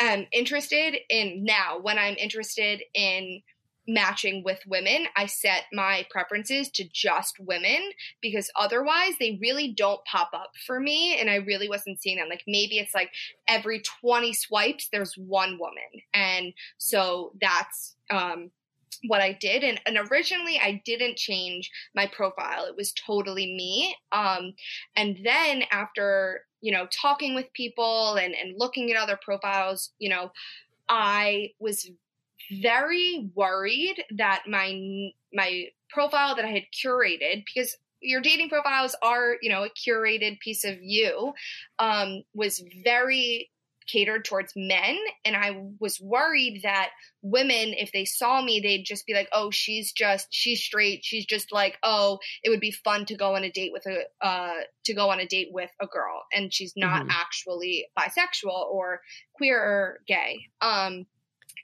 am 0.01 0.27
interested 0.33 0.97
in 1.09 1.45
now, 1.45 1.79
when 1.81 1.99
I'm 1.99 2.17
interested 2.17 2.83
in 2.95 3.43
matching 3.89 4.43
with 4.45 4.59
women, 4.67 5.07
I 5.17 5.27
set 5.27 5.65
my 5.73 6.07
preferences 6.11 6.71
to 6.71 6.85
just 6.93 7.39
women 7.39 7.91
because 8.21 8.51
otherwise 8.57 9.13
they 9.19 9.39
really 9.41 9.73
don't 9.77 10.05
pop 10.05 10.31
up 10.33 10.51
for 10.67 10.81
me 10.81 11.19
and 11.19 11.31
I 11.31 11.37
really 11.37 11.69
wasn't 11.69 12.01
seeing 12.01 12.19
them. 12.19 12.29
Like 12.29 12.43
maybe 12.47 12.79
it's 12.79 12.95
like 12.95 13.11
every 13.49 13.83
20 14.01 14.33
swipes 14.33 14.89
there's 14.91 15.15
one 15.15 15.59
woman. 15.59 16.03
And 16.15 16.53
so 16.79 17.33
that's 17.41 17.97
um 18.11 18.51
what 19.09 19.21
I 19.21 19.33
did 19.33 19.63
and, 19.63 19.81
and 19.87 19.99
originally 20.11 20.59
I 20.59 20.83
didn't 20.85 21.17
change 21.17 21.71
my 21.95 22.07
profile. 22.07 22.65
It 22.65 22.77
was 22.77 22.93
totally 22.93 23.47
me. 23.47 23.97
Um 24.13 24.55
and 24.97 25.19
then 25.23 25.65
after, 25.71 26.41
you 26.61 26.73
know, 26.73 26.87
talking 26.91 27.35
with 27.35 27.53
people 27.53 28.15
and 28.15 28.35
and 28.35 28.55
looking 28.59 28.91
at 28.91 28.97
other 28.97 29.19
profiles, 29.23 29.93
you 29.99 30.09
know, 30.09 30.33
I 30.89 31.51
was 31.59 31.91
very 32.63 33.31
worried 33.35 34.03
that 34.17 34.45
my 34.49 35.11
my 35.33 35.67
profile 35.91 36.37
that 36.37 36.45
I 36.45 36.51
had 36.51 36.65
curated 36.73 37.45
because 37.47 37.77
your 38.01 38.21
dating 38.21 38.49
profiles 38.49 38.95
are 39.03 39.37
you 39.43 39.51
know 39.51 39.65
a 39.65 39.71
curated 39.71 40.39
piece 40.41 40.65
of 40.65 40.77
you 40.81 41.33
um, 41.79 42.23
was 42.35 42.63
very 42.85 43.51
catered 43.87 44.25
towards 44.25 44.53
men. 44.57 44.97
And 45.25 45.37
i 45.37 45.63
was 45.81 46.01
worried 46.01 46.61
that 46.63 46.91
women 47.23 47.75
if 47.77 47.93
they 47.93 48.05
saw 48.05 48.43
me 48.43 48.61
they'd 48.61 48.85
just 48.85 49.07
be 49.07 49.15
like 49.15 49.29
oh 49.33 49.51
she's 49.51 49.93
just 49.93 50.29
she's 50.31 50.61
straight. 50.61 51.01
She's 51.05 51.27
just 51.27 51.53
like 51.53 51.79
oh 51.83 52.19
it 52.43 52.51
would 52.51 52.61
be 52.61 52.73
fun 52.73 53.07
to 53.07 53.17
go 53.17 53.35
on 53.35 53.45
a 53.45 53.51
date 53.51 53.73
with 53.73 53.87
a 53.87 54.03
uh 54.27 54.61
to 54.85 54.95
go 54.95 55.11
on 55.11 55.21
a 55.21 55.27
date 55.27 55.49
with 55.53 55.71
a 55.81 55.87
girl. 55.87 56.25
And 56.33 56.53
she's 56.53 56.75
not 56.77 57.03
mm-hmm. 57.03 57.11
actually 57.11 57.87
bisexual 57.99 58.67
or 58.71 59.01
queer 59.37 59.61
or 59.61 60.01
gay. 60.07 60.41
Um 60.61 61.07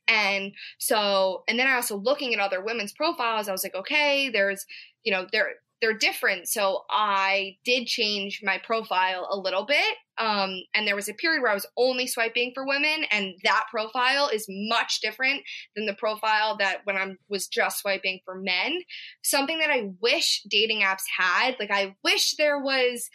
and 0.09 0.53
so, 0.79 1.45
and 1.49 1.59
then 1.59 1.67
I 1.67 1.75
also 1.75 1.97
looking 1.97 2.35
at 2.35 2.41
other 2.41 2.62
women's 2.62 2.93
profiles, 2.93 3.49
I 3.49 3.53
was 3.53 3.65
like, 3.65 3.75
okay, 3.75 4.31
there's, 4.31 4.65
you 5.05 5.12
know, 5.12 5.27
they're, 5.33 5.55
they're 5.81 5.99
different. 5.99 6.49
So 6.49 6.85
I 6.91 7.57
did 7.65 7.87
change 7.87 8.41
my 8.43 8.59
profile 8.59 9.29
a 9.31 9.37
little 9.37 9.67
bit. 9.67 9.97
Um, 10.17 10.62
and 10.75 10.87
there 10.87 10.95
was 10.95 11.09
a 11.09 11.15
period 11.15 11.43
where 11.43 11.51
I 11.51 11.55
was 11.55 11.67
only 11.77 12.07
swiping 12.07 12.53
for 12.55 12.65
women, 12.65 13.05
and 13.11 13.35
that 13.43 13.65
profile 13.71 14.29
is 14.29 14.47
much 14.49 15.01
different 15.01 15.43
than 15.75 15.87
the 15.87 15.95
profile 15.95 16.57
that 16.59 16.83
when 16.85 16.97
I 16.97 17.17
was 17.29 17.49
just 17.49 17.81
swiping 17.81 18.21
for 18.25 18.37
men. 18.37 18.83
Something 19.23 19.59
that 19.59 19.71
I 19.71 19.91
wish 20.01 20.43
dating 20.49 20.83
apps 20.83 21.03
had, 21.19 21.57
like 21.59 21.73
I 21.73 21.97
wish 22.05 22.37
there 22.37 22.61
was 22.61 23.09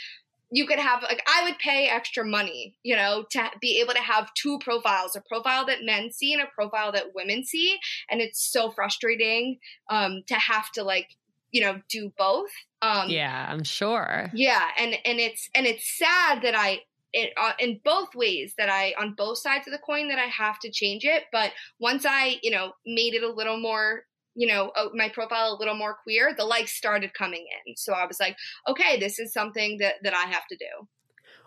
you 0.51 0.65
could 0.65 0.79
have 0.79 1.03
like 1.03 1.21
I 1.27 1.43
would 1.43 1.57
pay 1.59 1.87
extra 1.87 2.25
money, 2.25 2.77
you 2.83 2.95
know, 2.95 3.25
to 3.31 3.49
be 3.61 3.81
able 3.81 3.93
to 3.93 4.01
have 4.01 4.33
two 4.33 4.59
profiles, 4.59 5.15
a 5.15 5.21
profile 5.21 5.65
that 5.65 5.83
men 5.83 6.11
see 6.11 6.33
and 6.33 6.41
a 6.41 6.47
profile 6.47 6.91
that 6.93 7.13
women 7.15 7.43
see, 7.43 7.77
and 8.09 8.21
it's 8.21 8.51
so 8.51 8.71
frustrating 8.71 9.59
um 9.89 10.23
to 10.27 10.35
have 10.35 10.71
to 10.73 10.83
like, 10.83 11.09
you 11.51 11.61
know, 11.61 11.81
do 11.89 12.11
both. 12.17 12.49
Um 12.81 13.09
Yeah, 13.09 13.47
I'm 13.49 13.63
sure. 13.63 14.31
Yeah, 14.33 14.65
and 14.77 14.93
and 15.05 15.19
it's 15.19 15.49
and 15.53 15.65
it's 15.65 15.97
sad 15.97 16.41
that 16.43 16.55
I 16.55 16.81
it 17.13 17.33
uh, 17.37 17.53
in 17.59 17.79
both 17.83 18.15
ways 18.15 18.53
that 18.57 18.69
I 18.69 18.93
on 18.99 19.13
both 19.13 19.37
sides 19.39 19.67
of 19.67 19.73
the 19.73 19.79
coin 19.79 20.09
that 20.09 20.19
I 20.19 20.25
have 20.25 20.59
to 20.59 20.71
change 20.71 21.03
it, 21.03 21.23
but 21.31 21.51
once 21.79 22.05
I, 22.05 22.37
you 22.43 22.51
know, 22.51 22.73
made 22.85 23.13
it 23.13 23.23
a 23.23 23.31
little 23.31 23.59
more 23.59 24.03
you 24.37 24.47
know 24.47 24.71
uh, 24.75 24.85
my 24.93 25.09
profile 25.09 25.53
a 25.53 25.59
little 25.59 25.75
more 25.75 25.97
queer 26.03 26.33
the 26.37 26.45
likes 26.45 26.71
started 26.71 27.13
coming 27.13 27.45
in. 27.65 27.75
So 27.75 27.93
i 27.93 28.05
was 28.05 28.19
like 28.19 28.37
okay 28.67 28.99
this 28.99 29.19
is 29.19 29.33
something 29.33 29.77
that 29.79 29.95
that 30.03 30.13
i 30.13 30.25
have 30.25 30.47
to 30.47 30.55
do. 30.55 30.87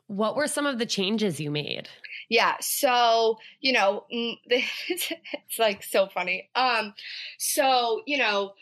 What 0.07 0.35
were 0.35 0.49
some 0.49 0.67
of 0.67 0.79
the 0.79 0.87
changes 0.87 1.41
you 1.41 1.51
made? 1.51 1.89
Yeah 2.29 2.57
so 2.61 3.39
you 3.61 3.73
know 3.73 4.05
it's 4.11 5.59
like 5.59 5.83
so 5.83 6.09
funny. 6.09 6.51
Um 6.55 6.95
so 7.39 8.03
you 8.07 8.19
know 8.19 8.53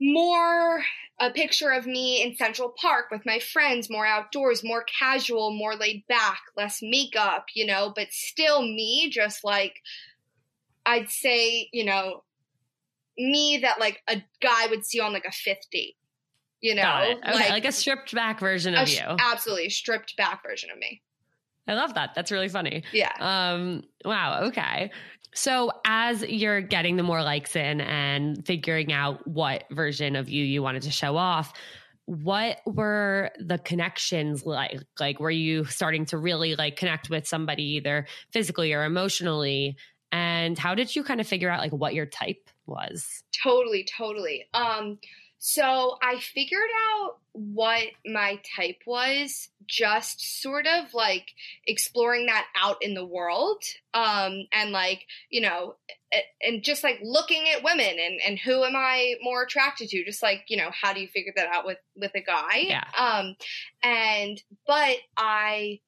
more 0.00 0.82
a 1.18 1.30
picture 1.30 1.70
of 1.70 1.86
me 1.86 2.22
in 2.22 2.36
Central 2.36 2.74
Park 2.78 3.06
with 3.10 3.24
my 3.24 3.38
friends, 3.38 3.88
more 3.88 4.06
outdoors, 4.06 4.62
more 4.62 4.84
casual, 4.98 5.50
more 5.50 5.74
laid 5.74 6.06
back, 6.08 6.42
less 6.56 6.80
makeup, 6.82 7.46
you 7.54 7.66
know, 7.66 7.92
but 7.96 8.08
still 8.10 8.60
me, 8.60 9.08
just 9.10 9.42
like 9.42 9.80
I'd 10.84 11.08
say, 11.10 11.70
you 11.72 11.84
know, 11.84 12.22
me 13.18 13.58
that 13.62 13.80
like 13.80 14.02
a 14.08 14.22
guy 14.40 14.66
would 14.68 14.84
see 14.84 15.00
on 15.00 15.12
like 15.12 15.24
a 15.26 15.32
fifth 15.32 15.70
date. 15.70 15.96
You 16.62 16.74
know, 16.74 17.14
okay, 17.18 17.32
like, 17.32 17.50
like, 17.50 17.64
a 17.66 17.70
stripped 17.72 18.14
back 18.14 18.40
version 18.40 18.74
of 18.74 18.88
you. 18.88 19.02
Absolutely, 19.02 19.68
stripped 19.68 20.16
back 20.16 20.42
version 20.42 20.70
of 20.70 20.78
me. 20.78 21.02
I 21.68 21.74
love 21.74 21.94
that. 21.94 22.14
That's 22.14 22.32
really 22.32 22.48
funny. 22.48 22.82
Yeah. 22.92 23.12
Um. 23.20 23.82
Wow. 24.04 24.44
Okay. 24.44 24.90
So 25.34 25.70
as 25.84 26.22
you're 26.22 26.62
getting 26.62 26.96
the 26.96 27.02
more 27.02 27.22
likes 27.22 27.56
in 27.56 27.82
and 27.82 28.44
figuring 28.46 28.90
out 28.92 29.26
what 29.28 29.64
version 29.70 30.16
of 30.16 30.30
you 30.30 30.42
you 30.44 30.62
wanted 30.62 30.82
to 30.82 30.90
show 30.90 31.16
off, 31.18 31.52
what 32.06 32.60
were 32.64 33.30
the 33.38 33.58
connections 33.58 34.46
like? 34.46 34.80
Like, 34.98 35.20
were 35.20 35.30
you 35.30 35.66
starting 35.66 36.06
to 36.06 36.18
really 36.18 36.56
like 36.56 36.76
connect 36.76 37.10
with 37.10 37.28
somebody 37.28 37.64
either 37.74 38.06
physically 38.32 38.72
or 38.72 38.84
emotionally? 38.84 39.76
And 40.10 40.58
how 40.58 40.74
did 40.74 40.96
you 40.96 41.04
kind 41.04 41.20
of 41.20 41.28
figure 41.28 41.50
out 41.50 41.60
like 41.60 41.72
what 41.72 41.94
your 41.94 42.06
type 42.06 42.48
was. 42.66 43.22
Totally, 43.42 43.86
totally. 43.96 44.46
Um, 44.54 44.98
so 45.38 45.96
I 46.02 46.18
figured 46.18 46.60
out 46.90 47.18
what 47.32 47.88
my 48.06 48.40
type 48.56 48.78
was 48.86 49.48
just 49.66 50.40
sort 50.40 50.66
of 50.66 50.94
like 50.94 51.34
exploring 51.66 52.26
that 52.26 52.46
out 52.58 52.76
in 52.80 52.94
the 52.94 53.04
world 53.04 53.62
um 53.92 54.46
and 54.52 54.70
like 54.70 55.06
you 55.28 55.42
know 55.42 55.74
and 56.42 56.62
just 56.62 56.82
like 56.82 56.98
looking 57.02 57.44
at 57.54 57.62
women 57.62 57.96
and 58.00 58.20
and 58.26 58.38
who 58.38 58.64
am 58.64 58.74
i 58.74 59.16
more 59.22 59.42
attracted 59.42 59.88
to 59.88 60.04
just 60.04 60.22
like 60.22 60.44
you 60.48 60.56
know 60.56 60.70
how 60.72 60.94
do 60.94 61.00
you 61.00 61.08
figure 61.08 61.32
that 61.36 61.48
out 61.48 61.66
with 61.66 61.78
with 61.94 62.12
a 62.14 62.22
guy 62.22 62.58
yeah 62.60 62.84
um 62.96 63.36
and 63.82 64.42
but 64.66 64.96
i 65.16 65.78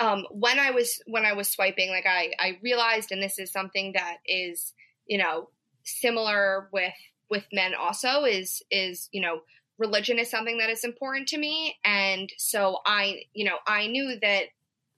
um 0.00 0.26
when 0.30 0.58
i 0.58 0.70
was 0.70 1.00
when 1.06 1.24
i 1.24 1.32
was 1.32 1.48
swiping 1.48 1.88
like 1.88 2.06
i 2.06 2.32
i 2.38 2.58
realized 2.62 3.12
and 3.12 3.22
this 3.22 3.38
is 3.38 3.50
something 3.50 3.92
that 3.92 4.18
is 4.26 4.74
you 5.06 5.16
know 5.16 5.48
similar 5.84 6.68
with 6.72 6.94
with 7.30 7.44
men 7.52 7.74
also 7.74 8.24
is 8.24 8.62
is 8.70 9.08
you 9.12 9.20
know 9.20 9.40
religion 9.78 10.18
is 10.18 10.30
something 10.30 10.58
that 10.58 10.70
is 10.70 10.84
important 10.84 11.28
to 11.28 11.38
me. 11.38 11.76
And 11.84 12.30
so 12.38 12.78
i 12.86 13.22
you 13.32 13.44
know 13.44 13.58
i 13.66 13.86
knew 13.86 14.18
that 14.20 14.44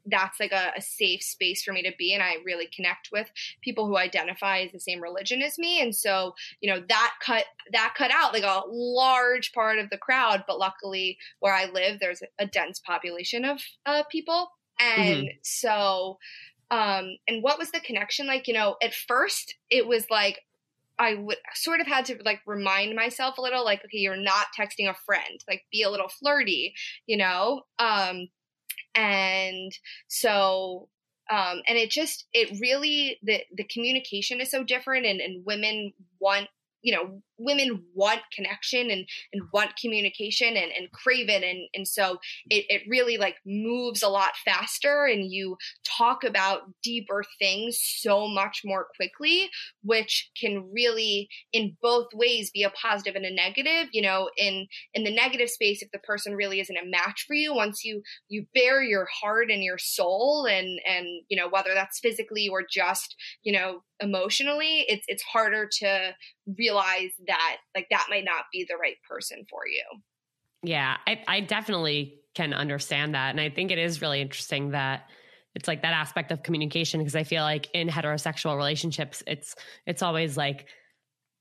that's 0.09 0.39
like 0.39 0.53
a, 0.53 0.73
a, 0.77 0.81
safe 0.81 1.21
space 1.21 1.65
for 1.65 1.73
me 1.73 1.83
to 1.83 1.91
be 1.99 2.15
and 2.15 2.23
i 2.23 2.37
really 2.45 2.69
connect 2.69 3.09
with 3.11 3.29
people 3.61 3.89
who 3.89 3.97
identify 3.97 4.61
as 4.61 4.71
the 4.71 4.79
same 4.79 5.01
religion 5.01 5.43
as 5.43 5.59
me. 5.59 5.81
And 5.81 5.95
so 5.95 6.35
you 6.61 6.73
know 6.73 6.83
that 6.89 7.15
cut 7.25 7.45
that 7.73 7.95
cut 7.97 8.11
out 8.13 8.33
like 8.33 8.45
a 8.45 8.63
large 8.69 9.53
part 9.53 9.79
of 9.79 9.91
the 9.91 9.99
crowd. 9.99 10.45
But 10.47 10.59
luckily 10.59 11.19
where 11.41 11.55
i 11.55 11.65
live 11.67 11.99
there's 11.99 12.23
a 12.39 12.47
dense 12.47 12.81
population 12.81 13.45
of 13.45 13.61
uh, 13.85 14.03
people. 14.11 14.51
And 14.79 15.25
mm-hmm. 15.25 15.39
so 15.43 16.19
um 16.71 17.17
and 17.27 17.43
what 17.43 17.59
was 17.59 17.71
the 17.71 17.81
connection? 17.81 18.27
Like 18.27 18.47
you 18.47 18.55
know 18.55 18.77
at 18.83 18.95
first 18.95 19.57
it 19.71 19.87
was 19.87 20.07
like 20.11 20.41
I 20.99 21.15
would 21.15 21.39
sort 21.55 21.81
of 21.81 21.87
had 21.87 22.07
to 22.07 22.19
like 22.25 22.41
remind 22.47 22.95
myself 22.95 23.39
a 23.39 23.43
little 23.43 23.65
like 23.65 23.81
okay 23.81 23.99
you're 23.99 24.17
not 24.17 24.47
texting 24.59 24.89
a 24.89 24.95
friend. 25.05 25.41
Like 25.49 25.63
be 25.71 25.83
a 25.83 25.91
little 25.91 26.09
flirty 26.09 26.75
you 27.07 27.17
know? 27.17 27.63
Um 27.79 28.29
and 28.95 29.73
so 30.09 30.89
um 31.31 31.63
and 31.67 31.77
it 31.79 31.91
just 31.91 32.27
it 32.33 32.59
really 32.61 33.19
the 33.23 33.41
the 33.57 33.65
communication 33.65 34.41
is 34.41 34.51
so 34.51 34.65
different 34.65 35.07
and 35.07 35.21
and 35.21 35.45
women 35.45 35.93
want 36.21 36.49
you 36.83 36.95
know 36.95 37.23
women 37.39 37.83
want 37.95 38.21
connection 38.35 38.91
and 38.91 39.07
and 39.33 39.43
want 39.53 39.77
communication 39.77 40.49
and, 40.49 40.71
and 40.73 40.91
crave 40.93 41.29
it. 41.29 41.43
And 41.43 41.69
and 41.75 41.87
so 41.87 42.19
it, 42.51 42.65
it 42.69 42.83
really 42.89 43.17
like 43.19 43.37
moves 43.45 44.03
a 44.03 44.09
lot 44.09 44.33
faster 44.45 45.07
and 45.07 45.31
you 45.31 45.57
talk 45.85 46.25
about 46.25 46.63
deeper 46.83 47.25
things 47.39 47.79
so 47.81 48.29
much 48.29 48.63
more 48.65 48.87
quickly 48.97 49.49
which 49.83 50.31
can 50.41 50.71
really 50.73 51.29
in 51.53 51.77
both 51.83 52.09
ways 52.15 52.51
be 52.51 52.63
a 52.63 52.71
positive 52.71 53.15
and 53.15 53.25
a 53.25 53.33
negative. 53.33 53.89
You 53.93 54.03
know 54.03 54.31
in 54.37 54.67
in 54.95 55.05
the 55.05 55.15
negative 55.15 55.51
space 55.51 55.83
if 55.83 55.91
the 55.91 55.99
person 55.99 56.35
really 56.35 56.61
isn't 56.61 56.77
a 56.77 56.87
match 56.87 57.25
for 57.27 57.35
you 57.35 57.55
once 57.55 57.85
you 57.85 58.03
you 58.29 58.47
bare 58.55 58.83
your 58.83 59.07
heart 59.21 59.51
and 59.51 59.63
your 59.63 59.79
soul 59.79 60.47
and 60.49 60.81
and 60.87 61.07
you 61.29 61.37
know 61.37 61.49
whether 61.49 61.75
that's 61.75 62.01
physically 62.01 62.49
or 62.49 62.63
just 62.69 63.17
you 63.43 63.53
know 63.53 63.83
emotionally 64.01 64.85
it's 64.89 65.05
it's 65.09 65.23
harder 65.23 65.69
to 65.71 66.15
realize 66.59 67.13
that 67.27 67.57
like 67.75 67.87
that 67.91 68.07
might 68.11 68.25
not 68.25 68.45
be 68.53 68.67
the 68.69 68.77
right 68.77 68.97
person 69.09 69.45
for 69.49 69.67
you. 69.67 69.83
Yeah, 70.63 70.97
I, 71.07 71.23
I 71.29 71.41
definitely 71.41 72.21
can 72.35 72.53
understand 72.53 73.15
that. 73.15 73.31
And 73.31 73.41
I 73.41 73.51
think 73.51 73.71
it 73.71 73.79
is 73.79 74.03
really 74.03 74.21
interesting 74.21 74.71
that 74.71 75.09
it's 75.55 75.69
like 75.69 75.83
that 75.83 75.93
aspect 75.93 76.33
of 76.33 76.43
communication 76.43 77.01
because 77.01 77.17
I 77.17 77.25
feel 77.25 77.43
like 77.43 77.69
in 77.73 77.89
heterosexual 77.89 78.57
relationships, 78.57 79.23
it's 79.27 79.55
it's 79.87 80.03
always 80.03 80.37
like 80.37 80.67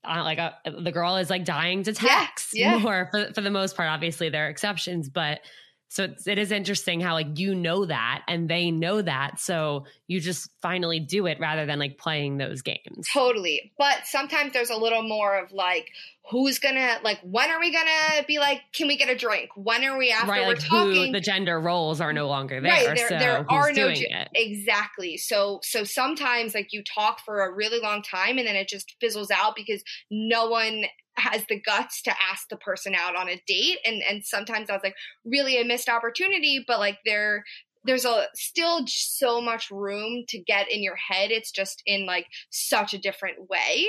uh, 0.08 0.24
like 0.24 0.38
a, 0.38 0.56
the 0.80 0.92
girl 0.92 1.18
is 1.18 1.30
like 1.30 1.44
dying 1.44 1.84
to 1.84 1.94
text 1.94 2.50
yeah, 2.54 2.76
yeah. 2.76 2.78
more 2.80 3.10
for, 3.12 3.34
for 3.34 3.42
the 3.42 3.50
most 3.50 3.76
part. 3.76 3.90
Obviously, 3.90 4.30
there 4.30 4.46
are 4.46 4.50
exceptions, 4.50 5.10
but 5.10 5.42
so 5.88 6.06
it's, 6.06 6.28
it 6.28 6.38
is 6.38 6.52
interesting 6.52 7.00
how 7.00 7.14
like 7.14 7.38
you 7.38 7.56
know 7.56 7.86
that 7.86 8.24
and 8.28 8.50
they 8.50 8.72
know 8.72 9.02
that. 9.02 9.40
So 9.40 9.86
you 10.08 10.20
just 10.20 10.50
finally 10.62 11.00
do 11.00 11.26
it 11.26 11.40
rather 11.40 11.66
than 11.66 11.80
like 11.80 11.98
playing 11.98 12.38
those 12.38 12.62
games. 12.62 13.08
Totally. 13.14 13.72
But 13.78 14.06
sometimes 14.06 14.54
there's 14.54 14.70
a 14.70 14.78
little 14.78 15.04
more 15.04 15.38
of 15.38 15.52
like, 15.52 15.92
who's 16.32 16.58
gonna 16.58 16.98
like 17.04 17.20
when 17.22 17.52
are 17.52 17.60
we 17.60 17.72
gonna 17.72 18.26
be 18.28 18.40
like 18.40 18.62
can 18.74 18.88
we 18.88 18.98
get 18.98 19.10
a 19.10 19.16
drink 19.16 19.50
when 19.56 19.84
are 19.84 19.98
we 19.98 20.12
after 20.12 20.32
right, 20.32 20.42
we're 20.42 20.54
like 20.54 20.60
talking 20.60 21.06
who, 21.06 21.12
the 21.12 21.22
gender 21.22 21.60
roles 21.60 22.02
are 22.02 22.14
no 22.14 22.28
longer 22.28 22.60
there 22.60 22.72
right 22.72 22.96
there, 22.96 23.10
so 23.10 23.20
there 23.20 23.46
are 23.48 23.72
no 23.72 23.94
ge- 23.94 24.08
exactly 24.34 25.18
so 25.18 25.60
so 25.62 25.84
sometimes 25.84 26.56
like 26.56 26.74
you 26.74 26.84
talk 26.84 27.20
for 27.24 27.46
a 27.46 27.54
really 27.54 27.80
long 27.80 28.02
time 28.02 28.38
and 28.40 28.48
then 28.48 28.56
it 28.56 28.68
just 28.68 28.96
fizzles 29.00 29.30
out 29.30 29.56
because 29.56 29.84
no 30.10 30.50
one 30.50 30.86
has 31.18 31.46
the 31.48 31.60
guts 31.60 32.02
to 32.04 32.12
ask 32.32 32.50
the 32.50 32.58
person 32.58 32.94
out 32.96 33.16
on 33.16 33.30
a 33.30 33.42
date. 33.48 33.80
And 33.86 34.02
and 34.10 34.24
sometimes 34.26 34.70
I 34.70 34.74
was 34.74 34.84
like 34.84 34.96
really 35.26 35.60
a 35.60 35.66
missed 35.66 35.90
opportunity 35.90 36.64
but 36.68 36.80
like 36.80 37.00
there 37.06 37.44
there's 37.86 38.06
a 38.06 38.26
still 38.34 38.84
so 38.88 39.40
much 39.40 39.70
room 39.70 40.24
to 40.28 40.40
get 40.40 40.72
in 40.72 40.82
your 40.82 40.96
head. 40.96 41.30
It's 41.32 41.52
just 41.52 41.84
in 41.86 42.06
like 42.06 42.26
such 42.50 42.94
a 42.94 43.00
different 43.00 43.50
way. 43.50 43.88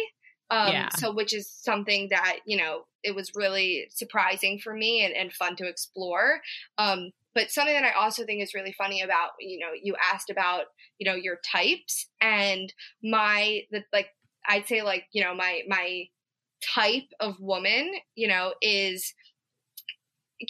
Um 0.50 0.72
yeah. 0.72 0.88
so 0.90 1.12
which 1.12 1.34
is 1.34 1.50
something 1.50 2.08
that 2.10 2.38
you 2.46 2.56
know 2.56 2.82
it 3.02 3.14
was 3.14 3.32
really 3.34 3.86
surprising 3.90 4.58
for 4.62 4.74
me 4.74 5.04
and, 5.04 5.14
and 5.14 5.32
fun 5.32 5.56
to 5.56 5.66
explore. 5.66 6.40
Um 6.78 7.10
but 7.34 7.50
something 7.50 7.74
that 7.74 7.84
I 7.84 8.02
also 8.02 8.24
think 8.24 8.42
is 8.42 8.54
really 8.54 8.72
funny 8.72 9.02
about, 9.02 9.32
you 9.38 9.58
know, 9.58 9.72
you 9.80 9.94
asked 10.12 10.30
about, 10.30 10.64
you 10.98 11.08
know, 11.08 11.14
your 11.14 11.38
types 11.52 12.08
and 12.20 12.72
my 13.02 13.60
the 13.70 13.82
like 13.92 14.08
I'd 14.48 14.66
say 14.66 14.82
like, 14.82 15.04
you 15.12 15.22
know, 15.22 15.34
my 15.34 15.60
my 15.68 16.04
type 16.74 17.08
of 17.20 17.40
woman, 17.40 17.92
you 18.14 18.28
know, 18.28 18.54
is 18.62 19.14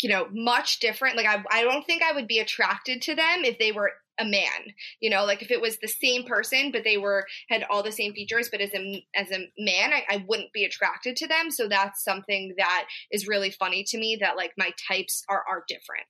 you 0.02 0.08
know, 0.08 0.26
much 0.32 0.80
different. 0.80 1.16
Like 1.16 1.26
I 1.26 1.42
I 1.50 1.62
don't 1.62 1.84
think 1.86 2.02
I 2.02 2.12
would 2.12 2.26
be 2.26 2.40
attracted 2.40 3.02
to 3.02 3.14
them 3.14 3.44
if 3.44 3.58
they 3.58 3.72
were 3.72 3.92
a 4.18 4.24
man 4.24 4.72
you 5.00 5.10
know 5.10 5.24
like 5.24 5.42
if 5.42 5.50
it 5.50 5.60
was 5.60 5.78
the 5.78 5.88
same 5.88 6.24
person 6.24 6.70
but 6.72 6.84
they 6.84 6.96
were 6.96 7.26
had 7.48 7.64
all 7.70 7.82
the 7.82 7.92
same 7.92 8.12
features 8.14 8.48
but 8.50 8.60
as 8.60 8.72
a 8.74 9.04
as 9.14 9.30
a 9.30 9.50
man 9.58 9.92
I, 9.92 10.04
I, 10.08 10.24
wouldn't 10.26 10.52
be 10.52 10.64
attracted 10.64 11.16
to 11.16 11.26
them. 11.26 11.50
So 11.50 11.68
that's 11.68 12.02
something 12.02 12.54
that 12.58 12.86
is 13.10 13.28
really 13.28 13.50
funny 13.50 13.84
to 13.88 13.98
me 13.98 14.18
that 14.20 14.36
like 14.36 14.52
my 14.56 14.70
types 14.88 15.22
are 15.28 15.44
are 15.48 15.64
different. 15.68 16.06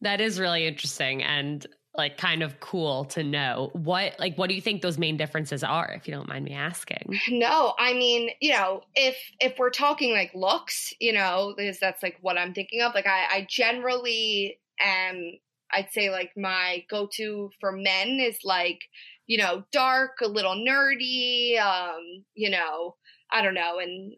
That 0.00 0.20
is 0.20 0.38
really 0.38 0.66
interesting. 0.66 1.22
And 1.22 1.66
like 1.98 2.16
kind 2.16 2.42
of 2.42 2.60
cool 2.60 3.04
to 3.06 3.22
know 3.22 3.70
what 3.74 4.14
like 4.18 4.36
what 4.36 4.48
do 4.48 4.54
you 4.54 4.60
think 4.60 4.80
those 4.80 4.96
main 4.96 5.16
differences 5.16 5.64
are 5.64 5.90
if 5.90 6.06
you 6.06 6.14
don't 6.14 6.28
mind 6.28 6.44
me 6.44 6.54
asking? 6.54 7.18
No 7.28 7.74
i 7.78 7.92
mean 7.92 8.30
you 8.40 8.52
know 8.52 8.82
if 8.94 9.16
if 9.40 9.58
we're 9.58 9.70
talking 9.70 10.12
like 10.12 10.30
looks 10.34 10.94
you 11.00 11.12
know 11.12 11.54
because 11.56 11.78
that's 11.78 12.02
like 12.02 12.16
what 12.20 12.38
i'm 12.38 12.54
thinking 12.54 12.80
of 12.80 12.94
like 12.94 13.06
i 13.06 13.26
i 13.30 13.46
generally 13.50 14.58
am 14.80 15.32
i'd 15.72 15.90
say 15.90 16.10
like 16.10 16.30
my 16.36 16.84
go-to 16.88 17.50
for 17.60 17.72
men 17.72 18.20
is 18.20 18.38
like 18.44 18.82
you 19.26 19.36
know 19.36 19.64
dark 19.72 20.18
a 20.22 20.28
little 20.28 20.54
nerdy 20.54 21.58
um 21.60 22.24
you 22.34 22.48
know 22.48 22.94
i 23.32 23.42
don't 23.42 23.54
know 23.54 23.78
and 23.78 24.14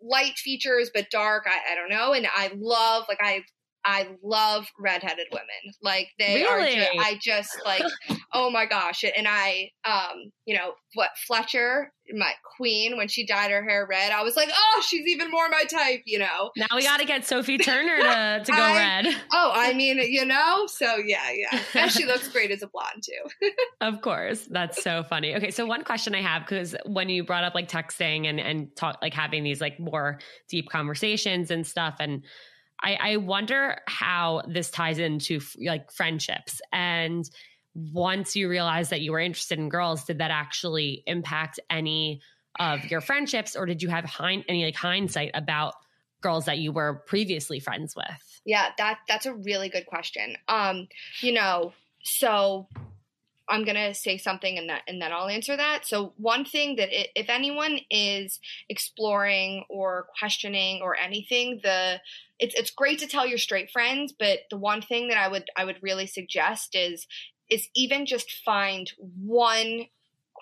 light 0.00 0.36
features 0.36 0.90
but 0.94 1.10
dark 1.10 1.44
I, 1.46 1.72
I 1.72 1.74
don't 1.74 1.90
know 1.90 2.12
and 2.12 2.26
i 2.34 2.50
love 2.54 3.04
like 3.08 3.18
i 3.20 3.42
I 3.84 4.08
love 4.22 4.66
redheaded 4.78 5.26
women. 5.30 5.74
Like 5.82 6.08
they 6.18 6.42
really? 6.42 6.78
are, 6.78 6.92
ju- 6.92 6.98
I 6.98 7.18
just 7.20 7.50
like, 7.64 7.82
oh 8.32 8.50
my 8.50 8.64
gosh. 8.66 9.04
And 9.04 9.26
I, 9.28 9.70
um, 9.84 10.30
you 10.46 10.56
know, 10.56 10.72
what 10.94 11.10
Fletcher, 11.26 11.92
my 12.12 12.32
queen, 12.56 12.96
when 12.96 13.08
she 13.08 13.26
dyed 13.26 13.50
her 13.50 13.62
hair 13.62 13.86
red, 13.88 14.10
I 14.10 14.22
was 14.22 14.36
like, 14.36 14.48
oh, 14.50 14.82
she's 14.86 15.06
even 15.06 15.30
more 15.30 15.48
my 15.50 15.64
type, 15.64 16.00
you 16.06 16.18
know. 16.18 16.50
Now 16.56 16.66
we 16.74 16.82
got 16.82 17.00
to 17.00 17.06
get 17.06 17.26
Sophie 17.26 17.58
Turner 17.58 17.96
to, 17.98 18.44
to 18.44 18.52
go 18.52 18.62
I, 18.62 18.76
red. 18.76 19.16
Oh, 19.32 19.52
I 19.54 19.74
mean, 19.74 19.98
you 19.98 20.24
know, 20.24 20.66
so 20.66 20.96
yeah, 20.96 21.30
yeah. 21.32 21.60
And 21.74 21.90
she 21.90 22.06
looks 22.06 22.28
great 22.28 22.50
as 22.50 22.62
a 22.62 22.68
blonde 22.68 23.02
too. 23.02 23.50
of 23.82 24.00
course. 24.00 24.46
That's 24.50 24.82
so 24.82 25.02
funny. 25.02 25.34
Okay. 25.34 25.50
So 25.50 25.66
one 25.66 25.84
question 25.84 26.14
I 26.14 26.22
have, 26.22 26.42
because 26.42 26.74
when 26.86 27.10
you 27.10 27.22
brought 27.22 27.44
up 27.44 27.54
like 27.54 27.68
texting 27.68 28.28
and, 28.28 28.40
and 28.40 28.74
talk, 28.76 28.98
like 29.02 29.14
having 29.14 29.44
these 29.44 29.60
like 29.60 29.78
more 29.78 30.20
deep 30.48 30.70
conversations 30.70 31.50
and 31.50 31.66
stuff 31.66 31.96
and, 32.00 32.24
I, 32.82 32.94
I 33.00 33.16
wonder 33.16 33.78
how 33.86 34.42
this 34.46 34.70
ties 34.70 34.98
into 34.98 35.40
like 35.64 35.90
friendships. 35.90 36.60
And 36.72 37.28
once 37.74 38.36
you 38.36 38.48
realized 38.48 38.90
that 38.90 39.00
you 39.00 39.12
were 39.12 39.20
interested 39.20 39.58
in 39.58 39.68
girls 39.68 40.04
did 40.04 40.18
that 40.18 40.30
actually 40.30 41.02
impact 41.06 41.58
any 41.70 42.20
of 42.58 42.84
your 42.90 43.00
friendships? 43.00 43.56
Or 43.56 43.66
did 43.66 43.82
you 43.82 43.88
have 43.88 44.04
hind, 44.04 44.44
any 44.48 44.64
like 44.64 44.76
hindsight 44.76 45.32
about 45.34 45.74
girls 46.20 46.44
that 46.44 46.58
you 46.58 46.72
were 46.72 47.02
previously 47.06 47.60
friends 47.60 47.96
with? 47.96 48.40
Yeah 48.44 48.70
that 48.78 48.98
that's 49.08 49.26
a 49.26 49.34
really 49.34 49.68
good 49.68 49.86
question. 49.86 50.36
Um 50.48 50.88
you 51.20 51.32
know 51.32 51.72
so 52.02 52.68
I'm 53.48 53.64
going 53.64 53.76
to 53.76 53.94
say 53.94 54.16
something 54.16 54.56
and 54.56 54.68
that 54.70 54.82
and 54.88 55.00
then 55.00 55.12
I'll 55.12 55.28
answer 55.28 55.56
that. 55.56 55.86
So 55.86 56.14
one 56.16 56.44
thing 56.44 56.76
that 56.76 56.88
it, 56.90 57.10
if 57.14 57.28
anyone 57.28 57.78
is 57.90 58.40
exploring 58.68 59.64
or 59.68 60.06
questioning 60.18 60.80
or 60.82 60.96
anything, 60.96 61.60
the 61.62 62.00
it's 62.38 62.54
it's 62.54 62.70
great 62.70 62.98
to 63.00 63.06
tell 63.06 63.26
your 63.26 63.38
straight 63.38 63.70
friends, 63.70 64.14
but 64.18 64.40
the 64.50 64.56
one 64.56 64.82
thing 64.82 65.08
that 65.08 65.18
I 65.18 65.28
would 65.28 65.44
I 65.56 65.64
would 65.64 65.78
really 65.82 66.06
suggest 66.06 66.74
is 66.74 67.06
is 67.50 67.68
even 67.74 68.06
just 68.06 68.32
find 68.44 68.90
one 68.98 69.86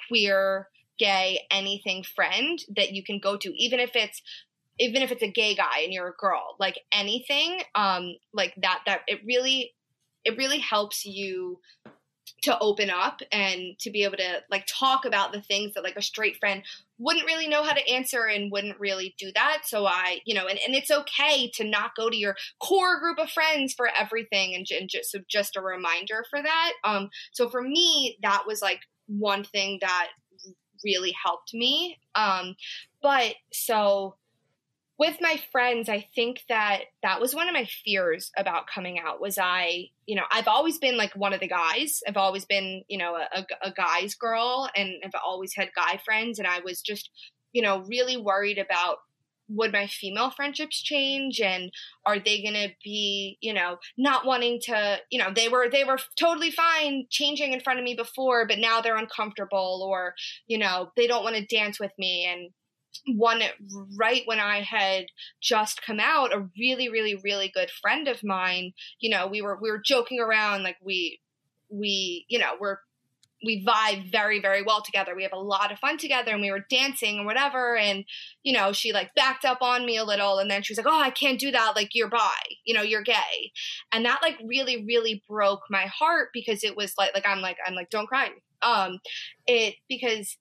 queer, 0.09 0.69
gay, 0.99 1.41
anything 1.51 2.05
friend 2.05 2.61
that 2.77 2.93
you 2.93 3.03
can 3.03 3.19
go 3.19 3.37
to 3.37 3.53
even 3.57 3.81
if 3.81 3.97
it's 3.97 4.23
even 4.79 5.03
if 5.03 5.13
it's 5.13 5.23
a 5.23 5.29
gay 5.29 5.55
guy 5.55 5.81
and 5.83 5.93
you're 5.93 6.09
a 6.09 6.15
girl, 6.17 6.57
like 6.61 6.79
anything 6.93 7.63
um 7.75 8.15
like 8.33 8.55
that 8.59 8.81
that 8.87 9.01
it 9.09 9.21
really 9.27 9.73
it 10.25 10.37
really 10.37 10.59
helps 10.59 11.05
you 11.05 11.59
to 12.43 12.59
open 12.59 12.91
up 12.91 13.21
and 13.31 13.79
to 13.79 13.91
be 13.91 14.05
able 14.05 14.17
to 14.17 14.43
like 14.51 14.67
talk 14.67 15.05
about 15.05 15.33
the 15.33 15.41
things 15.41 15.75
that 15.75 15.85
like 15.85 15.97
a 15.97 16.03
straight 16.03 16.37
friend 16.39 16.63
wouldn't 16.99 17.27
really 17.27 17.49
know 17.49 17.63
how 17.63 17.73
to 17.73 17.89
answer 17.91 18.25
and 18.25 18.51
wouldn't 18.51 18.79
really 18.81 19.15
do 19.19 19.31
that 19.35 19.63
so 19.65 19.87
i 19.87 20.21
you 20.25 20.35
know 20.35 20.47
and, 20.47 20.59
and 20.67 20.75
it's 20.75 20.91
okay 20.91 21.51
to 21.51 21.65
not 21.65 21.95
go 21.97 22.11
to 22.11 22.17
your 22.17 22.37
core 22.61 22.99
group 23.01 23.19
of 23.19 23.31
friends 23.31 23.75
for 23.75 23.89
everything 23.99 24.55
and, 24.55 24.67
and 24.71 24.89
just 24.89 25.11
so 25.11 25.19
just 25.29 25.57
a 25.57 25.61
reminder 25.61 26.25
for 26.31 26.43
that 26.43 26.73
um 26.85 27.11
so 27.33 27.49
for 27.49 27.63
me 27.63 28.17
that 28.23 28.45
was 28.47 28.63
like 28.63 28.81
one 29.07 29.45
thing 29.45 29.79
that 29.81 30.09
really 30.85 31.15
helped 31.25 31.55
me. 31.55 31.99
Um, 32.15 32.55
but 33.03 33.35
so 33.53 34.17
with 34.99 35.17
my 35.21 35.41
friends, 35.51 35.89
I 35.89 36.07
think 36.15 36.43
that 36.49 36.83
that 37.03 37.21
was 37.21 37.35
one 37.35 37.49
of 37.49 37.55
my 37.55 37.67
fears 37.85 38.31
about 38.37 38.67
coming 38.73 38.99
out 38.99 39.21
was 39.21 39.39
I, 39.39 39.87
you 40.07 40.17
know, 40.17 40.25
I've 40.31 40.49
always 40.49 40.79
been 40.79 40.97
like 40.97 41.17
one 41.17 41.33
of 41.33 41.41
the 41.41 41.49
guys. 41.49 42.03
I've 42.07 42.17
always 42.17 42.45
been, 42.45 42.83
you 42.89 42.99
know, 42.99 43.17
a, 43.17 43.47
a 43.63 43.73
guy's 43.73 44.15
girl 44.15 44.69
and 44.77 44.95
I've 45.05 45.21
always 45.25 45.55
had 45.57 45.71
guy 45.75 46.01
friends. 46.05 46.39
And 46.39 46.47
I 46.47 46.61
was 46.61 46.83
just, 46.83 47.11
you 47.53 47.63
know, 47.63 47.85
really 47.89 48.17
worried 48.17 48.59
about 48.59 48.99
would 49.49 49.73
my 49.73 49.87
female 49.87 50.31
friendships 50.31 50.81
change 50.81 51.41
and 51.41 51.71
are 52.07 52.19
they 52.19 52.43
going 52.43 52.55
to 52.55 52.71
be 52.83 53.37
you 53.41 53.53
know 53.53 53.77
not 53.99 54.25
wanting 54.25 54.59
to 54.63 54.99
you 55.11 55.19
know 55.19 55.31
they 55.35 55.49
were 55.49 55.69
they 55.71 55.85
were 55.85 55.99
totally 56.19 56.51
fine 56.51 57.07
changing 57.11 57.53
in 57.53 57.61
front 57.61 57.79
of 57.79 57.85
me 57.85 57.95
before 57.95 58.47
but 58.47 58.59
now 58.59 58.81
they're 58.81 58.97
uncomfortable 58.97 59.87
or 59.87 60.15
you 60.47 60.57
know 60.57 60.91
they 60.97 61.07
don't 61.07 61.25
want 61.25 61.37
to 61.37 61.45
dance 61.45 61.79
with 61.79 61.91
me 61.99 62.25
and 62.25 62.51
one 63.07 63.43
right 63.97 64.23
when 64.27 64.41
I 64.41 64.61
had 64.61 65.07
just 65.41 65.83
come 65.83 66.01
out, 66.01 66.35
a 66.35 66.49
really, 66.59 66.89
really, 66.89 67.21
really 67.23 67.51
good 67.53 67.71
friend 67.71 68.09
of 68.09 68.23
mine, 68.23 68.73
you 69.01 69.11
know, 69.11 69.27
we 69.27 69.43
were 69.43 69.59
we 69.61 69.71
were 69.71 69.83
joking 69.85 70.21
around 70.21 70.63
like 70.63 70.77
we 70.83 71.21
we, 71.71 72.27
you 72.29 72.39
know, 72.39 72.53
we're 72.61 72.79
we 73.45 73.65
vibe 73.65 74.11
very, 74.11 74.41
very 74.41 74.63
well 74.63 74.83
together. 74.83 75.15
We 75.15 75.25
have 75.25 75.33
a 75.33 75.39
lot 75.39 75.73
of 75.73 75.79
fun 75.79 75.99
together 75.99 76.33
and 76.33 76.41
we 76.41 76.51
were 76.51 76.65
dancing 76.71 77.21
or 77.21 77.25
whatever. 77.25 77.77
And, 77.77 78.05
you 78.43 78.53
know, 78.53 78.73
she 78.73 78.93
like 78.93 79.15
backed 79.15 79.45
up 79.45 79.63
on 79.63 79.85
me 79.85 79.97
a 79.97 80.05
little 80.05 80.39
and 80.39 80.51
then 80.51 80.63
she 80.63 80.73
was 80.73 80.79
like, 80.79 80.87
Oh, 80.87 81.01
I 81.01 81.11
can't 81.11 81.41
do 81.41 81.51
that. 81.51 81.73
Like 81.75 81.91
you're 81.95 82.09
bi, 82.09 82.31
you 82.65 82.75
know, 82.75 82.83
you're 82.83 83.03
gay. 83.03 83.53
And 83.91 84.05
that 84.05 84.21
like 84.23 84.39
really, 84.45 84.85
really 84.87 85.23
broke 85.29 85.63
my 85.71 85.87
heart 85.87 86.29
because 86.33 86.63
it 86.63 86.77
was 86.77 86.95
like, 86.97 87.15
like, 87.15 87.27
I'm 87.27 87.41
like, 87.41 87.57
I'm 87.67 87.75
like, 87.75 87.91
don't 87.91 88.07
cry. 88.07 88.29
Um, 88.63 89.01
it, 89.47 89.75
because 89.89 90.37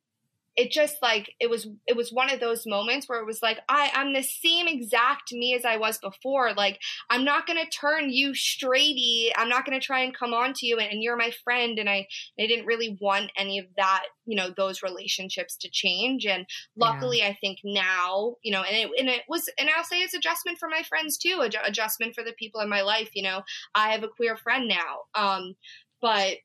it 0.58 0.72
just 0.72 0.98
like 1.02 1.34
it 1.40 1.50
was 1.50 1.68
it 1.88 1.96
was 1.96 2.12
one 2.12 2.30
of 2.30 2.40
those 2.40 2.66
moments 2.66 3.08
where 3.08 3.20
it 3.20 3.26
was 3.26 3.42
like 3.42 3.60
i 3.70 3.90
i'm 3.94 4.14
the 4.14 4.24
same 4.24 4.68
exact 4.68 5.32
me 5.32 5.56
as 5.56 5.64
i 5.64 5.78
was 5.78 5.98
before. 6.00 6.54
Like 6.54 6.80
i'm 7.10 7.24
not 7.24 7.48
gonna 7.48 7.66
turn 7.66 8.10
you 8.10 8.32
straighty. 8.32 9.32
I'm 9.36 9.50
not 9.50 9.66
gonna 9.66 9.80
try 9.80 10.02
and 10.02 10.18
come 10.18 10.34
on 10.34 10.54
to 10.56 10.66
you 10.66 10.78
and, 10.78 10.92
and 10.92 11.02
you're 11.02 11.16
my 11.16 11.32
friend 11.44 11.80
and 11.80 11.90
i 11.90 12.06
i 12.40 12.48
didn't 12.48 12.66
really 12.66 12.98
want 13.00 13.32
any 13.38 13.60
of 13.60 13.66
that 13.78 14.04
you 14.26 14.36
know 14.36 14.52
those 14.56 14.84
relationships 14.84 15.56
to 15.58 15.70
change. 15.72 16.26
And 16.26 16.46
luckily 16.76 17.20
yeah. 17.20 17.28
i 17.28 17.38
think 17.40 17.60
now 17.64 18.36
you 18.44 18.52
know 18.52 18.64
and 18.64 18.76
it, 18.76 18.90
and 19.00 19.10
it 19.10 19.24
was 19.30 19.50
and 19.58 19.70
i'll 19.76 19.84
say 19.84 20.00
it's 20.00 20.14
adjustment 20.14 20.58
for 20.58 20.68
my 20.68 20.84
friends 20.84 21.18
too. 21.18 21.42
Ad- 21.44 21.56
adjustment 21.66 22.14
for 22.14 22.24
the 22.24 22.34
people 22.34 22.62
in 22.62 22.70
my 22.70 22.82
life 22.82 23.10
you 23.14 23.24
know. 23.24 23.42
I 23.74 23.92
have 23.92 24.04
a 24.04 24.10
queer 24.10 24.36
friend 24.36 24.68
now. 24.68 25.04
Um 25.16 25.56
but 26.02 26.38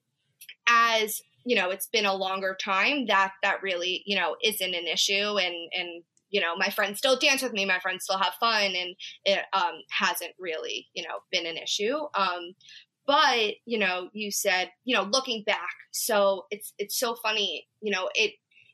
as 0.69 1.23
you 1.47 1.55
know 1.57 1.71
it's 1.71 1.87
been 1.87 2.05
a 2.05 2.15
longer 2.15 2.57
time 2.61 3.07
that 3.07 3.33
that 3.43 3.63
really 3.63 4.03
you 4.05 4.17
know 4.17 4.37
isn't 4.43 4.75
an 4.75 4.87
issue 4.87 5.39
and 5.39 5.55
and 5.73 6.03
you 6.29 6.41
know 6.41 6.57
my 6.57 6.69
friends 6.69 6.99
still 6.99 7.19
dance 7.19 7.41
with 7.41 7.53
me 7.53 7.65
my 7.65 7.79
friends 7.79 8.05
still 8.05 8.19
have 8.19 8.35
fun 8.41 8.75
and 8.77 8.97
it 9.25 9.39
um 9.53 9.75
hasn't 9.91 10.33
really 10.39 10.89
you 10.93 11.03
know 11.03 11.21
been 11.31 11.47
an 11.47 11.57
issue. 11.57 11.97
Um 12.15 12.55
but 13.07 13.55
you 13.65 13.79
know 13.79 14.11
you 14.13 14.31
said 14.33 14.71
you 14.85 14.95
know 14.97 15.05
looking 15.05 15.45
back 15.45 15.71
so 15.93 16.47
it's 16.51 16.75
it's 16.79 16.99
so 16.99 17.15
funny 17.15 17.67
you 17.81 17.93
know 17.93 18.11
it 18.15 18.33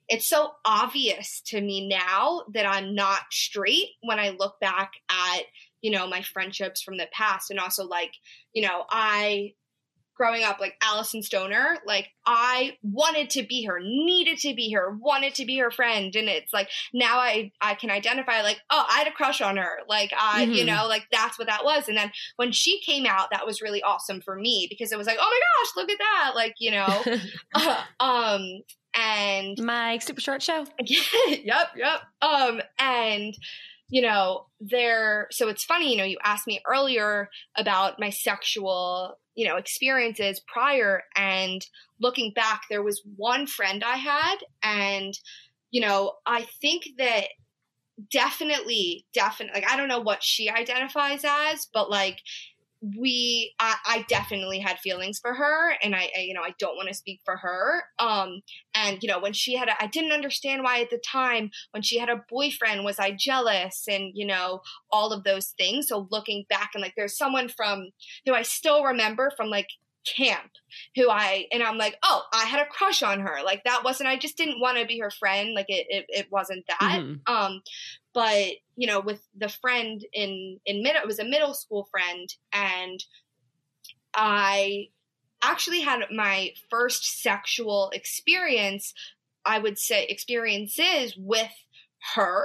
it's 0.08 0.28
so 0.28 0.52
obvious 0.64 1.42
to 1.46 1.60
me 1.60 1.88
now 1.88 2.42
that 2.52 2.66
I'm 2.66 2.94
not 2.94 3.20
straight 3.30 3.90
when 4.02 4.18
I 4.18 4.30
look 4.30 4.58
back 4.60 4.92
at 5.10 5.42
you 5.82 5.90
know 5.90 6.08
my 6.08 6.22
friendships 6.22 6.80
from 6.80 6.96
the 6.96 7.08
past 7.12 7.50
and 7.50 7.60
also 7.60 7.84
like 7.84 8.12
you 8.54 8.62
know 8.62 8.84
I 8.90 9.52
growing 10.22 10.44
up, 10.44 10.60
like 10.60 10.76
Alyson 10.80 11.20
Stoner, 11.20 11.78
like 11.84 12.10
I 12.24 12.76
wanted 12.84 13.28
to 13.30 13.42
be 13.42 13.64
her, 13.64 13.80
needed 13.80 14.38
to 14.38 14.54
be 14.54 14.70
her, 14.70 14.96
wanted 15.00 15.34
to 15.34 15.44
be 15.44 15.58
her 15.58 15.72
friend. 15.72 16.14
And 16.14 16.28
it's 16.28 16.52
like 16.52 16.68
now 16.94 17.18
I 17.18 17.50
I 17.60 17.74
can 17.74 17.90
identify 17.90 18.42
like, 18.42 18.60
oh, 18.70 18.84
I 18.88 18.98
had 18.98 19.08
a 19.08 19.12
crush 19.12 19.40
on 19.40 19.56
her. 19.56 19.78
Like 19.88 20.12
I, 20.16 20.44
mm-hmm. 20.44 20.52
you 20.52 20.64
know, 20.64 20.86
like 20.86 21.06
that's 21.10 21.40
what 21.40 21.48
that 21.48 21.64
was. 21.64 21.88
And 21.88 21.96
then 21.96 22.12
when 22.36 22.52
she 22.52 22.80
came 22.82 23.04
out, 23.04 23.30
that 23.32 23.44
was 23.44 23.60
really 23.60 23.82
awesome 23.82 24.20
for 24.20 24.36
me 24.36 24.68
because 24.70 24.92
it 24.92 24.98
was 24.98 25.08
like, 25.08 25.18
oh 25.20 25.28
my 25.28 25.40
gosh, 25.64 25.72
look 25.76 25.90
at 25.90 25.98
that. 25.98 26.32
Like, 26.36 26.54
you 26.60 26.70
know. 26.70 27.02
uh, 27.56 27.82
um 28.00 28.62
and 28.94 29.58
Mike's 29.58 30.06
Super 30.06 30.20
Short 30.20 30.40
Show. 30.40 30.66
yep, 30.84 31.70
yep. 31.74 32.00
Um 32.20 32.60
and 32.78 33.34
you 33.92 34.00
know, 34.00 34.46
there 34.58 35.28
so 35.30 35.48
it's 35.48 35.64
funny, 35.64 35.92
you 35.92 35.98
know, 35.98 36.04
you 36.04 36.16
asked 36.24 36.46
me 36.46 36.62
earlier 36.66 37.28
about 37.56 38.00
my 38.00 38.08
sexual 38.08 39.18
you 39.34 39.46
know 39.46 39.56
experiences 39.56 40.40
prior 40.46 41.02
and 41.16 41.66
looking 42.00 42.32
back 42.34 42.62
there 42.68 42.82
was 42.82 43.00
one 43.16 43.46
friend 43.46 43.82
i 43.82 43.96
had 43.96 44.36
and 44.62 45.18
you 45.70 45.80
know 45.80 46.12
i 46.26 46.46
think 46.60 46.82
that 46.98 47.28
definitely 48.10 49.06
definitely 49.14 49.62
like 49.62 49.70
i 49.70 49.76
don't 49.76 49.88
know 49.88 50.00
what 50.00 50.22
she 50.22 50.50
identifies 50.50 51.22
as 51.24 51.66
but 51.72 51.90
like 51.90 52.18
we 52.82 53.54
I, 53.60 53.76
I, 53.86 54.04
definitely 54.08 54.58
had 54.58 54.78
feelings 54.78 55.20
for 55.20 55.34
her 55.34 55.74
and 55.82 55.94
I, 55.94 56.10
I 56.16 56.20
you 56.20 56.34
know 56.34 56.42
I 56.42 56.54
don't 56.58 56.76
want 56.76 56.88
to 56.88 56.94
speak 56.94 57.20
for 57.24 57.36
her 57.36 57.84
um 58.00 58.42
and 58.74 58.98
you 59.00 59.08
know 59.08 59.20
when 59.20 59.32
she 59.32 59.54
had 59.54 59.70
I 59.80 59.86
didn't 59.86 60.10
understand 60.10 60.64
why 60.64 60.80
at 60.80 60.90
the 60.90 60.98
time 60.98 61.50
when 61.70 61.82
she 61.82 61.98
had 61.98 62.08
a 62.08 62.24
boyfriend 62.28 62.84
was 62.84 62.98
I 62.98 63.12
jealous 63.12 63.84
and 63.88 64.10
you 64.14 64.26
know 64.26 64.62
all 64.90 65.12
of 65.12 65.24
those 65.24 65.54
things. 65.58 65.88
So 65.88 66.06
looking 66.10 66.44
back 66.48 66.70
and 66.74 66.82
like 66.82 66.94
there's 66.96 67.16
someone 67.16 67.48
from 67.48 67.90
who 68.26 68.34
I 68.34 68.42
still 68.42 68.84
remember 68.84 69.32
from 69.36 69.48
like 69.48 69.68
camp 70.04 70.50
who 70.96 71.08
I 71.10 71.46
and 71.52 71.62
I'm 71.62 71.78
like, 71.78 71.96
oh, 72.02 72.22
I 72.32 72.44
had 72.44 72.64
a 72.64 72.70
crush 72.70 73.02
on 73.02 73.20
her. 73.20 73.38
Like 73.44 73.64
that 73.64 73.84
wasn't 73.84 74.08
I 74.08 74.16
just 74.16 74.36
didn't 74.36 74.60
want 74.60 74.78
to 74.78 74.86
be 74.86 74.98
her 75.00 75.10
friend. 75.10 75.54
Like 75.54 75.66
it 75.68 75.86
it, 75.88 76.06
it 76.08 76.26
wasn't 76.30 76.64
that. 76.68 77.00
Mm-hmm. 77.00 77.32
Um 77.32 77.62
but 78.14 78.52
you 78.76 78.86
know 78.86 79.00
with 79.00 79.20
the 79.36 79.48
friend 79.48 80.04
in 80.12 80.58
in 80.66 80.82
middle 80.82 81.02
it 81.02 81.06
was 81.06 81.18
a 81.18 81.24
middle 81.24 81.54
school 81.54 81.88
friend 81.90 82.28
and 82.52 83.02
I 84.14 84.88
actually 85.42 85.80
had 85.80 86.00
my 86.14 86.52
first 86.70 87.22
sexual 87.22 87.90
experience 87.94 88.94
I 89.44 89.58
would 89.58 89.78
say 89.78 90.04
experiences 90.04 91.14
with 91.16 91.52
her 92.14 92.44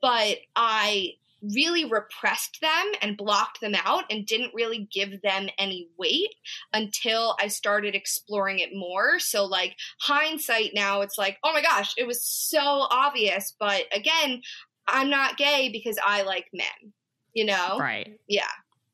but 0.00 0.38
I 0.56 1.14
really 1.54 1.84
repressed 1.84 2.58
them 2.60 2.92
and 3.00 3.16
blocked 3.16 3.60
them 3.60 3.74
out 3.74 4.04
and 4.10 4.26
didn't 4.26 4.54
really 4.54 4.88
give 4.92 5.20
them 5.22 5.48
any 5.58 5.88
weight 5.98 6.34
until 6.72 7.36
I 7.40 7.48
started 7.48 7.94
exploring 7.94 8.60
it 8.60 8.70
more. 8.72 9.18
So, 9.18 9.44
like, 9.44 9.74
hindsight 10.00 10.70
now, 10.74 11.00
it's 11.00 11.18
like, 11.18 11.38
oh 11.42 11.52
my 11.52 11.62
gosh, 11.62 11.94
it 11.96 12.06
was 12.06 12.24
so 12.24 12.60
obvious. 12.60 13.54
But 13.58 13.84
again, 13.92 14.40
I'm 14.86 15.10
not 15.10 15.36
gay 15.36 15.70
because 15.72 15.98
I 16.04 16.22
like 16.22 16.46
men, 16.52 16.92
you 17.32 17.44
know? 17.44 17.78
Right. 17.78 18.18
Yeah. 18.28 18.44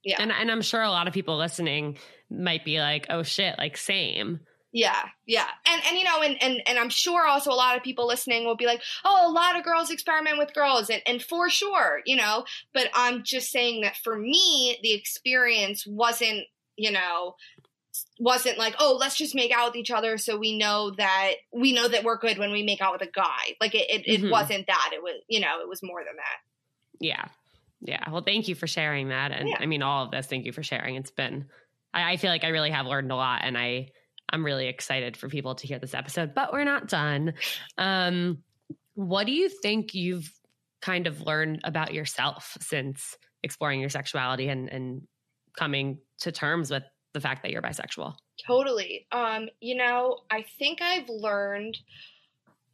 Yeah. 0.04 0.16
And, 0.20 0.32
and 0.32 0.50
I'm 0.50 0.62
sure 0.62 0.82
a 0.82 0.90
lot 0.90 1.08
of 1.08 1.14
people 1.14 1.36
listening 1.36 1.98
might 2.30 2.64
be 2.64 2.80
like, 2.80 3.06
oh 3.10 3.22
shit, 3.22 3.56
like, 3.58 3.76
same. 3.76 4.40
Yeah, 4.78 5.08
yeah. 5.26 5.48
And 5.66 5.82
and 5.88 5.98
you 5.98 6.04
know, 6.04 6.22
and, 6.22 6.40
and 6.40 6.62
and 6.64 6.78
I'm 6.78 6.88
sure 6.88 7.26
also 7.26 7.50
a 7.50 7.52
lot 7.52 7.76
of 7.76 7.82
people 7.82 8.06
listening 8.06 8.44
will 8.44 8.54
be 8.54 8.66
like, 8.66 8.80
oh, 9.04 9.28
a 9.28 9.32
lot 9.32 9.56
of 9.58 9.64
girls 9.64 9.90
experiment 9.90 10.38
with 10.38 10.54
girls, 10.54 10.88
and, 10.88 11.02
and 11.04 11.20
for 11.20 11.50
sure, 11.50 12.00
you 12.06 12.14
know, 12.14 12.44
but 12.72 12.88
I'm 12.94 13.24
just 13.24 13.50
saying 13.50 13.80
that 13.80 13.96
for 13.96 14.16
me, 14.16 14.78
the 14.84 14.94
experience 14.94 15.84
wasn't, 15.84 16.44
you 16.76 16.92
know, 16.92 17.34
wasn't 18.20 18.56
like, 18.56 18.76
oh, 18.78 18.96
let's 19.00 19.16
just 19.16 19.34
make 19.34 19.50
out 19.50 19.70
with 19.70 19.76
each 19.76 19.90
other 19.90 20.16
so 20.16 20.38
we 20.38 20.56
know 20.56 20.92
that 20.96 21.32
we 21.52 21.72
know 21.72 21.88
that 21.88 22.04
we're 22.04 22.16
good 22.16 22.38
when 22.38 22.52
we 22.52 22.62
make 22.62 22.80
out 22.80 22.92
with 22.92 23.02
a 23.02 23.10
guy. 23.10 23.56
Like 23.60 23.74
it 23.74 23.90
it, 23.90 24.06
mm-hmm. 24.06 24.26
it 24.26 24.30
wasn't 24.30 24.68
that. 24.68 24.90
It 24.94 25.02
was, 25.02 25.20
you 25.26 25.40
know, 25.40 25.60
it 25.60 25.68
was 25.68 25.82
more 25.82 26.04
than 26.06 26.14
that. 26.14 27.00
Yeah. 27.00 27.24
Yeah. 27.80 28.08
Well, 28.12 28.22
thank 28.22 28.46
you 28.46 28.54
for 28.54 28.68
sharing 28.68 29.08
that. 29.08 29.32
And 29.32 29.48
yeah. 29.48 29.56
I 29.58 29.66
mean 29.66 29.82
all 29.82 30.04
of 30.04 30.12
this, 30.12 30.26
thank 30.26 30.46
you 30.46 30.52
for 30.52 30.62
sharing. 30.62 30.94
It's 30.94 31.10
been 31.10 31.46
I, 31.92 32.12
I 32.12 32.16
feel 32.16 32.30
like 32.30 32.44
I 32.44 32.50
really 32.50 32.70
have 32.70 32.86
learned 32.86 33.10
a 33.10 33.16
lot 33.16 33.40
and 33.42 33.58
I 33.58 33.88
I'm 34.30 34.44
really 34.44 34.66
excited 34.66 35.16
for 35.16 35.28
people 35.28 35.54
to 35.56 35.66
hear 35.66 35.78
this 35.78 35.94
episode, 35.94 36.34
but 36.34 36.52
we're 36.52 36.64
not 36.64 36.88
done. 36.88 37.34
Um, 37.76 38.38
what 38.94 39.26
do 39.26 39.32
you 39.32 39.48
think 39.48 39.94
you've 39.94 40.30
kind 40.82 41.06
of 41.06 41.20
learned 41.22 41.60
about 41.64 41.94
yourself 41.94 42.56
since 42.60 43.16
exploring 43.42 43.80
your 43.80 43.88
sexuality 43.88 44.48
and, 44.48 44.68
and 44.68 45.02
coming 45.56 45.98
to 46.20 46.32
terms 46.32 46.70
with 46.70 46.82
the 47.14 47.20
fact 47.20 47.42
that 47.42 47.52
you're 47.52 47.62
bisexual? 47.62 48.14
Totally. 48.46 49.06
Um, 49.10 49.48
you 49.60 49.76
know, 49.76 50.18
I 50.30 50.44
think 50.58 50.80
I've 50.82 51.08
learned 51.08 51.78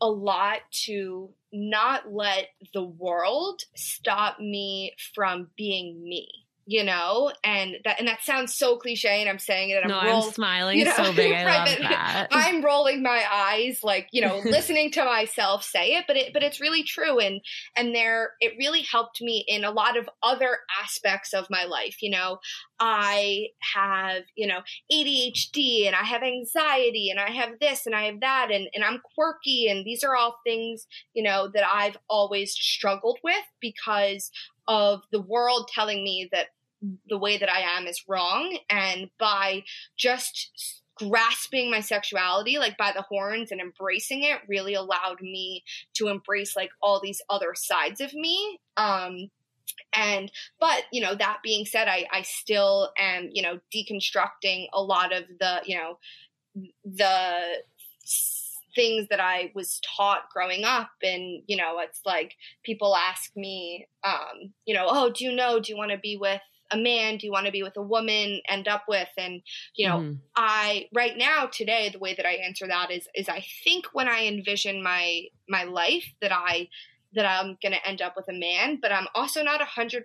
a 0.00 0.08
lot 0.08 0.58
to 0.84 1.30
not 1.52 2.12
let 2.12 2.48
the 2.74 2.84
world 2.84 3.62
stop 3.74 4.40
me 4.40 4.92
from 5.14 5.48
being 5.56 6.02
me 6.02 6.43
you 6.66 6.82
know, 6.82 7.30
and 7.42 7.76
that 7.84 7.98
and 7.98 8.08
that 8.08 8.22
sounds 8.22 8.54
so 8.54 8.76
cliche, 8.76 9.20
and 9.20 9.28
I'm 9.28 9.38
saying 9.38 9.70
it. 9.70 9.82
And 9.82 9.88
no, 9.88 9.98
I'm, 9.98 10.16
I'm 10.16 10.30
smiling 10.30 10.78
you 10.78 10.86
know, 10.86 10.94
so 10.96 11.12
big. 11.12 11.32
I 11.34 11.44
love 11.44 11.78
that. 11.80 12.28
I'm 12.30 12.64
rolling 12.64 13.02
my 13.02 13.22
eyes, 13.30 13.80
like 13.82 14.08
you 14.12 14.22
know, 14.22 14.38
listening 14.44 14.90
to 14.92 15.04
myself 15.04 15.62
say 15.62 15.96
it, 15.96 16.04
but 16.06 16.16
it 16.16 16.32
but 16.32 16.42
it's 16.42 16.60
really 16.60 16.82
true, 16.82 17.18
and 17.18 17.40
and 17.76 17.94
there 17.94 18.32
it 18.40 18.54
really 18.58 18.82
helped 18.82 19.20
me 19.20 19.44
in 19.46 19.64
a 19.64 19.70
lot 19.70 19.98
of 19.98 20.08
other 20.22 20.58
aspects 20.82 21.34
of 21.34 21.46
my 21.50 21.64
life. 21.64 21.96
You 22.00 22.10
know, 22.10 22.38
I 22.80 23.48
have 23.74 24.22
you 24.34 24.46
know 24.46 24.60
ADHD, 24.90 25.86
and 25.86 25.94
I 25.94 26.04
have 26.04 26.22
anxiety, 26.22 27.10
and 27.10 27.20
I 27.20 27.30
have 27.30 27.58
this, 27.60 27.84
and 27.84 27.94
I 27.94 28.04
have 28.04 28.20
that, 28.20 28.48
and 28.50 28.68
and 28.74 28.84
I'm 28.84 29.00
quirky, 29.14 29.68
and 29.68 29.84
these 29.84 30.02
are 30.02 30.16
all 30.16 30.38
things 30.44 30.86
you 31.12 31.22
know 31.22 31.50
that 31.52 31.64
I've 31.66 31.98
always 32.08 32.52
struggled 32.52 33.18
with 33.22 33.44
because 33.60 34.30
of 34.68 35.02
the 35.12 35.20
world 35.20 35.68
telling 35.72 36.02
me 36.02 36.28
that 36.32 36.48
the 37.08 37.18
way 37.18 37.38
that 37.38 37.50
I 37.50 37.60
am 37.60 37.86
is 37.86 38.04
wrong. 38.08 38.58
And 38.68 39.10
by 39.18 39.64
just 39.96 40.82
grasping 40.96 41.70
my 41.70 41.80
sexuality 41.80 42.58
like 42.58 42.76
by 42.78 42.92
the 42.94 43.02
horns 43.02 43.50
and 43.50 43.60
embracing 43.60 44.22
it 44.22 44.38
really 44.46 44.74
allowed 44.74 45.20
me 45.20 45.64
to 45.92 46.08
embrace 46.08 46.54
like 46.54 46.70
all 46.80 47.00
these 47.00 47.20
other 47.28 47.52
sides 47.54 48.00
of 48.00 48.14
me 48.14 48.60
um 48.76 49.28
and 49.92 50.30
but 50.60 50.84
you 50.92 51.00
know 51.00 51.14
that 51.14 51.38
being 51.42 51.64
said 51.64 51.88
i 51.88 52.06
i 52.12 52.22
still 52.22 52.92
am 52.96 53.28
you 53.32 53.42
know 53.42 53.58
deconstructing 53.74 54.68
a 54.72 54.80
lot 54.80 55.12
of 55.12 55.24
the 55.40 55.60
you 55.64 55.76
know 55.76 55.98
the 56.84 57.40
things 58.74 59.06
that 59.10 59.20
I 59.20 59.52
was 59.54 59.80
taught 59.96 60.30
growing 60.32 60.64
up. 60.64 60.90
And, 61.02 61.42
you 61.46 61.56
know, 61.56 61.78
it's 61.78 62.00
like 62.04 62.34
people 62.64 62.96
ask 62.96 63.30
me, 63.36 63.86
um, 64.02 64.52
you 64.66 64.74
know, 64.74 64.86
oh, 64.88 65.10
do 65.10 65.24
you 65.24 65.32
know, 65.32 65.60
do 65.60 65.72
you 65.72 65.78
want 65.78 65.90
to 65.90 65.98
be 65.98 66.16
with 66.16 66.40
a 66.70 66.76
man? 66.76 67.18
Do 67.18 67.26
you 67.26 67.32
want 67.32 67.46
to 67.46 67.52
be 67.52 67.62
with 67.62 67.76
a 67.76 67.82
woman? 67.82 68.40
End 68.48 68.68
up 68.68 68.84
with? 68.88 69.08
And, 69.16 69.42
you 69.76 69.88
know, 69.88 69.98
mm. 69.98 70.18
I, 70.36 70.88
right 70.92 71.16
now, 71.16 71.46
today, 71.46 71.90
the 71.90 71.98
way 71.98 72.14
that 72.14 72.26
I 72.26 72.34
answer 72.34 72.66
that 72.66 72.90
is, 72.90 73.08
is 73.14 73.28
I 73.28 73.44
think 73.62 73.86
when 73.92 74.08
I 74.08 74.26
envision 74.26 74.82
my, 74.82 75.24
my 75.48 75.64
life 75.64 76.12
that 76.20 76.32
I, 76.32 76.68
that 77.14 77.26
I'm 77.26 77.56
going 77.62 77.72
to 77.72 77.88
end 77.88 78.02
up 78.02 78.14
with 78.16 78.28
a 78.28 78.38
man, 78.38 78.78
but 78.82 78.92
I'm 78.92 79.06
also 79.14 79.42
not 79.42 79.60
100% 79.60 80.02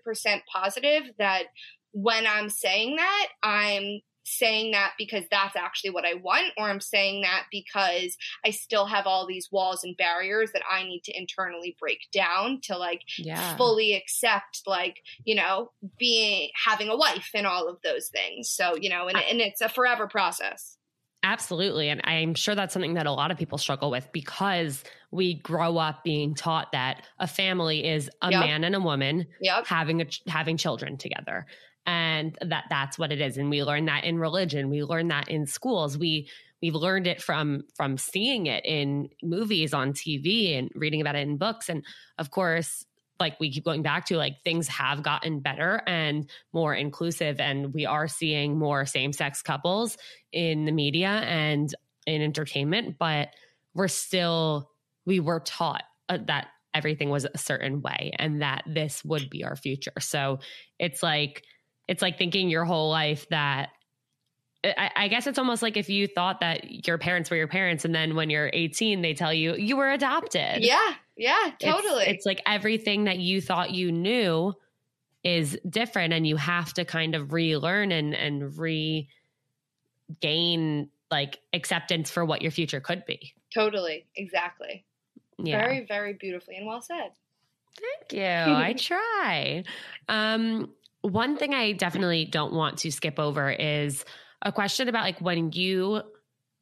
positive 0.52 1.12
that 1.18 1.46
when 1.92 2.28
I'm 2.28 2.50
saying 2.50 2.98
that, 2.98 3.28
I'm 3.42 4.02
saying 4.30 4.72
that 4.72 4.94
because 4.98 5.24
that's 5.32 5.56
actually 5.56 5.90
what 5.90 6.06
I 6.06 6.14
want, 6.14 6.48
or 6.58 6.70
I'm 6.70 6.80
saying 6.80 7.22
that 7.22 7.46
because 7.52 8.16
I 8.46 8.52
still 8.52 8.86
have 8.86 9.08
all 9.08 9.28
these 9.28 9.50
walls 9.52 9.84
and 9.84 9.98
barriers 9.98 10.52
that 10.54 10.64
I 10.70 10.84
need 10.84 11.04
to 11.06 11.18
internally 11.18 11.76
break 11.80 12.00
down 12.14 12.60
to 12.64 12.78
like 12.78 13.02
yeah. 13.18 13.56
fully 13.58 13.96
accept, 13.96 14.62
like, 14.66 14.98
you 15.26 15.36
know, 15.36 15.72
being 15.98 16.50
having 16.66 16.90
a 16.90 16.98
wife 16.98 17.30
and 17.34 17.48
all 17.48 17.68
of 17.68 17.78
those 17.84 18.10
things. 18.10 18.50
So, 18.50 18.76
you 18.76 18.90
know, 18.90 19.08
and, 19.08 19.18
and 19.18 19.42
it's 19.42 19.62
a 19.62 19.70
forever 19.70 20.08
process. 20.08 20.78
Absolutely. 21.22 21.90
And 21.90 22.00
I'm 22.06 22.34
sure 22.34 22.56
that's 22.56 22.72
something 22.72 22.94
that 22.94 23.06
a 23.06 23.12
lot 23.12 23.30
of 23.30 23.38
people 23.38 23.58
struggle 23.58 23.92
with 23.92 24.10
because 24.14 24.84
we 25.12 25.34
grow 25.34 25.78
up 25.78 26.04
being 26.04 26.34
taught 26.34 26.72
that 26.72 27.04
a 27.20 27.28
family 27.28 27.86
is 27.86 28.10
a 28.22 28.32
yep. 28.32 28.40
man 28.40 28.64
and 28.64 28.74
a 28.74 28.80
woman 28.80 29.28
yep. 29.42 29.68
having 29.68 30.02
a, 30.02 30.06
having 30.28 30.56
children 30.56 30.98
together 30.98 31.46
and 31.90 32.38
that 32.42 32.66
that's 32.70 33.00
what 33.00 33.12
it 33.12 33.20
is. 33.20 33.38
And 33.38 33.50
we 33.50 33.64
learn 33.64 33.86
that 33.86 34.04
in 34.04 34.20
religion. 34.20 34.70
We 34.70 34.84
learn 34.84 35.08
that 35.08 35.28
in 35.28 35.48
schools. 35.48 35.98
We 35.98 36.30
we've 36.62 36.76
learned 36.76 37.08
it 37.08 37.20
from 37.20 37.64
from 37.76 37.98
seeing 37.98 38.46
it 38.46 38.64
in 38.64 39.10
movies 39.24 39.74
on 39.74 39.94
TV 39.94 40.56
and 40.58 40.70
reading 40.76 41.02
about 41.02 41.16
it 41.16 41.28
in 41.28 41.38
books. 41.38 41.68
And 41.68 41.84
of 42.20 42.30
course 42.30 42.86
like 43.20 43.38
we 43.40 43.52
keep 43.52 43.66
going 43.66 43.82
back 43.82 44.06
to 44.06 44.16
like 44.16 44.36
things 44.46 44.68
have 44.70 45.04
gotten 45.04 45.42
better 45.42 45.82
and 45.86 46.30
more 46.54 46.74
inclusive 46.74 47.40
and 47.42 47.74
we 47.74 47.86
are 47.86 48.08
seeing 48.08 48.58
more 48.58 48.86
same-sex 48.86 49.42
couples 49.42 49.98
in 50.32 50.64
the 50.64 50.72
media 50.72 51.10
and 51.10 51.76
in 52.08 52.22
entertainment 52.22 52.96
but 52.98 53.28
we're 53.74 53.90
still 53.90 54.72
we 55.06 55.20
were 55.20 55.42
taught 55.42 55.84
uh, 56.08 56.18
that 56.28 56.48
everything 56.74 57.10
was 57.10 57.26
a 57.26 57.38
certain 57.38 57.82
way 57.82 58.12
and 58.18 58.42
that 58.42 58.64
this 58.66 59.04
would 59.04 59.30
be 59.30 59.44
our 59.44 59.56
future. 59.56 60.00
So 60.00 60.40
it's 60.78 61.02
like 61.02 61.44
it's 61.90 62.04
like 62.04 62.20
thinking 62.20 62.50
your 62.50 62.66
whole 62.66 62.90
life 62.90 63.28
that 63.30 63.72
I, 64.64 64.92
I, 64.96 65.08
guess 65.08 65.26
it's 65.26 65.40
almost 65.40 65.64
like 65.64 65.76
if 65.76 65.90
you 65.90 66.06
thought 66.06 66.42
that 66.42 66.86
your 66.86 66.98
parents 67.00 67.32
were 67.32 67.38
your 67.38 67.48
parents 67.48 67.84
and 67.84 67.96
then 67.96 68.14
when 68.16 68.30
you're 68.30 68.52
18 68.54 69.02
they 69.02 69.16
tell 69.16 69.34
you 69.34 69.56
you 69.56 69.76
were 69.76 69.90
adopted. 69.90 70.64
Yeah 70.64 70.94
yeah 71.18 71.52
totally. 71.60 72.04
it's, 72.04 72.12
it's 72.12 72.26
like 72.26 72.42
everything 72.46 73.06
that 73.06 73.18
you 73.18 73.42
thought 73.42 73.72
you 73.72 73.92
knew 73.92 74.54
is 75.24 75.58
different 75.68 76.14
and 76.14 76.28
you 76.28 76.38
have 76.38 76.74
to 76.74 76.86
kind 76.86 77.16
of 77.16 77.34
relearn 77.34 77.92
and 77.92 78.14
and 78.14 78.56
regain 78.58 79.08
like 81.10 81.40
acceptance 81.54 82.12
for 82.12 82.24
what 82.24 82.44
your 82.44 82.52
future 82.52 82.80
could 82.80 83.04
be. 83.06 83.34
Totally 83.52 84.06
exactly. 84.16 84.86
Yeah. 85.40 85.58
very 85.58 85.86
very 85.88 86.14
beautifully 86.14 86.56
and 86.56 86.68
well 86.68 86.82
said. 86.82 87.10
Thank 87.80 88.14
you. 88.14 88.54
I 88.54 88.74
try. 88.78 89.64
Um 90.08 90.70
one 91.02 91.38
thing 91.38 91.54
I 91.54 91.72
definitely 91.74 92.26
don't 92.26 92.54
want 92.54 92.80
to 92.80 92.92
skip 92.92 93.20
over 93.20 93.50
is 93.50 94.04
a 94.42 94.52
question 94.52 94.88
about 94.88 95.04
like 95.04 95.20
when 95.22 95.52
you 95.52 96.02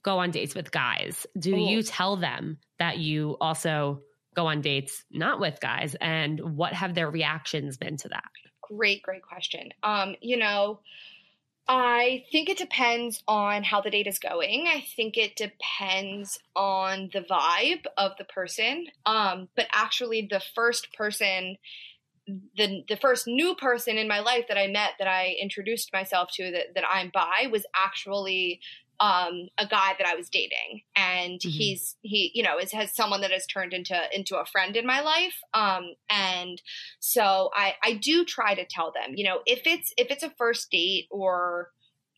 go 0.03 0.19
on 0.19 0.31
dates 0.31 0.55
with 0.55 0.71
guys, 0.71 1.25
do 1.37 1.55
Ooh. 1.55 1.59
you 1.59 1.83
tell 1.83 2.17
them 2.17 2.59
that 2.79 2.97
you 2.97 3.37
also 3.41 4.01
go 4.35 4.47
on 4.47 4.61
dates 4.61 5.03
not 5.11 5.39
with 5.39 5.59
guys 5.59 5.95
and 5.99 6.39
what 6.55 6.71
have 6.73 6.93
their 6.93 7.09
reactions 7.09 7.77
been 7.77 7.97
to 7.97 8.09
that? 8.09 8.29
Great, 8.61 9.01
great 9.01 9.23
question. 9.23 9.69
Um, 9.81 10.15
you 10.21 10.37
know, 10.37 10.79
I 11.67 12.23
think 12.31 12.47
it 12.47 12.57
depends 12.57 13.23
on 13.27 13.63
how 13.63 13.81
the 13.81 13.89
date 13.89 14.07
is 14.07 14.19
going. 14.19 14.67
I 14.67 14.85
think 14.95 15.17
it 15.17 15.35
depends 15.35 16.39
on 16.55 17.09
the 17.11 17.19
vibe 17.19 17.85
of 17.97 18.13
the 18.17 18.23
person. 18.23 18.87
Um, 19.05 19.49
but 19.55 19.67
actually, 19.73 20.27
the 20.29 20.41
first 20.55 20.93
person 20.93 21.57
the 22.57 22.83
the 22.87 22.97
first 22.97 23.27
new 23.27 23.55
person 23.55 23.97
in 23.97 24.07
my 24.07 24.19
life 24.19 24.45
that 24.47 24.57
I 24.57 24.67
met 24.67 24.91
that 24.99 25.07
I 25.07 25.35
introduced 25.41 25.93
myself 25.93 26.29
to 26.33 26.51
that 26.51 26.75
that 26.75 26.83
I'm 26.89 27.11
bi 27.13 27.47
was 27.51 27.65
actually 27.75 28.59
um, 28.99 29.49
a 29.59 29.67
guy 29.67 29.93
that 29.97 30.07
I 30.07 30.15
was 30.15 30.29
dating, 30.29 30.81
and 30.95 31.39
mm-hmm. 31.39 31.49
he's 31.49 31.95
he 32.01 32.31
you 32.33 32.43
know 32.43 32.57
is 32.57 32.71
has 32.71 32.95
someone 32.95 33.21
that 33.21 33.31
has 33.31 33.45
turned 33.45 33.73
into 33.73 33.99
into 34.11 34.37
a 34.37 34.45
friend 34.45 34.75
in 34.75 34.85
my 34.85 35.01
life, 35.01 35.35
um, 35.53 35.93
and 36.09 36.61
so 36.99 37.49
I 37.53 37.75
I 37.83 37.93
do 37.93 38.25
try 38.25 38.55
to 38.55 38.65
tell 38.65 38.91
them 38.91 39.13
you 39.15 39.25
know 39.25 39.39
if 39.45 39.61
it's 39.65 39.93
if 39.97 40.11
it's 40.11 40.23
a 40.23 40.33
first 40.37 40.71
date 40.71 41.07
or 41.11 41.69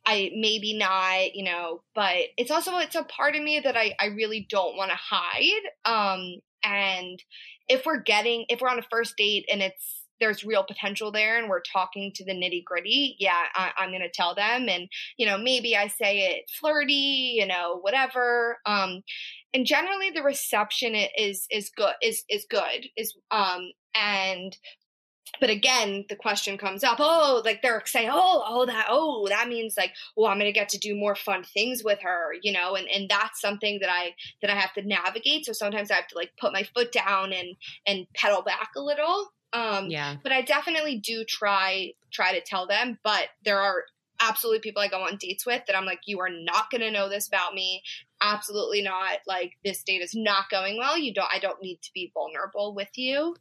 I 0.06 0.32
maybe 0.34 0.76
not, 0.76 1.36
you 1.36 1.44
know, 1.44 1.82
but 1.94 2.16
it's 2.38 2.50
also 2.50 2.78
it's 2.78 2.96
a 2.96 3.04
part 3.04 3.36
of 3.36 3.44
me 3.44 3.60
that 3.60 3.78
I 3.78 3.94
I 4.00 4.06
really 4.06 4.48
don't 4.50 4.78
want 4.78 4.92
to 4.92 4.98
hide. 4.98 5.62
Um 5.86 6.40
and 6.64 7.22
if 7.68 7.86
we're 7.86 8.02
getting 8.02 8.46
if 8.50 8.62
we're 8.62 8.70
on 8.70 8.80
a 8.80 8.88
first 8.90 9.16
date 9.18 9.46
and 9.52 9.62
it's 9.62 9.99
there's 10.20 10.44
real 10.44 10.64
potential 10.64 11.12
there 11.12 11.38
and 11.38 11.50
we're 11.50 11.62
talking 11.62 12.12
to 12.16 12.26
the 12.26 12.34
nitty 12.34 12.64
gritty, 12.64 13.16
yeah, 13.20 13.44
I, 13.56 13.72
am 13.78 13.90
going 13.90 14.02
to 14.02 14.10
tell 14.10 14.36
them. 14.36 14.68
And, 14.70 14.88
you 15.18 15.26
know, 15.26 15.38
maybe 15.38 15.76
I 15.76 15.88
say 15.88 16.32
it 16.32 16.52
flirty, 16.60 17.36
you 17.36 17.48
know, 17.48 17.80
whatever. 17.82 18.58
Um, 18.66 19.02
and 19.54 19.66
generally 19.66 20.12
the 20.12 20.24
reception 20.24 20.96
is, 20.96 21.48
is 21.52 21.72
good, 21.76 21.94
is, 22.02 22.24
is 22.30 22.46
good, 22.50 22.88
is, 22.96 23.16
um, 23.32 23.72
and, 23.96 24.56
but 25.40 25.50
again, 25.50 26.06
the 26.10 26.16
question 26.16 26.58
comes 26.58 26.84
up, 26.84 26.98
oh, 27.00 27.42
like 27.46 27.62
they're 27.62 27.84
saying, 27.86 28.10
oh, 28.12 28.44
oh, 28.48 28.66
that, 28.66 28.88
oh, 28.90 29.28
that 29.30 29.48
means 29.48 29.76
like, 29.78 29.94
well, 30.18 30.30
I'm 30.30 30.38
going 30.40 30.52
to 30.52 30.60
get 30.60 30.70
to 30.70 30.80
do 30.80 30.96
more 30.96 31.16
fun 31.16 31.44
things 31.44 31.84
with 31.84 32.00
her, 32.02 32.34
you 32.42 32.52
know, 32.52 32.76
and, 32.76 32.88
and 32.90 33.08
that's 33.10 33.40
something 33.40 33.80
that 33.82 33.92
I, 33.92 34.16
that 34.42 34.50
I 34.50 34.56
have 34.56 34.74
to 34.74 34.82
navigate. 34.82 35.46
So 35.46 35.54
sometimes 35.54 35.92
I 35.92 35.96
have 35.96 36.08
to 36.08 36.16
like 36.16 36.32
put 36.40 36.54
my 36.54 36.68
foot 36.76 36.92
down 36.92 37.32
and, 37.32 37.56
and 37.86 38.08
pedal 38.16 38.42
back 38.42 38.72
a 38.76 38.82
little. 38.82 39.30
Um, 39.54 39.90
yeah. 39.90 40.18
But 40.22 40.32
I 40.32 40.42
definitely 40.42 40.98
do 40.98 41.24
try 41.26 41.94
try 42.12 42.34
to 42.34 42.42
tell 42.42 42.68
them. 42.68 43.00
But 43.04 43.30
there 43.44 43.60
are 43.62 43.84
absolutely 44.22 44.60
people 44.60 44.82
I 44.82 44.88
go 44.88 45.02
on 45.02 45.18
dates 45.18 45.46
with 45.46 45.64
that 45.66 45.78
I'm 45.78 45.86
like, 45.86 46.02
you 46.06 46.20
are 46.20 46.30
not 46.30 46.70
going 46.70 46.82
to 46.82 46.92
know 46.92 47.10
this 47.10 47.28
about 47.28 47.54
me. 47.54 47.82
Absolutely 48.22 48.82
not. 48.82 49.20
Like 49.28 49.54
this 49.64 49.84
date 49.84 50.02
is 50.02 50.14
not 50.14 50.50
going 50.50 50.78
well. 50.78 50.98
You 50.98 51.14
don't. 51.14 51.32
I 51.34 51.40
don't 51.40 51.62
need 51.62 51.82
to 51.84 51.92
be 51.94 52.12
vulnerable 52.14 52.76
with 52.76 52.90
you. 52.96 53.36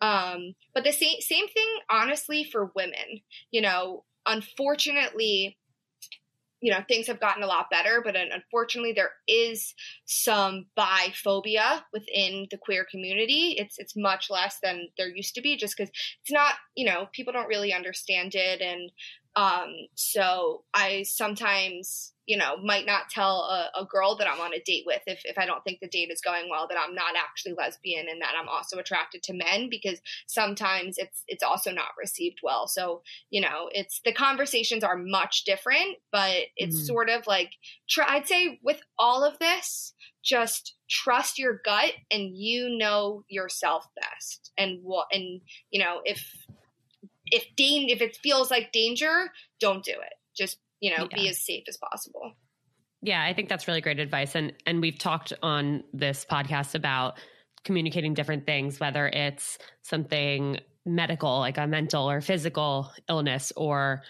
Um, 0.00 0.54
but 0.74 0.84
the 0.84 0.92
same 0.92 1.20
same 1.20 1.48
thing, 1.48 1.68
honestly, 1.90 2.44
for 2.44 2.72
women. 2.74 3.22
You 3.50 3.62
know, 3.62 4.04
unfortunately, 4.26 5.56
you 6.64 6.72
know 6.72 6.82
things 6.88 7.06
have 7.06 7.20
gotten 7.26 7.42
a 7.44 7.52
lot 7.54 7.66
better 7.70 8.00
but 8.04 8.16
unfortunately 8.16 8.94
there 8.94 9.12
is 9.28 9.74
some 10.06 10.66
biphobia 10.78 11.82
within 11.92 12.46
the 12.50 12.58
queer 12.58 12.86
community. 12.90 13.56
It's 13.58 13.76
it's 13.78 13.94
much 13.96 14.24
less 14.30 14.58
than 14.62 14.88
there 14.96 15.08
used 15.08 15.34
to 15.34 15.42
be 15.42 15.56
just 15.56 15.76
because 15.76 15.90
it's 16.22 16.32
not 16.32 16.54
you 16.74 16.86
know 16.86 17.08
people 17.12 17.32
don't 17.34 17.48
really 17.54 17.72
understand 17.80 18.34
it. 18.34 18.60
And 18.60 18.90
Um, 19.36 19.70
so 19.96 20.62
I 20.72 21.02
sometimes, 21.02 22.13
you 22.26 22.36
know, 22.36 22.56
might 22.56 22.86
not 22.86 23.10
tell 23.10 23.42
a, 23.42 23.80
a, 23.80 23.84
girl 23.84 24.16
that 24.16 24.28
I'm 24.28 24.40
on 24.40 24.54
a 24.54 24.60
date 24.60 24.84
with 24.86 25.02
if, 25.06 25.20
if 25.24 25.36
I 25.36 25.44
don't 25.44 25.62
think 25.62 25.80
the 25.80 25.88
date 25.88 26.10
is 26.10 26.22
going 26.22 26.48
well 26.50 26.66
that 26.68 26.78
I'm 26.78 26.94
not 26.94 27.14
actually 27.16 27.54
lesbian 27.56 28.06
and 28.08 28.20
that 28.22 28.34
I'm 28.40 28.48
also 28.48 28.78
attracted 28.78 29.22
to 29.24 29.34
men 29.34 29.68
because 29.70 30.00
sometimes 30.26 30.96
it's 30.96 31.22
it's 31.28 31.42
also 31.42 31.70
not 31.70 31.88
received 31.98 32.38
well. 32.42 32.66
So, 32.66 33.02
you 33.30 33.40
know, 33.40 33.68
it's 33.72 34.00
the 34.04 34.12
conversations 34.12 34.82
are 34.82 34.96
much 34.96 35.44
different, 35.44 35.96
but 36.10 36.44
it's 36.56 36.76
mm-hmm. 36.76 36.86
sort 36.86 37.10
of 37.10 37.26
like 37.26 37.50
try, 37.88 38.06
I'd 38.08 38.26
say 38.26 38.58
with 38.62 38.80
all 38.98 39.22
of 39.22 39.38
this, 39.38 39.92
just 40.24 40.74
trust 40.88 41.38
your 41.38 41.60
gut 41.64 41.92
and 42.10 42.34
you 42.34 42.76
know 42.78 43.24
yourself 43.28 43.86
best. 44.00 44.50
And 44.56 44.80
what 44.82 45.08
and 45.12 45.42
you 45.70 45.80
know, 45.80 46.00
if 46.04 46.46
if 47.26 47.44
dan- 47.56 47.88
if 47.88 48.00
it 48.00 48.16
feels 48.22 48.50
like 48.50 48.72
danger, 48.72 49.30
don't 49.60 49.84
do 49.84 49.92
it. 49.92 50.14
Just 50.36 50.58
you 50.84 50.90
know, 50.90 51.08
yeah. 51.10 51.16
be 51.16 51.28
as 51.30 51.40
safe 51.40 51.64
as 51.66 51.78
possible. 51.78 52.34
Yeah, 53.00 53.24
I 53.24 53.32
think 53.32 53.48
that's 53.48 53.66
really 53.66 53.80
great 53.80 54.00
advice. 54.00 54.34
And 54.34 54.52
and 54.66 54.82
we've 54.82 54.98
talked 54.98 55.32
on 55.42 55.82
this 55.94 56.26
podcast 56.30 56.74
about 56.74 57.18
communicating 57.64 58.12
different 58.12 58.44
things, 58.44 58.78
whether 58.78 59.06
it's 59.08 59.56
something 59.80 60.58
medical, 60.84 61.38
like 61.38 61.56
a 61.56 61.66
mental 61.66 62.10
or 62.10 62.20
physical 62.20 62.92
illness, 63.08 63.50
or 63.56 64.02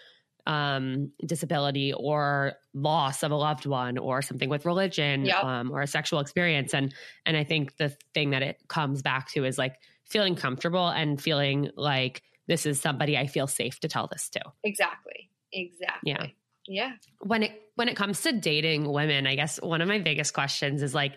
um, 0.49 1.13
disability, 1.25 1.93
or 1.93 2.55
loss 2.75 3.23
of 3.23 3.31
a 3.31 3.37
loved 3.37 3.67
one, 3.67 3.97
or 3.97 4.21
something 4.21 4.49
with 4.49 4.67
religion, 4.67 5.27
yep. 5.27 5.45
um, 5.45 5.71
or 5.71 5.81
a 5.81 5.87
sexual 5.87 6.19
experience. 6.19 6.75
And 6.75 6.93
and 7.25 7.37
I 7.37 7.45
think 7.45 7.77
the 7.77 7.97
thing 8.15 8.31
that 8.31 8.43
it 8.43 8.59
comes 8.67 9.01
back 9.01 9.31
to 9.31 9.45
is 9.45 9.59
like 9.59 9.77
feeling 10.07 10.35
comfortable 10.35 10.89
and 10.89 11.23
feeling 11.23 11.71
like 11.77 12.23
this 12.49 12.67
is 12.67 12.81
somebody 12.81 13.17
I 13.17 13.29
feel 13.29 13.47
safe 13.47 13.79
to 13.81 13.89
tell 13.89 14.09
this 14.11 14.29
to. 14.31 14.41
Exactly. 14.65 15.31
Exactly. 15.53 16.11
Yeah. 16.11 16.27
Yeah. 16.67 16.93
When 17.21 17.43
it 17.43 17.53
when 17.77 17.89
it 17.89 17.97
comes 17.97 18.23
to 18.23 18.33
dating 18.33 18.91
women, 18.91 19.27
I 19.27 19.35
guess 19.35 19.61
one 19.61 19.81
of 19.81 19.89
my 19.89 19.99
biggest 19.99 20.35
questions 20.35 20.83
is 20.83 20.95
like 20.95 21.13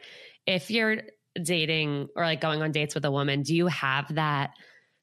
if 0.46 0.72
you're 0.72 1.04
dating 1.42 2.08
or 2.16 2.24
like 2.24 2.42
going 2.42 2.62
on 2.62 2.72
dates 2.72 2.96
with 2.96 3.06
a 3.06 3.12
woman, 3.12 3.44
do 3.44 3.56
you 3.56 3.68
have 3.68 4.14
that 4.16 4.52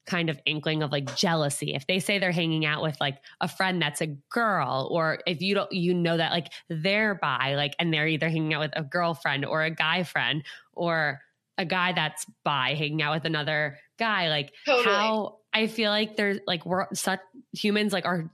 kind 0.06 0.28
of 0.28 0.38
inkling 0.44 0.82
of 0.82 0.92
like 0.92 1.16
jealousy 1.16 1.74
if 1.74 1.86
they 1.86 1.98
say 1.98 2.18
they're 2.18 2.30
hanging 2.30 2.66
out 2.66 2.82
with 2.82 2.94
like 3.00 3.16
a 3.40 3.48
friend 3.48 3.80
that's 3.80 4.02
a 4.02 4.06
girl 4.30 4.88
or 4.92 5.18
if 5.26 5.40
you 5.40 5.54
don't 5.54 5.72
you 5.72 5.94
know 5.94 6.16
that 6.16 6.30
like 6.30 6.52
they're 6.68 7.14
bi 7.14 7.54
like 7.54 7.74
and 7.78 7.92
they're 7.92 8.06
either 8.06 8.28
hanging 8.28 8.52
out 8.52 8.60
with 8.60 8.72
a 8.76 8.82
girlfriend 8.82 9.46
or 9.46 9.62
a 9.62 9.70
guy 9.70 10.02
friend 10.02 10.44
or 10.74 11.20
a 11.56 11.64
guy 11.64 11.92
that's 11.92 12.26
bi 12.44 12.74
hanging 12.74 13.00
out 13.00 13.14
with 13.14 13.24
another 13.24 13.78
guy 13.98 14.28
like 14.28 14.52
totally. 14.66 14.84
how 14.84 15.38
I 15.54 15.68
feel 15.68 15.90
like 15.90 16.16
there's 16.16 16.38
like 16.46 16.66
we're 16.66 16.86
such 16.92 17.20
humans 17.52 17.92
like 17.92 18.04
are 18.04 18.30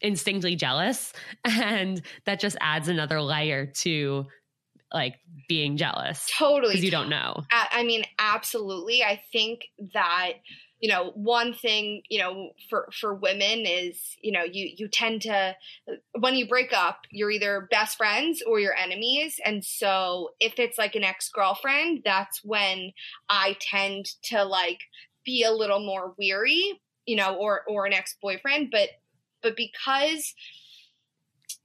instinctively 0.00 0.56
jealous 0.56 1.12
and 1.44 2.02
that 2.24 2.40
just 2.40 2.56
adds 2.60 2.88
another 2.88 3.20
layer 3.20 3.66
to 3.66 4.26
like 4.92 5.16
being 5.48 5.76
jealous. 5.76 6.26
Totally. 6.38 6.72
Because 6.72 6.84
you 6.84 6.90
don't 6.90 7.10
know. 7.10 7.44
I 7.50 7.82
mean 7.82 8.04
absolutely. 8.18 9.02
I 9.02 9.20
think 9.32 9.66
that 9.92 10.32
you 10.80 10.88
know 10.88 11.10
one 11.14 11.52
thing 11.52 12.02
you 12.08 12.20
know 12.20 12.52
for 12.70 12.88
for 12.98 13.12
women 13.12 13.66
is 13.66 14.16
you 14.22 14.32
know 14.32 14.44
you 14.44 14.70
you 14.76 14.88
tend 14.88 15.22
to 15.22 15.56
when 16.20 16.36
you 16.36 16.46
break 16.46 16.72
up 16.72 17.00
you're 17.10 17.32
either 17.32 17.66
best 17.70 17.98
friends 17.98 18.42
or 18.46 18.60
you're 18.60 18.74
enemies. 18.74 19.40
And 19.44 19.62
so 19.62 20.30
if 20.40 20.58
it's 20.58 20.78
like 20.78 20.94
an 20.94 21.04
ex-girlfriend 21.04 22.02
that's 22.04 22.40
when 22.42 22.92
i 23.28 23.56
tend 23.60 24.06
to 24.22 24.44
like 24.44 24.80
be 25.28 25.44
a 25.44 25.52
little 25.52 25.84
more 25.84 26.14
weary, 26.18 26.80
you 27.04 27.14
know, 27.14 27.34
or 27.34 27.60
or 27.68 27.84
an 27.84 27.92
ex 27.92 28.16
boyfriend, 28.22 28.70
but 28.72 28.88
but 29.42 29.56
because 29.56 30.34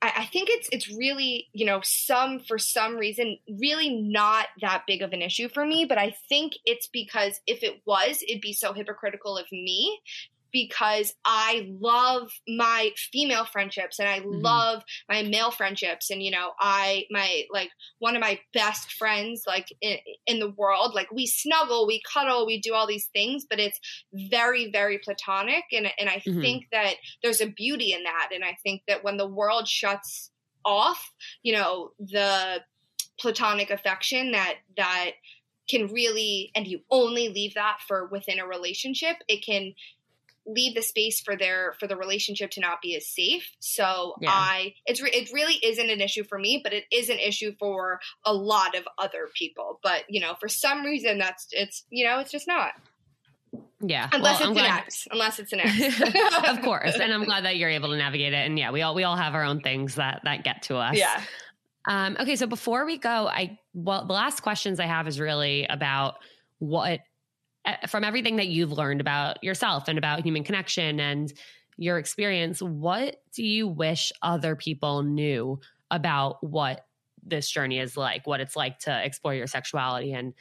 I, 0.01 0.13
I 0.17 0.25
think 0.25 0.49
it's 0.49 0.69
it's 0.71 0.89
really 0.95 1.47
you 1.53 1.65
know 1.65 1.81
some 1.83 2.39
for 2.39 2.57
some 2.57 2.97
reason 2.97 3.37
really 3.59 3.89
not 3.89 4.47
that 4.61 4.83
big 4.85 5.01
of 5.01 5.13
an 5.13 5.21
issue 5.21 5.49
for 5.49 5.65
me, 5.65 5.85
but 5.85 5.97
I 5.97 6.15
think 6.29 6.53
it's 6.65 6.87
because 6.87 7.39
if 7.47 7.63
it 7.63 7.81
was, 7.85 8.23
it'd 8.27 8.41
be 8.41 8.53
so 8.53 8.73
hypocritical 8.73 9.37
of 9.37 9.51
me 9.51 9.99
because 10.53 11.13
I 11.25 11.67
love 11.81 12.31
my 12.47 12.91
female 12.95 13.43
friendships 13.43 13.99
and 13.99 14.07
I 14.07 14.19
mm-hmm. 14.19 14.39
love 14.39 14.83
my 15.09 15.23
male 15.23 15.51
friendships. 15.51 16.09
And, 16.11 16.23
you 16.23 16.31
know, 16.31 16.51
I, 16.59 17.05
my, 17.11 17.43
like, 17.51 17.71
one 17.99 18.15
of 18.15 18.21
my 18.21 18.39
best 18.53 18.93
friends, 18.93 19.43
like, 19.45 19.67
in, 19.81 19.97
in 20.27 20.39
the 20.39 20.51
world, 20.51 20.93
like, 20.93 21.11
we 21.11 21.25
snuggle, 21.25 21.87
we 21.87 22.01
cuddle, 22.13 22.45
we 22.45 22.61
do 22.61 22.73
all 22.73 22.87
these 22.87 23.07
things, 23.07 23.45
but 23.49 23.59
it's 23.59 23.79
very, 24.13 24.71
very 24.71 24.99
platonic. 24.99 25.63
And, 25.73 25.87
and 25.99 26.07
I 26.07 26.17
mm-hmm. 26.25 26.39
think 26.39 26.67
that 26.71 26.93
there's 27.23 27.41
a 27.41 27.47
beauty 27.47 27.91
in 27.91 28.03
that. 28.03 28.29
And 28.33 28.45
I 28.45 28.55
think 28.63 28.83
that 28.87 29.03
when 29.03 29.17
the 29.17 29.27
world 29.27 29.67
shuts 29.67 30.29
off, 30.63 31.11
you 31.41 31.53
know, 31.53 31.91
the 31.99 32.61
platonic 33.19 33.71
affection 33.71 34.31
that, 34.31 34.57
that, 34.77 35.11
can 35.69 35.87
really 35.87 36.51
and 36.55 36.67
you 36.67 36.81
only 36.91 37.29
leave 37.29 37.53
that 37.53 37.77
for 37.87 38.07
within 38.07 38.37
a 38.37 38.45
relationship 38.45 39.15
it 39.29 39.45
can 39.45 39.73
leave 40.45 40.75
the 40.75 40.81
space 40.81 41.21
for 41.21 41.35
their 41.35 41.73
for 41.79 41.87
the 41.87 41.95
relationship 41.95 42.51
to 42.51 42.59
not 42.59 42.81
be 42.81 42.95
as 42.95 43.07
safe 43.07 43.51
so 43.59 44.15
yeah. 44.21 44.29
i 44.31 44.73
it's 44.85 45.01
re- 45.01 45.11
it 45.13 45.31
really 45.33 45.55
isn't 45.63 45.89
an 45.89 46.01
issue 46.01 46.23
for 46.23 46.37
me 46.37 46.59
but 46.63 46.73
it 46.73 46.83
is 46.91 47.09
an 47.09 47.19
issue 47.19 47.53
for 47.59 47.99
a 48.25 48.33
lot 48.33 48.75
of 48.75 48.83
other 48.97 49.29
people 49.37 49.79
but 49.81 50.03
you 50.09 50.19
know 50.19 50.35
for 50.39 50.47
some 50.47 50.83
reason 50.83 51.17
that's 51.17 51.47
it's 51.51 51.85
you 51.89 52.05
know 52.05 52.19
it's 52.19 52.31
just 52.31 52.47
not 52.47 52.73
yeah. 53.85 54.09
Unless 54.11 54.39
well, 54.39 54.51
it's 54.51 54.59
an 54.59 54.65
ex. 54.65 55.07
Unless 55.11 55.39
it's 55.39 55.53
an 55.53 55.59
ex. 55.61 56.01
of 56.47 56.61
course. 56.61 56.95
And 56.95 57.13
I'm 57.13 57.23
glad 57.25 57.45
that 57.45 57.57
you're 57.57 57.69
able 57.69 57.89
to 57.89 57.97
navigate 57.97 58.33
it. 58.33 58.45
And 58.45 58.57
yeah, 58.57 58.71
we 58.71 58.81
all 58.81 58.95
we 58.95 59.03
all 59.03 59.15
have 59.15 59.35
our 59.35 59.43
own 59.43 59.61
things 59.61 59.95
that 59.95 60.21
that 60.23 60.43
get 60.43 60.63
to 60.63 60.77
us. 60.77 60.97
Yeah. 60.97 61.21
Um, 61.85 62.15
okay, 62.19 62.37
so 62.37 62.47
before 62.47 62.85
we 62.85 62.97
go, 62.97 63.27
I 63.27 63.59
well 63.73 64.05
the 64.05 64.13
last 64.13 64.41
questions 64.41 64.79
I 64.79 64.85
have 64.85 65.07
is 65.07 65.19
really 65.19 65.65
about 65.65 66.15
what 66.59 67.01
from 67.87 68.03
everything 68.03 68.37
that 68.37 68.47
you've 68.47 68.71
learned 68.71 69.01
about 69.01 69.43
yourself 69.43 69.87
and 69.87 69.97
about 69.97 70.23
human 70.23 70.43
connection 70.43 70.99
and 70.99 71.33
your 71.77 71.97
experience, 71.97 72.61
what 72.61 73.21
do 73.33 73.43
you 73.43 73.67
wish 73.67 74.11
other 74.21 74.55
people 74.55 75.03
knew 75.03 75.59
about 75.89 76.43
what 76.43 76.85
this 77.23 77.49
journey 77.49 77.79
is 77.79 77.95
like, 77.95 78.27
what 78.27 78.41
it's 78.41 78.55
like 78.55 78.79
to 78.79 79.05
explore 79.05 79.33
your 79.33 79.47
sexuality 79.47 80.13
and 80.13 80.33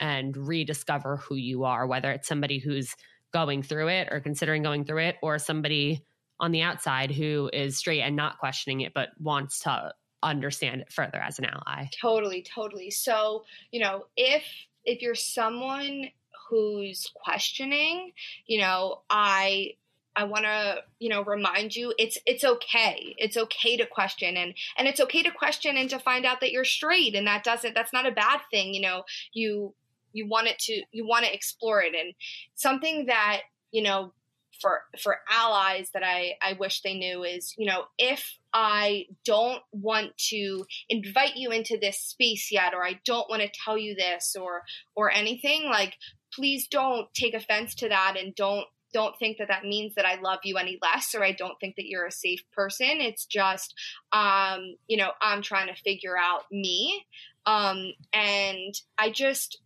and 0.00 0.36
rediscover 0.36 1.16
who 1.16 1.34
you 1.34 1.64
are, 1.64 1.84
whether 1.86 2.12
it's 2.12 2.28
somebody 2.28 2.58
who's 2.58 2.94
going 3.32 3.64
through 3.64 3.88
it 3.88 4.08
or 4.12 4.20
considering 4.20 4.62
going 4.62 4.84
through 4.84 5.02
it, 5.02 5.16
or 5.22 5.38
somebody 5.38 6.04
on 6.38 6.52
the 6.52 6.62
outside 6.62 7.10
who 7.10 7.50
is 7.52 7.76
straight 7.76 8.02
and 8.02 8.14
not 8.14 8.38
questioning 8.38 8.80
it, 8.80 8.94
but 8.94 9.08
wants 9.18 9.58
to 9.60 9.92
understand 10.22 10.82
it 10.82 10.92
further 10.92 11.18
as 11.18 11.38
an 11.38 11.46
ally. 11.46 11.86
Totally, 12.00 12.42
totally. 12.42 12.90
So, 12.90 13.44
you 13.72 13.80
know, 13.80 14.04
if 14.16 14.44
if 14.84 15.02
you're 15.02 15.14
someone 15.14 16.08
who's 16.48 17.10
questioning, 17.14 18.12
you 18.46 18.60
know, 18.60 19.02
I 19.10 19.74
I 20.18 20.24
want 20.24 20.46
to, 20.46 20.82
you 20.98 21.08
know, 21.08 21.22
remind 21.22 21.76
you 21.76 21.94
it's 21.96 22.18
it's 22.26 22.42
okay. 22.42 23.14
It's 23.18 23.36
okay 23.36 23.76
to 23.76 23.86
question 23.86 24.36
and 24.36 24.52
and 24.76 24.88
it's 24.88 25.00
okay 25.00 25.22
to 25.22 25.30
question 25.30 25.76
and 25.76 25.88
to 25.90 25.98
find 26.00 26.26
out 26.26 26.40
that 26.40 26.50
you're 26.50 26.64
straight 26.64 27.14
and 27.14 27.26
that 27.28 27.44
doesn't 27.44 27.74
that's 27.74 27.92
not 27.92 28.06
a 28.06 28.10
bad 28.10 28.40
thing, 28.50 28.74
you 28.74 28.80
know. 28.80 29.04
You 29.32 29.74
you 30.12 30.26
want 30.26 30.48
it 30.48 30.58
to 30.60 30.82
you 30.90 31.06
want 31.06 31.24
to 31.24 31.32
explore 31.32 31.82
it 31.82 31.94
and 31.94 32.14
something 32.56 33.06
that, 33.06 33.42
you 33.70 33.82
know, 33.82 34.12
for 34.60 34.82
for 35.00 35.18
allies 35.30 35.90
that 35.94 36.02
I 36.04 36.32
I 36.42 36.54
wish 36.54 36.80
they 36.80 36.94
knew 36.94 37.22
is, 37.22 37.54
you 37.56 37.66
know, 37.66 37.84
if 37.96 38.38
I 38.52 39.06
don't 39.24 39.62
want 39.70 40.16
to 40.30 40.64
invite 40.88 41.36
you 41.36 41.50
into 41.50 41.78
this 41.78 42.00
space 42.00 42.50
yet 42.50 42.74
or 42.74 42.84
I 42.84 42.98
don't 43.04 43.30
want 43.30 43.42
to 43.42 43.60
tell 43.64 43.78
you 43.78 43.94
this 43.94 44.34
or 44.38 44.62
or 44.96 45.12
anything, 45.12 45.66
like 45.66 45.94
please 46.32 46.66
don't 46.68 47.12
take 47.14 47.34
offense 47.34 47.74
to 47.76 47.88
that 47.88 48.16
and 48.18 48.34
don't 48.34 48.66
don't 48.92 49.18
think 49.18 49.38
that 49.38 49.48
that 49.48 49.64
means 49.64 49.94
that 49.94 50.06
I 50.06 50.20
love 50.20 50.38
you 50.44 50.56
any 50.56 50.78
less 50.80 51.14
or 51.14 51.22
I 51.22 51.32
don't 51.32 51.58
think 51.60 51.76
that 51.76 51.86
you're 51.86 52.06
a 52.06 52.12
safe 52.12 52.42
person. 52.52 53.00
It's 53.00 53.26
just, 53.26 53.74
um, 54.12 54.76
you 54.86 54.96
know, 54.96 55.10
I'm 55.20 55.42
trying 55.42 55.68
to 55.68 55.82
figure 55.82 56.16
out 56.18 56.44
me. 56.50 57.04
Um, 57.44 57.92
and 58.12 58.74
I 58.96 59.10
just, 59.10 59.60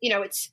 you 0.00 0.10
know, 0.10 0.22
it's, 0.22 0.52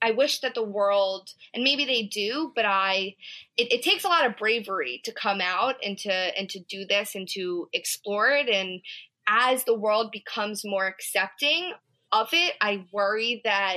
I 0.00 0.12
wish 0.12 0.40
that 0.40 0.54
the 0.54 0.62
world, 0.62 1.30
and 1.54 1.64
maybe 1.64 1.84
they 1.84 2.02
do, 2.02 2.52
but 2.54 2.64
I, 2.64 3.16
it, 3.56 3.72
it 3.72 3.82
takes 3.82 4.04
a 4.04 4.08
lot 4.08 4.26
of 4.26 4.36
bravery 4.36 5.00
to 5.04 5.12
come 5.12 5.40
out 5.40 5.76
and 5.84 5.98
to, 5.98 6.12
and 6.12 6.48
to 6.50 6.60
do 6.60 6.84
this 6.86 7.14
and 7.14 7.26
to 7.30 7.68
explore 7.72 8.30
it. 8.30 8.48
And 8.48 8.80
as 9.26 9.64
the 9.64 9.74
world 9.74 10.12
becomes 10.12 10.64
more 10.64 10.86
accepting 10.86 11.72
of 12.12 12.28
it, 12.32 12.54
I 12.60 12.84
worry 12.92 13.40
that 13.44 13.76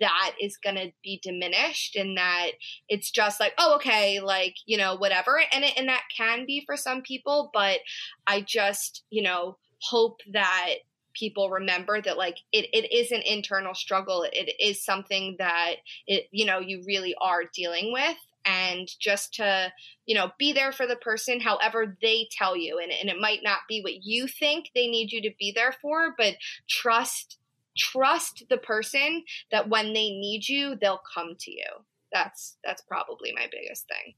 that 0.00 0.34
is 0.40 0.56
going 0.56 0.76
to 0.76 0.92
be 1.02 1.20
diminished 1.22 1.96
and 1.96 2.16
that 2.18 2.50
it's 2.88 3.10
just 3.10 3.40
like 3.40 3.54
oh 3.58 3.76
okay 3.76 4.20
like 4.20 4.54
you 4.66 4.76
know 4.76 4.96
whatever. 4.96 5.40
And 5.52 5.64
it, 5.64 5.74
and 5.76 5.88
that 5.88 6.02
can 6.14 6.44
be 6.46 6.62
for 6.66 6.76
some 6.76 7.02
people 7.02 7.50
but 7.52 7.78
i 8.26 8.40
just 8.40 9.04
you 9.10 9.22
know 9.22 9.56
hope 9.80 10.20
that 10.32 10.74
people 11.18 11.50
remember 11.50 12.00
that 12.00 12.16
like 12.16 12.38
it, 12.52 12.66
it 12.72 12.92
is 12.92 13.10
an 13.10 13.22
internal 13.22 13.74
struggle. 13.74 14.26
It 14.30 14.54
is 14.60 14.84
something 14.84 15.36
that 15.38 15.76
it 16.06 16.28
you 16.30 16.46
know 16.46 16.60
you 16.60 16.82
really 16.86 17.14
are 17.20 17.42
dealing 17.54 17.92
with. 17.92 18.16
And 18.44 18.88
just 18.98 19.34
to, 19.34 19.70
you 20.06 20.14
know, 20.14 20.30
be 20.38 20.54
there 20.54 20.72
for 20.72 20.86
the 20.86 20.96
person 20.96 21.38
however 21.38 21.98
they 22.00 22.28
tell 22.30 22.56
you. 22.56 22.78
And, 22.82 22.90
and 22.90 23.10
it 23.10 23.20
might 23.20 23.40
not 23.42 23.58
be 23.68 23.82
what 23.82 24.04
you 24.04 24.26
think 24.26 24.70
they 24.74 24.86
need 24.86 25.12
you 25.12 25.20
to 25.20 25.30
be 25.38 25.52
there 25.54 25.74
for, 25.82 26.14
but 26.16 26.36
trust 26.66 27.36
trust 27.78 28.44
the 28.50 28.58
person 28.58 29.22
that 29.50 29.68
when 29.68 29.88
they 29.92 30.10
need 30.10 30.48
you, 30.48 30.76
they'll 30.80 31.00
come 31.14 31.34
to 31.38 31.50
you. 31.50 31.66
That's 32.12 32.56
that's 32.64 32.82
probably 32.82 33.32
my 33.34 33.48
biggest 33.50 33.86
thing. 33.88 34.14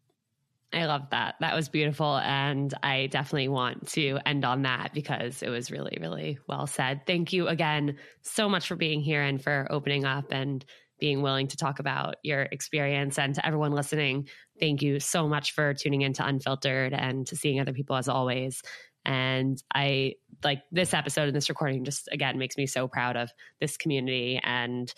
I 0.72 0.86
love 0.86 1.10
that. 1.10 1.34
That 1.40 1.56
was 1.56 1.68
beautiful. 1.68 2.16
And 2.18 2.72
I 2.82 3.08
definitely 3.08 3.48
want 3.48 3.88
to 3.88 4.18
end 4.24 4.44
on 4.44 4.62
that 4.62 4.94
because 4.94 5.42
it 5.42 5.48
was 5.48 5.70
really, 5.70 5.98
really 6.00 6.38
well 6.46 6.66
said. 6.68 7.02
Thank 7.06 7.32
you 7.32 7.48
again 7.48 7.96
so 8.22 8.48
much 8.48 8.68
for 8.68 8.76
being 8.76 9.00
here 9.00 9.22
and 9.22 9.42
for 9.42 9.66
opening 9.68 10.04
up 10.04 10.26
and 10.30 10.64
being 11.00 11.22
willing 11.22 11.48
to 11.48 11.56
talk 11.56 11.80
about 11.80 12.16
your 12.22 12.42
experience. 12.42 13.18
And 13.18 13.34
to 13.34 13.44
everyone 13.44 13.72
listening, 13.72 14.28
thank 14.60 14.82
you 14.82 15.00
so 15.00 15.26
much 15.26 15.52
for 15.52 15.74
tuning 15.74 16.02
into 16.02 16.24
Unfiltered 16.24 16.92
and 16.92 17.26
to 17.26 17.36
seeing 17.36 17.58
other 17.58 17.72
people 17.72 17.96
as 17.96 18.08
always. 18.08 18.62
And 19.04 19.60
I 19.74 20.14
like 20.42 20.62
this 20.72 20.94
episode 20.94 21.28
and 21.28 21.36
this 21.36 21.48
recording 21.48 21.84
just 21.84 22.08
again 22.12 22.38
makes 22.38 22.56
me 22.56 22.66
so 22.66 22.88
proud 22.88 23.16
of 23.16 23.30
this 23.60 23.76
community 23.76 24.40
and 24.42 24.92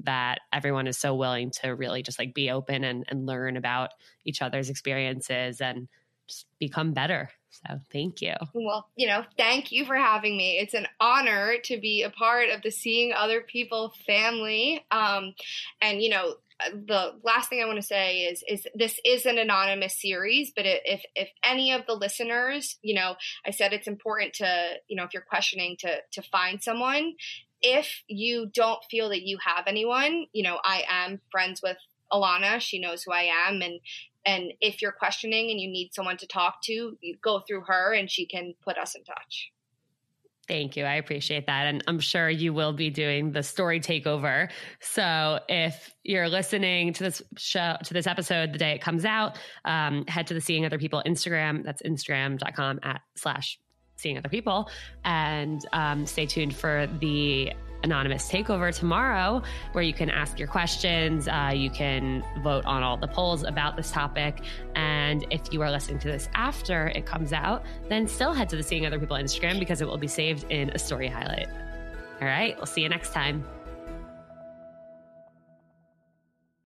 that 0.00 0.40
everyone 0.52 0.86
is 0.86 0.98
so 0.98 1.14
willing 1.14 1.50
to 1.50 1.70
really 1.70 2.02
just 2.02 2.18
like 2.18 2.34
be 2.34 2.50
open 2.50 2.84
and, 2.84 3.04
and 3.08 3.26
learn 3.26 3.56
about 3.56 3.90
each 4.24 4.42
other's 4.42 4.70
experiences 4.70 5.60
and 5.60 5.88
just 6.28 6.46
become 6.58 6.92
better. 6.92 7.30
So 7.50 7.80
thank 7.90 8.20
you. 8.20 8.34
Well, 8.52 8.86
you 8.96 9.08
know, 9.08 9.24
thank 9.36 9.72
you 9.72 9.84
for 9.86 9.96
having 9.96 10.36
me. 10.36 10.58
It's 10.58 10.74
an 10.74 10.86
honor 11.00 11.54
to 11.64 11.80
be 11.80 12.02
a 12.02 12.10
part 12.10 12.50
of 12.50 12.62
the 12.62 12.70
Seeing 12.70 13.12
Other 13.12 13.40
People 13.40 13.92
family. 14.06 14.84
Um, 14.90 15.34
and, 15.80 16.02
you 16.02 16.10
know, 16.10 16.34
the 16.72 17.14
last 17.22 17.48
thing 17.48 17.62
I 17.62 17.66
want 17.66 17.76
to 17.76 17.86
say 17.86 18.22
is 18.22 18.42
is 18.48 18.66
this 18.74 19.00
is 19.04 19.26
an 19.26 19.38
anonymous 19.38 20.00
series, 20.00 20.52
but 20.54 20.64
if 20.66 21.02
if 21.14 21.28
any 21.44 21.72
of 21.72 21.86
the 21.86 21.94
listeners, 21.94 22.76
you 22.82 22.94
know, 22.94 23.16
I 23.46 23.50
said 23.50 23.72
it's 23.72 23.86
important 23.86 24.34
to, 24.34 24.74
you 24.88 24.96
know, 24.96 25.04
if 25.04 25.14
you're 25.14 25.22
questioning 25.22 25.76
to 25.80 25.98
to 26.12 26.22
find 26.22 26.62
someone, 26.62 27.14
if 27.62 28.02
you 28.08 28.50
don't 28.52 28.82
feel 28.90 29.08
that 29.10 29.22
you 29.22 29.38
have 29.44 29.64
anyone, 29.66 30.26
you 30.32 30.42
know, 30.42 30.58
I 30.64 30.84
am 30.88 31.20
friends 31.30 31.62
with 31.62 31.78
Alana. 32.12 32.60
She 32.60 32.80
knows 32.80 33.02
who 33.02 33.12
I 33.12 33.30
am. 33.48 33.62
And 33.62 33.80
and 34.26 34.52
if 34.60 34.82
you're 34.82 34.92
questioning 34.92 35.50
and 35.50 35.60
you 35.60 35.68
need 35.70 35.94
someone 35.94 36.16
to 36.18 36.26
talk 36.26 36.62
to, 36.64 36.98
you 37.00 37.16
go 37.22 37.40
through 37.40 37.62
her 37.62 37.94
and 37.94 38.10
she 38.10 38.26
can 38.26 38.54
put 38.62 38.76
us 38.78 38.94
in 38.94 39.04
touch. 39.04 39.52
Thank 40.48 40.76
you. 40.76 40.84
I 40.84 40.94
appreciate 40.94 41.46
that. 41.46 41.66
And 41.66 41.84
I'm 41.86 42.00
sure 42.00 42.30
you 42.30 42.54
will 42.54 42.72
be 42.72 42.88
doing 42.88 43.32
the 43.32 43.42
story 43.42 43.80
takeover. 43.80 44.50
So 44.80 45.40
if 45.48 45.94
you're 46.04 46.28
listening 46.28 46.94
to 46.94 47.04
this 47.04 47.22
show, 47.36 47.76
to 47.84 47.94
this 47.94 48.06
episode 48.06 48.54
the 48.54 48.58
day 48.58 48.72
it 48.72 48.80
comes 48.80 49.04
out, 49.04 49.38
um, 49.66 50.06
head 50.08 50.26
to 50.28 50.34
the 50.34 50.40
Seeing 50.40 50.64
Other 50.64 50.78
People 50.78 51.02
Instagram. 51.06 51.62
That's 51.64 51.82
instagram.com 51.82 52.80
at 52.82 53.02
slash 53.14 53.60
seeing 53.96 54.16
other 54.16 54.30
people. 54.30 54.70
And 55.04 55.60
um, 55.72 56.06
stay 56.06 56.24
tuned 56.24 56.56
for 56.56 56.88
the 56.98 57.52
anonymous 57.82 58.30
takeover 58.30 58.74
tomorrow 58.76 59.42
where 59.72 59.84
you 59.84 59.94
can 59.94 60.10
ask 60.10 60.38
your 60.38 60.48
questions 60.48 61.28
uh, 61.28 61.52
you 61.54 61.70
can 61.70 62.24
vote 62.42 62.64
on 62.64 62.82
all 62.82 62.96
the 62.96 63.08
polls 63.08 63.44
about 63.44 63.76
this 63.76 63.90
topic. 63.90 64.40
And 64.74 65.24
if 65.30 65.52
you 65.52 65.62
are 65.62 65.70
listening 65.70 65.98
to 66.00 66.08
this 66.08 66.28
after 66.34 66.88
it 66.88 67.06
comes 67.06 67.32
out 67.32 67.64
then 67.88 68.06
still 68.06 68.32
head 68.32 68.48
to 68.50 68.56
the 68.56 68.62
seeing 68.62 68.86
other 68.86 68.98
people 68.98 69.16
instagram 69.16 69.58
because 69.58 69.80
it 69.80 69.86
will 69.86 69.98
be 69.98 70.08
saved 70.08 70.50
in 70.50 70.70
a 70.70 70.78
story 70.78 71.08
highlight. 71.08 71.48
All 72.20 72.26
right 72.26 72.56
we'll 72.56 72.66
see 72.66 72.82
you 72.82 72.88
next 72.88 73.12
time 73.12 73.44